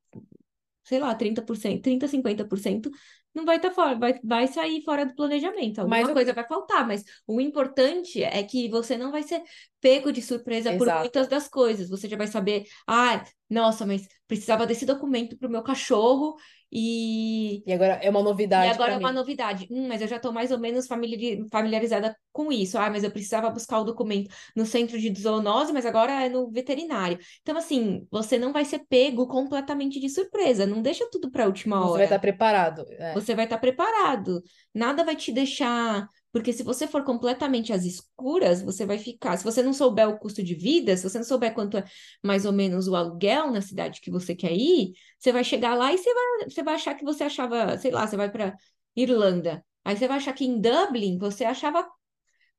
sei 0.83 0.99
lá, 0.99 1.15
30%, 1.15 1.83
30, 1.83 2.09
50% 2.09 2.91
não 3.35 3.45
vai 3.45 3.57
estar 3.57 3.71
fora, 3.71 3.97
vai, 3.97 4.19
vai 4.25 4.47
sair 4.49 4.83
fora 4.83 5.07
do 5.07 5.15
planejamento. 5.15 5.79
Alguma 5.79 5.99
Mas 5.99 6.13
coisa 6.13 6.33
vai 6.33 6.47
faltar, 6.47 6.87
mas 6.87 7.05
o 7.27 7.41
importante 7.41 8.23
é 8.23 8.43
que 8.43 8.69
você 8.69 8.97
não 8.97 9.11
vai 9.11 9.23
ser 9.23 9.43
pego 9.81 10.13
de 10.13 10.21
surpresa 10.21 10.71
por 10.73 10.83
Exato. 10.83 11.01
muitas 11.01 11.29
das 11.29 11.49
coisas. 11.49 11.89
Você 11.89 12.09
já 12.09 12.17
vai 12.17 12.27
saber, 12.27 12.65
ah, 12.87 13.25
nossa, 13.49 13.87
mas 13.87 14.07
precisava 14.27 14.67
desse 14.67 14.85
documento 14.85 15.37
para 15.37 15.49
o 15.49 15.51
meu 15.51 15.63
cachorro 15.63 16.37
e 16.73 17.65
E 17.67 17.73
agora 17.73 17.95
é 18.03 18.11
uma 18.11 18.23
e 18.57 18.67
novidade 18.67 18.67
agora 18.67 18.93
pra 18.93 18.95
é 18.95 18.99
uma 18.99 19.13
mim. 19.13 19.13
novidade. 19.13 19.67
Hum, 19.71 19.89
mas 19.89 20.03
eu 20.03 20.09
já 20.09 20.17
estou 20.17 20.33
mais 20.33 20.51
ou 20.51 20.59
menos 20.59 20.87
familiari- 20.87 21.47
familiarizada 21.51 22.17
com 22.33 22.53
isso. 22.53 22.77
Ah, 22.79 22.91
mas 22.91 23.05
eu 23.05 23.11
precisava 23.11 23.49
buscar 23.51 23.79
o 23.81 23.85
documento 23.85 24.29
no 24.57 24.67
centro 24.67 24.99
de 24.99 25.13
zoonose, 25.21 25.73
mas 25.73 25.87
agora 25.87 26.13
é 26.25 26.29
no 26.29 26.51
veterinário. 26.51 27.19
Então, 27.43 27.57
assim, 27.57 28.07
você 28.11 28.39
não 28.39 28.53
vai 28.53 28.65
ser 28.65 28.81
pego 28.89 29.27
completamente 29.29 30.01
de 30.01 30.09
surpresa. 30.09 30.67
Não 30.67 30.83
deixa 30.83 31.09
tudo 31.11 31.31
para 31.31 31.45
a 31.45 31.47
última 31.47 31.79
Você 31.79 31.97
vai 31.97 32.05
hora. 32.05 32.05
estar 32.07 32.19
preparado. 32.19 32.87
É. 32.99 33.13
Você 33.15 33.35
vai 33.35 33.45
estar 33.45 33.59
preparado. 33.59 34.43
Nada 34.75 35.05
vai 35.05 35.17
te 35.17 35.33
deixar. 35.33 36.07
Porque 36.33 36.53
se 36.53 36.63
você 36.63 36.87
for 36.87 37.03
completamente 37.05 37.73
às 37.73 37.85
escuras, 37.85 38.63
você 38.63 38.87
vai 38.87 38.99
ficar. 38.99 39.37
Se 39.37 39.45
você 39.45 39.63
não 39.63 39.73
souber 39.73 40.09
o 40.09 40.19
custo 40.19 40.43
de 40.43 40.55
vida, 40.55 40.97
se 40.97 41.03
você 41.03 41.19
não 41.19 41.25
souber 41.25 41.53
quanto 41.53 41.77
é 41.77 41.85
mais 42.23 42.45
ou 42.45 42.53
menos 42.53 42.87
o 42.87 42.95
aluguel 42.95 43.51
na 43.51 43.61
cidade 43.61 44.01
que 44.01 44.11
você 44.11 44.35
quer 44.35 44.53
ir, 44.53 44.93
você 45.19 45.33
vai 45.33 45.43
chegar 45.43 45.75
lá 45.75 45.93
e 45.93 45.99
você 45.99 46.15
vai, 46.15 46.49
você 46.49 46.63
vai 46.63 46.75
achar 46.75 46.95
que 46.95 47.05
você 47.05 47.25
achava, 47.25 47.77
sei 47.79 47.91
lá, 47.91 48.07
você 48.07 48.17
vai 48.17 48.31
para 48.31 48.55
Irlanda. 48.95 49.65
Aí 49.85 49.97
você 49.97 50.07
vai 50.07 50.19
achar 50.19 50.33
que 50.33 50.45
em 50.45 50.61
Dublin 50.61 51.19
você 51.19 51.45
achava 51.45 51.87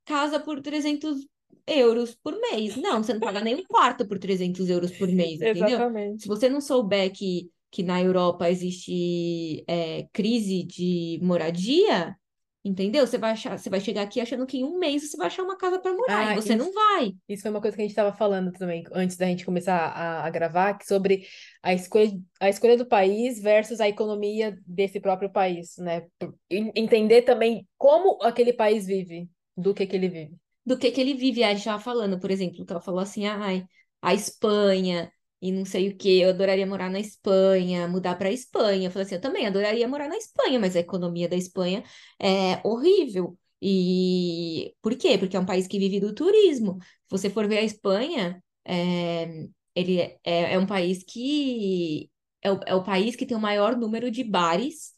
casa 0.06 0.40
por 0.40 0.62
300 0.62 1.26
euros 1.66 2.16
por 2.16 2.38
mês. 2.40 2.76
Não, 2.76 3.02
você 3.02 3.14
não 3.14 3.20
paga 3.22 3.42
nem 3.42 3.56
um 3.56 3.64
quarto 3.64 4.06
por 4.06 4.20
300 4.20 4.70
euros 4.70 4.92
por 4.92 5.08
mês, 5.08 5.40
entendeu? 5.42 5.68
Exatamente. 5.70 6.24
Se 6.24 6.28
você 6.28 6.50
não 6.50 6.60
souber 6.60 7.12
que, 7.12 7.50
que 7.70 7.84
na 7.84 8.02
Europa 8.02 8.50
existe 8.50 9.64
é, 9.68 10.08
crise 10.12 10.64
de 10.64 11.20
moradia, 11.22 12.16
entendeu? 12.64 13.06
Você 13.08 13.18
vai 13.18 13.32
achar, 13.32 13.58
você 13.58 13.70
vai 13.70 13.80
chegar 13.80 14.04
aqui 14.04 14.20
achando 14.22 14.46
que 14.46 14.58
em 14.60 14.64
um 14.64 14.78
mês 14.80 15.10
você 15.10 15.18
vai 15.18 15.28
achar 15.28 15.44
uma 15.44 15.58
casa 15.58 15.80
para 15.80 15.94
morar, 15.96 16.28
Ah, 16.28 16.34
e 16.34 16.36
você 16.36 16.54
isso, 16.54 16.58
não 16.58 16.72
vai. 16.74 17.14
isso 17.28 17.42
foi 17.42 17.52
uma 17.52 17.62
coisa 17.62 17.76
que 17.76 17.82
a 17.82 17.86
gente 17.86 17.92
estava 17.92 18.14
falando 18.16 18.52
também 18.52 18.84
antes 18.94 19.18
da 19.18 19.26
gente 19.26 19.46
começar 19.46 19.78
a, 19.78 20.26
a 20.26 20.30
gravar, 20.30 20.76
que 20.78 20.86
sobre 20.86 21.26
a 21.64 21.74
escolha, 21.74 22.12
a 22.40 22.50
escolha 22.50 22.78
do 22.78 22.86
país 22.86 23.42
versus 23.42 23.80
a 23.82 23.88
economia 23.90 24.58
desse 24.66 25.00
próprio 25.00 25.30
país, 25.32 25.76
né? 25.78 26.06
Entender 26.50 27.24
também 27.24 27.68
como 27.78 28.22
aquele 28.24 28.54
país 28.54 28.86
vive, 28.86 29.30
do 29.56 29.74
que 29.74 29.86
que 29.88 29.96
ele 29.96 30.10
vive. 30.10 30.36
do 30.66 30.78
que 30.78 30.92
que 30.92 31.02
ele 31.02 31.14
vive. 31.14 31.44
A 31.44 31.50
gente 31.50 31.60
estava 31.60 31.82
falando, 31.82 32.20
por 32.20 32.32
exemplo, 32.32 32.66
que 32.66 32.72
ela 32.72 32.82
falou 32.82 33.00
assim, 33.00 33.26
ai, 33.26 33.66
a 34.02 34.14
Espanha 34.14 35.12
e 35.42 35.52
não 35.52 35.66
sei 35.66 35.90
o 35.90 35.98
que, 35.98 36.20
eu 36.22 36.30
adoraria 36.30 36.68
morar 36.68 36.90
na 36.90 37.00
Espanha, 37.00 37.88
mudar 37.88 38.16
para 38.16 38.30
a 38.30 38.32
Espanha. 38.32 38.88
Eu 38.88 38.92
falei 38.92 39.06
assim, 39.06 39.16
eu 39.16 39.22
também 39.22 39.48
adoraria 39.48 39.88
morar 39.88 40.08
na 40.08 40.18
Espanha, 40.18 40.60
mas 40.60 40.76
a 40.76 40.80
economia 40.80 41.28
da 41.28 41.36
Espanha 41.36 41.84
é 42.20 42.62
horrível. 42.64 43.38
E 43.62 44.76
por 44.82 44.96
quê? 44.96 45.18
Porque 45.18 45.36
é 45.38 45.40
um 45.40 45.46
país 45.46 45.68
que 45.68 45.80
vive 45.80 46.00
do 46.00 46.14
turismo. 46.14 46.80
Se 46.82 47.10
você 47.10 47.30
for 47.30 47.48
ver 47.48 47.60
a 47.60 47.64
Espanha, 47.64 48.44
é, 48.66 49.48
ele 49.76 50.00
é, 50.00 50.20
é 50.54 50.60
um 50.60 50.66
país 50.68 51.04
que 51.04 52.10
é 52.42 52.52
o, 52.52 52.60
é 52.66 52.76
o 52.76 52.84
país 52.84 53.16
que 53.16 53.26
tem 53.26 53.38
o 53.38 53.40
maior 53.40 53.78
número 53.78 54.10
de 54.12 54.24
bares 54.24 54.94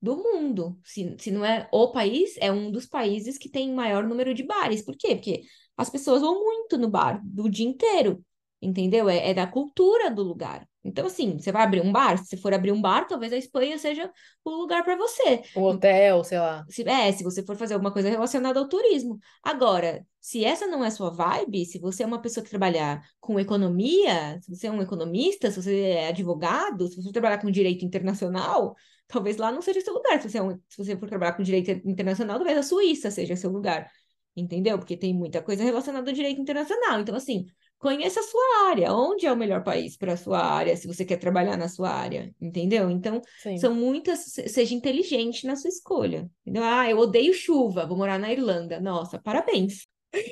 do 0.00 0.16
mundo. 0.16 0.78
Se, 0.84 1.16
se 1.18 1.30
não 1.30 1.44
é 1.44 1.68
o 1.72 1.90
país, 1.92 2.36
é 2.38 2.52
um 2.52 2.70
dos 2.70 2.86
países 2.86 3.38
que 3.38 3.48
tem 3.48 3.72
maior 3.72 4.04
número 4.06 4.34
de 4.34 4.42
bares. 4.44 4.82
Por 4.82 4.96
quê? 4.96 5.14
Porque 5.16 5.42
as 5.76 5.90
pessoas 5.90 6.20
vão 6.22 6.42
muito 6.44 6.78
no 6.78 6.88
bar 6.88 7.20
do 7.24 7.48
dia 7.48 7.66
inteiro, 7.66 8.24
entendeu? 8.64 9.08
É, 9.08 9.30
é 9.30 9.34
da 9.34 9.46
cultura 9.46 10.10
do 10.10 10.22
lugar. 10.22 10.66
Então, 10.84 11.06
assim, 11.06 11.38
você 11.38 11.50
vai 11.50 11.62
abrir 11.62 11.80
um 11.80 11.90
bar, 11.90 12.22
se 12.22 12.36
for 12.36 12.52
abrir 12.52 12.70
um 12.70 12.80
bar, 12.80 13.06
talvez 13.06 13.32
a 13.32 13.38
Espanha 13.38 13.78
seja 13.78 14.10
o 14.44 14.50
lugar 14.50 14.84
para 14.84 14.96
você. 14.96 15.42
Um 15.56 15.62
hotel, 15.62 16.22
sei 16.22 16.38
lá. 16.38 16.62
Se, 16.68 16.86
é, 16.86 17.10
se 17.10 17.24
você 17.24 17.42
for 17.42 17.56
fazer 17.56 17.72
alguma 17.72 17.90
coisa 17.90 18.10
relacionada 18.10 18.60
ao 18.60 18.68
turismo. 18.68 19.18
Agora, 19.42 20.06
se 20.20 20.44
essa 20.44 20.66
não 20.66 20.84
é 20.84 20.90
sua 20.90 21.10
vibe, 21.10 21.64
se 21.64 21.78
você 21.78 22.02
é 22.02 22.06
uma 22.06 22.20
pessoa 22.20 22.44
que 22.44 22.50
trabalha 22.50 23.00
com 23.18 23.40
economia, 23.40 24.38
se 24.42 24.54
você 24.54 24.66
é 24.66 24.70
um 24.70 24.82
economista, 24.82 25.50
se 25.50 25.62
você 25.62 25.80
é 25.80 26.08
advogado, 26.08 26.86
se 26.88 26.96
você 26.96 27.10
trabalhar 27.10 27.38
com 27.38 27.50
direito 27.50 27.84
internacional, 27.84 28.76
talvez 29.08 29.38
lá 29.38 29.50
não 29.50 29.62
seja 29.62 29.80
seu 29.80 29.94
lugar. 29.94 30.20
Se 30.20 30.28
você, 30.28 30.38
é 30.38 30.42
um, 30.42 30.50
se 30.68 30.76
você 30.76 30.96
for 30.98 31.08
trabalhar 31.08 31.32
com 31.32 31.42
direito 31.42 31.70
internacional, 31.88 32.36
talvez 32.36 32.58
a 32.58 32.62
Suíça 32.62 33.10
seja 33.10 33.36
seu 33.36 33.50
lugar. 33.50 33.90
Entendeu? 34.36 34.78
Porque 34.78 34.96
tem 34.96 35.14
muita 35.14 35.40
coisa 35.40 35.62
relacionada 35.62 36.10
ao 36.10 36.14
direito 36.14 36.40
internacional. 36.40 37.00
Então, 37.00 37.14
assim, 37.14 37.46
conheça 37.84 38.20
a 38.20 38.22
sua 38.22 38.68
área. 38.70 38.92
Onde 38.94 39.26
é 39.26 39.32
o 39.32 39.36
melhor 39.36 39.62
país 39.62 39.96
para 39.96 40.14
a 40.14 40.16
sua 40.16 40.40
área, 40.42 40.76
se 40.76 40.86
você 40.86 41.04
quer 41.04 41.18
trabalhar 41.18 41.56
na 41.56 41.68
sua 41.68 41.90
área? 41.90 42.34
Entendeu? 42.40 42.90
Então, 42.90 43.20
Sim. 43.36 43.58
são 43.58 43.74
muitas. 43.74 44.20
se- 44.20 44.48
Seja 44.48 44.74
inteligente 44.74 45.46
na 45.46 45.56
sua 45.56 45.68
escolha. 45.68 46.30
Entendeu? 46.42 46.64
Ah, 46.64 46.88
eu 46.90 46.98
odeio 46.98 47.34
chuva, 47.34 47.86
vou 47.86 47.96
morar 47.96 48.18
na 48.18 48.32
Irlanda. 48.32 48.80
Nossa, 48.80 49.18
parabéns. 49.20 49.86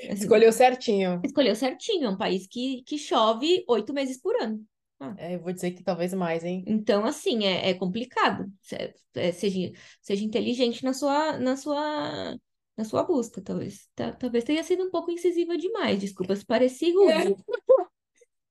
Assim, 0.08 0.22
Escolheu 0.24 0.52
certinho. 0.52 1.20
escolheu 1.24 1.54
certinho. 1.54 2.06
É 2.06 2.10
um 2.10 2.16
país 2.16 2.46
que, 2.46 2.82
que 2.84 2.96
chove 2.98 3.64
oito 3.68 3.92
meses 3.92 4.18
por 4.20 4.34
ano. 4.40 4.64
Ah, 5.00 5.14
É, 5.18 5.34
eu 5.34 5.40
vou 5.40 5.52
dizer 5.52 5.72
que 5.72 5.82
talvez 5.82 6.14
mais, 6.14 6.44
hein? 6.44 6.64
Então, 6.66 7.04
assim, 7.04 7.44
é, 7.44 7.70
é 7.70 7.74
complicado. 7.74 8.46
É, 9.14 9.32
seja, 9.32 9.72
seja 10.00 10.24
inteligente 10.24 10.84
na 10.84 10.92
sua, 10.94 11.38
na 11.38 11.56
sua, 11.56 12.36
na 12.76 12.84
sua 12.84 13.02
busca, 13.02 13.40
talvez. 13.42 13.88
Talvez 14.18 14.44
tenha 14.44 14.62
sido 14.62 14.84
um 14.84 14.90
pouco 14.90 15.10
incisiva 15.10 15.56
demais. 15.56 15.98
Desculpa 16.00 16.34
se 16.36 16.44
pareci 16.44 16.92
rude, 16.92 17.36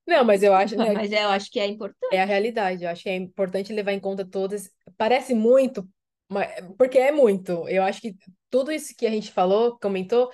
Não, 0.07 0.25
mas 0.25 0.43
eu 0.43 0.53
acho, 0.53 0.75
né, 0.75 0.91
mas 0.93 1.11
eu 1.11 1.29
acho 1.29 1.49
que 1.49 1.59
é 1.59 1.65
importante. 1.67 2.13
é 2.13 2.21
a 2.21 2.25
realidade. 2.25 2.83
Eu 2.83 2.89
acho 2.89 3.03
que 3.03 3.09
é 3.09 3.15
importante 3.15 3.71
levar 3.71 3.93
em 3.93 3.99
conta 3.99 4.25
todas. 4.25 4.69
Parece 4.97 5.33
muito, 5.33 5.87
mas- 6.27 6.51
porque 6.77 6.97
é 6.97 7.11
muito. 7.11 7.67
Eu 7.69 7.83
acho 7.83 8.01
que 8.01 8.15
tudo 8.49 8.71
isso 8.71 8.93
que 8.97 9.05
a 9.05 9.09
gente 9.11 9.31
falou, 9.31 9.77
comentou, 9.79 10.29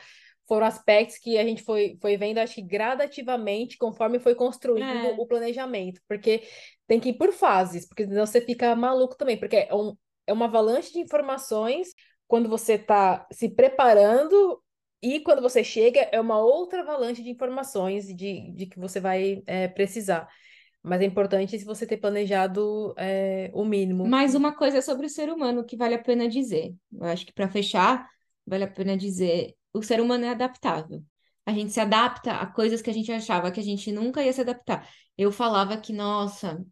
foram 0.48 0.66
aspectos 0.66 1.18
que 1.18 1.38
a 1.38 1.44
gente 1.44 1.62
foi, 1.62 1.98
foi 2.02 2.16
vendo, 2.18 2.38
acho 2.40 2.56
que 2.56 2.62
gradativamente, 2.62 3.78
conforme 3.78 4.20
foi 4.20 4.34
construindo 4.34 4.88
É. 4.90 5.16
o 5.18 5.28
planejamento. 5.28 6.02
Porque 6.08 6.44
tem 6.88 7.00
que 7.00 7.10
ir 7.10 7.14
por 7.18 7.34
fases, 7.34 7.86
porque 7.86 8.06
senão 8.08 8.26
você 8.26 8.40
fica 8.42 8.74
maluco 8.76 9.18
também, 9.18 9.38
porque 9.38 9.58
é, 9.58 9.76
um, 9.76 9.96
é 10.26 10.32
uma 10.34 10.46
avalanche 10.46 10.94
de 10.94 11.00
informações 11.00 11.90
quando 12.28 12.50
você 12.50 12.74
está 12.74 13.28
se 13.32 13.50
preparando. 13.50 14.62
E 15.02 15.20
quando 15.20 15.42
você 15.42 15.64
chega, 15.64 16.02
é 16.12 16.20
uma 16.20 16.40
outra 16.40 16.82
avalanche 16.82 17.22
de 17.22 17.30
informações 17.30 18.08
de, 18.08 18.52
de 18.52 18.66
que 18.66 18.80
você 18.80 19.00
vai 19.00 19.44
é, 19.46 19.68
precisar. 19.68 20.28
Mas 20.82 21.02
é 21.02 21.06
importante 21.06 21.58
se 21.60 21.66
você 21.66 21.86
ter 21.86 21.98
planejado 21.98 22.94
é, 22.98 23.52
o 23.54 23.64
mínimo. 23.66 24.08
Mais 24.08 24.34
uma 24.34 24.56
coisa 24.56 24.82
sobre 24.82 25.06
o 25.06 25.10
ser 25.10 25.30
humano 25.30 25.64
que 25.64 25.78
vale 25.78 25.94
a 25.94 26.02
pena 26.02 26.28
dizer. 26.28 26.74
Eu 26.92 27.04
acho 27.06 27.26
que 27.26 27.34
para 27.34 27.48
fechar, 27.48 28.08
vale 28.46 28.64
a 28.64 28.68
pena 28.68 28.98
dizer: 28.98 29.54
o 29.74 29.84
ser 29.84 30.02
humano 30.02 30.26
é 30.26 30.30
adaptável. 30.30 31.04
A 31.46 31.52
gente 31.54 31.72
se 31.72 31.80
adapta 31.80 32.34
a 32.34 32.46
coisas 32.46 32.82
que 32.82 32.90
a 32.90 32.94
gente 32.94 33.12
achava 33.12 33.52
que 33.52 33.60
a 33.60 33.64
gente 33.64 33.92
nunca 33.92 34.24
ia 34.24 34.34
se 34.34 34.42
adaptar. 34.42 34.88
Eu 35.18 35.32
falava 35.32 35.78
que, 35.78 35.94
nossa, 35.94 36.64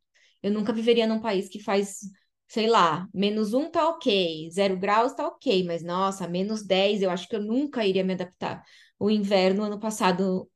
eu 0.42 0.52
nunca 0.52 0.74
viveria 0.74 1.08
num 1.08 1.22
país 1.22 1.50
que 1.50 1.60
faz, 1.60 2.00
sei 2.48 2.68
lá, 2.68 3.08
menos 3.14 3.54
um 3.54 3.70
tá 3.70 3.90
ok, 3.90 4.50
zero 4.52 4.78
graus 4.78 5.14
tá 5.14 5.28
ok, 5.28 5.64
mas 5.64 5.84
nossa, 5.84 6.28
menos 6.28 6.66
10 6.66 7.02
eu 7.02 7.10
acho 7.10 7.28
que 7.28 7.36
eu 7.36 7.42
nunca 7.42 7.86
iria 7.86 8.04
me 8.04 8.14
adaptar. 8.14 8.64
O 9.00 9.10
inverno, 9.10 9.64
ano 9.64 9.80
passado, 9.80 10.50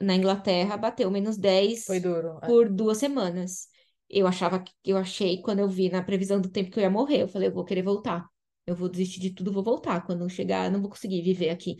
na 0.00 0.14
Inglaterra, 0.14 0.76
bateu 0.76 1.10
menos 1.10 1.36
10 1.36 1.84
Foi 1.84 2.00
duro. 2.00 2.38
é. 2.42 2.46
por 2.46 2.68
duas 2.68 2.98
semanas. 2.98 3.68
Eu 4.08 4.26
achava 4.26 4.60
que 4.60 4.72
eu 4.84 4.96
achei 4.96 5.40
quando 5.42 5.60
eu 5.60 5.68
vi 5.68 5.90
na 5.90 6.02
previsão 6.02 6.40
do 6.40 6.50
tempo 6.50 6.70
que 6.70 6.78
eu 6.78 6.82
ia 6.82 6.90
morrer, 6.90 7.22
eu 7.22 7.28
falei, 7.28 7.48
eu 7.48 7.52
vou 7.52 7.64
querer 7.64 7.82
voltar. 7.82 8.26
Eu 8.66 8.74
vou 8.74 8.88
desistir 8.88 9.20
de 9.20 9.30
tudo, 9.34 9.52
vou 9.52 9.62
voltar. 9.62 10.04
Quando 10.06 10.28
chegar, 10.28 10.66
eu 10.66 10.72
não 10.72 10.80
vou 10.80 10.90
conseguir 10.90 11.22
viver 11.22 11.50
aqui. 11.50 11.76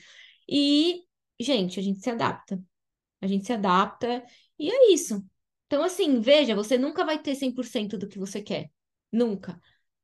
E, 0.48 1.02
gente, 1.40 1.78
a 1.78 1.82
gente 1.82 2.00
se 2.00 2.10
adapta. 2.10 2.60
A 3.20 3.26
gente 3.26 3.44
se 3.46 3.52
adapta 3.52 4.24
e 4.58 4.70
é 4.70 4.92
isso. 4.92 5.22
Então, 5.66 5.82
assim, 5.82 6.20
veja, 6.20 6.54
você 6.54 6.78
nunca 6.78 7.04
vai 7.04 7.18
ter 7.18 7.34
100% 7.34 7.98
do 7.98 8.08
que 8.08 8.18
você 8.18 8.40
quer. 8.40 8.70
Nunca. 9.12 9.60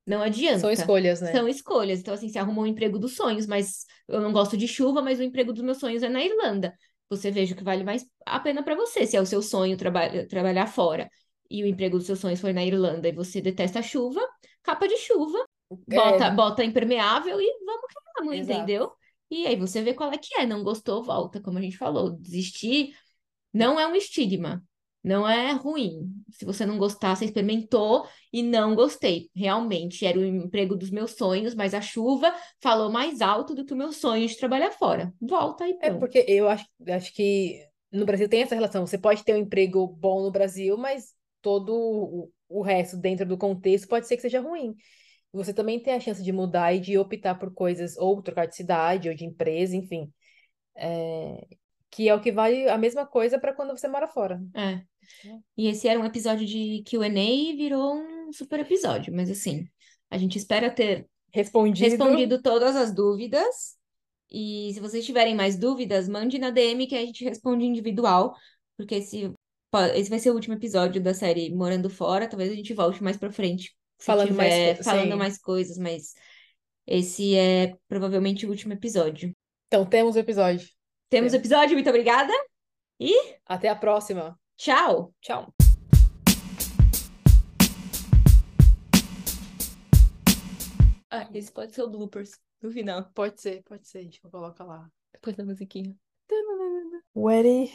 Não 0.07 0.21
adianta. 0.23 0.61
São 0.61 0.71
escolhas, 0.71 1.21
né? 1.21 1.33
São 1.33 1.49
escolhas. 1.49 2.01
Então, 2.01 2.15
assim, 2.15 2.29
você 2.29 2.39
arrumou 2.39 2.65
um 2.65 2.67
emprego 2.67 2.99
dos 2.99 3.17
sonhos, 3.17 3.47
mas 3.47 3.87
eu 4.07 4.21
não 4.21 4.33
gosto 4.33 4.57
de 4.57 4.69
chuva, 4.69 5.01
mas 5.01 5.19
o 5.19 5.23
emprego 5.23 5.53
dos 5.53 5.63
meus 5.63 5.79
sonhos 5.79 6.03
é 6.03 6.09
na 6.09 6.23
Irlanda. 6.23 6.75
Você 7.09 7.31
veja 7.31 7.55
o 7.55 7.57
que 7.57 7.65
vale 7.65 7.85
mais 7.85 8.05
a 8.27 8.41
pena 8.41 8.63
para 8.63 8.75
você. 8.75 9.07
Se 9.07 9.17
é 9.17 9.21
o 9.21 9.27
seu 9.27 9.41
sonho 9.41 9.77
traba 9.77 10.27
trabalhar 10.27 10.67
fora 10.67 11.09
e 11.51 11.63
o 11.63 11.67
emprego 11.67 11.97
dos 11.97 12.07
seus 12.07 12.19
sonhos 12.19 12.41
foi 12.41 12.53
na 12.53 12.65
Irlanda 12.65 13.09
e 13.09 13.13
você 13.13 13.41
detesta 13.41 13.79
a 13.79 13.83
chuva, 13.83 14.21
capa 14.63 14.87
de 14.87 14.97
chuva, 14.97 15.39
bota, 15.71 16.25
É, 16.27 16.31
bota 16.31 16.65
impermeável 16.65 17.41
e 17.41 17.65
vamos 17.65 17.87
que 17.89 18.01
vamos, 18.19 18.35
Exato. 18.35 18.53
entendeu? 18.59 18.93
E 19.31 19.47
aí 19.47 19.57
você 19.57 19.83
vê 19.83 19.95
qual 19.95 20.13
é 20.13 20.19
que 20.19 20.35
é. 20.39 20.47
Não 20.47 20.63
gostou, 20.63 21.03
volta, 21.03 21.41
como 21.41 21.59
a 21.59 21.63
gente 21.63 21.77
falou. 21.77 22.11
Desistir 22.11 22.95
não 23.53 23.79
é 23.79 23.87
um 23.87 23.95
estigma. 23.95 24.63
Não 25.05 25.29
é 25.29 25.53
ruim. 25.53 26.11
Se 26.31 26.47
você 26.47 26.65
não 26.65 26.79
gostar, 26.79 27.15
você 27.15 27.27
experimentou 27.27 28.09
e 28.33 28.43
não 28.43 28.75
gostei. 28.75 29.29
Realmente 29.37 30.07
era 30.07 30.19
o 30.19 30.25
emprego 30.25 30.75
dos 30.75 30.91
meus 30.91 31.11
sonhos, 31.11 31.55
mas 31.55 31.75
a 31.75 31.81
chuva 31.83 32.35
falou 32.59 32.91
mais 32.91 33.21
alto 33.21 33.55
do 33.55 33.67
que 33.67 33.75
o 33.75 33.77
meu 33.77 33.93
sonho 33.93 34.27
de 34.27 34.39
trabalhar 34.39 34.71
fora. 34.71 35.13
Volta 35.21 35.69
e 35.69 35.73
É 35.73 35.91
pronto. 35.91 35.99
porque 35.99 36.25
eu 36.27 36.49
acho, 36.49 36.65
acho 36.89 37.13
que 37.13 37.63
no 37.93 38.07
Brasil 38.07 38.31
tem 38.31 38.41
essa 38.41 38.55
relação. 38.55 38.87
Você 38.87 38.97
pode 38.97 39.23
ter 39.23 39.35
um 39.35 39.39
emprego 39.39 39.87
bom 39.87 40.23
no 40.23 40.31
Brasil, 40.31 40.79
mas 40.79 41.13
todo 41.43 41.75
o, 41.75 42.31
o 42.49 42.63
resto 42.63 42.97
dentro 42.97 43.27
do 43.27 43.37
contexto 43.37 43.87
pode 43.87 44.09
ser 44.09 44.17
que 44.17 44.23
seja 44.23 44.41
ruim. 44.41 44.75
Você 45.35 45.53
também 45.53 45.79
tem 45.81 45.93
a 45.93 46.01
chance 46.01 46.23
de 46.23 46.33
mudar 46.33 46.73
e 46.73 46.81
de 46.81 46.97
optar 46.97 47.35
por 47.35 47.53
coisas, 47.53 47.99
ou 47.99 48.23
trocar 48.23 48.47
de 48.47 48.57
cidade, 48.57 49.11
ou 49.11 49.15
de 49.15 49.27
empresa, 49.27 49.77
enfim. 49.77 50.11
É, 50.77 51.47
que 51.91 52.09
é 52.09 52.15
o 52.15 52.21
que 52.21 52.33
vale 52.33 52.69
a 52.69 52.79
mesma 52.79 53.07
coisa 53.07 53.39
para 53.39 53.53
quando 53.53 53.77
você 53.77 53.87
mora 53.87 54.09
fora. 54.09 54.41
É. 54.55 54.83
E 55.57 55.69
esse 55.69 55.87
era 55.89 55.99
um 56.01 56.05
episódio 56.05 56.47
de 56.47 56.83
Q&A 56.87 57.09
e 57.09 57.57
virou 57.57 57.95
um 57.95 58.33
super 58.33 58.61
episódio, 58.61 59.15
mas 59.15 59.31
assim, 59.31 59.67
a 60.11 60.19
gente 60.19 60.37
espera 60.39 60.71
ter 60.71 61.07
Respondido. 61.33 61.89
respondido 61.91 62.43
todas 62.43 62.77
as 62.77 62.93
dúvidas. 62.95 63.77
E 64.31 64.73
se 64.75 64.81
vocês 64.81 65.05
tiverem 65.05 65.35
mais 65.35 65.57
dúvidas, 65.57 66.09
mande 66.09 66.39
na 66.39 66.51
DM 66.51 66.87
que 66.87 66.95
a 66.97 67.05
gente 67.05 67.25
responde 67.25 67.65
individual, 67.65 68.35
porque 68.77 68.97
esse, 68.97 69.33
esse 69.95 70.11
vai 70.11 70.19
ser 70.19 70.31
o 70.31 70.35
último 70.35 70.55
episódio 70.55 71.01
da 71.01 71.15
série 71.15 71.55
Morando 71.55 71.89
Fora. 71.91 72.29
Talvez 72.29 72.51
a 72.51 72.55
gente 72.57 72.73
volte 72.75 73.03
mais 73.03 73.17
pra 73.17 73.31
frente, 73.31 73.75
Falando 73.99 74.35
mais 74.35 74.53
tiver 74.53 74.77
co- 74.79 74.85
falando 74.85 75.13
sim. 75.13 75.19
mais 75.19 75.39
coisas, 75.39 75.79
mas 75.79 76.15
esse 76.87 77.35
é 77.37 77.77
provavelmente 77.89 78.45
o 78.47 78.51
último 78.51 78.73
episódio. 78.73 79.33
Então, 79.69 79.85
temos 79.87 80.17
o 80.17 80.19
episódio. 80.19 80.69
Temos 81.09 81.33
o 81.33 81.37
episódio, 81.37 81.75
muito 81.75 81.89
obrigada. 81.89 82.33
Até 83.47 83.69
a 83.69 83.77
próxima. 83.77 84.39
Tchau! 84.57 85.13
Tchau. 85.21 85.53
Ah, 91.11 91.29
esse 91.33 91.53
pode 91.53 91.75
ser 91.75 91.83
o 91.83 91.91
bloopers 91.91 92.41
no 92.61 92.71
final, 92.71 93.05
Pode 93.15 93.41
ser, 93.41 93.63
pode 93.65 93.87
ser. 93.87 93.99
A 93.99 94.03
gente 94.03 94.21
coloca 94.21 94.65
lá. 94.65 94.91
depois 95.13 95.37
da 95.37 95.45
musiquinha. 95.45 95.95
Ready? 97.15 97.73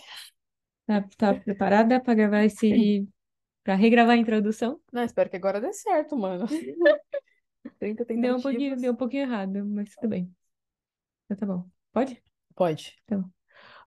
Tá, 0.86 1.08
tá 1.18 1.34
preparada 1.36 2.02
para 2.02 2.16
gravar 2.16 2.44
esse. 2.44 3.08
para 3.64 3.76
regravar 3.76 4.16
a 4.16 4.20
introdução? 4.20 4.82
Não, 4.92 5.04
espero 5.04 5.30
que 5.30 5.36
agora 5.36 5.62
dê 5.62 5.72
certo, 5.72 6.18
mano. 6.18 6.46
30 7.80 8.04
Deu 8.06 8.36
um 8.38 8.42
pouquinho, 8.42 8.76
deu 8.76 8.94
um 8.94 8.96
pouquinho 8.96 9.24
errado, 9.24 9.66
mas 9.66 9.94
tudo 9.96 10.10
bem. 10.10 10.34
Então 11.26 11.38
tá 11.38 11.46
bom. 11.46 11.70
Pode? 11.92 12.22
Pode. 12.56 12.98
Então. 13.06 13.32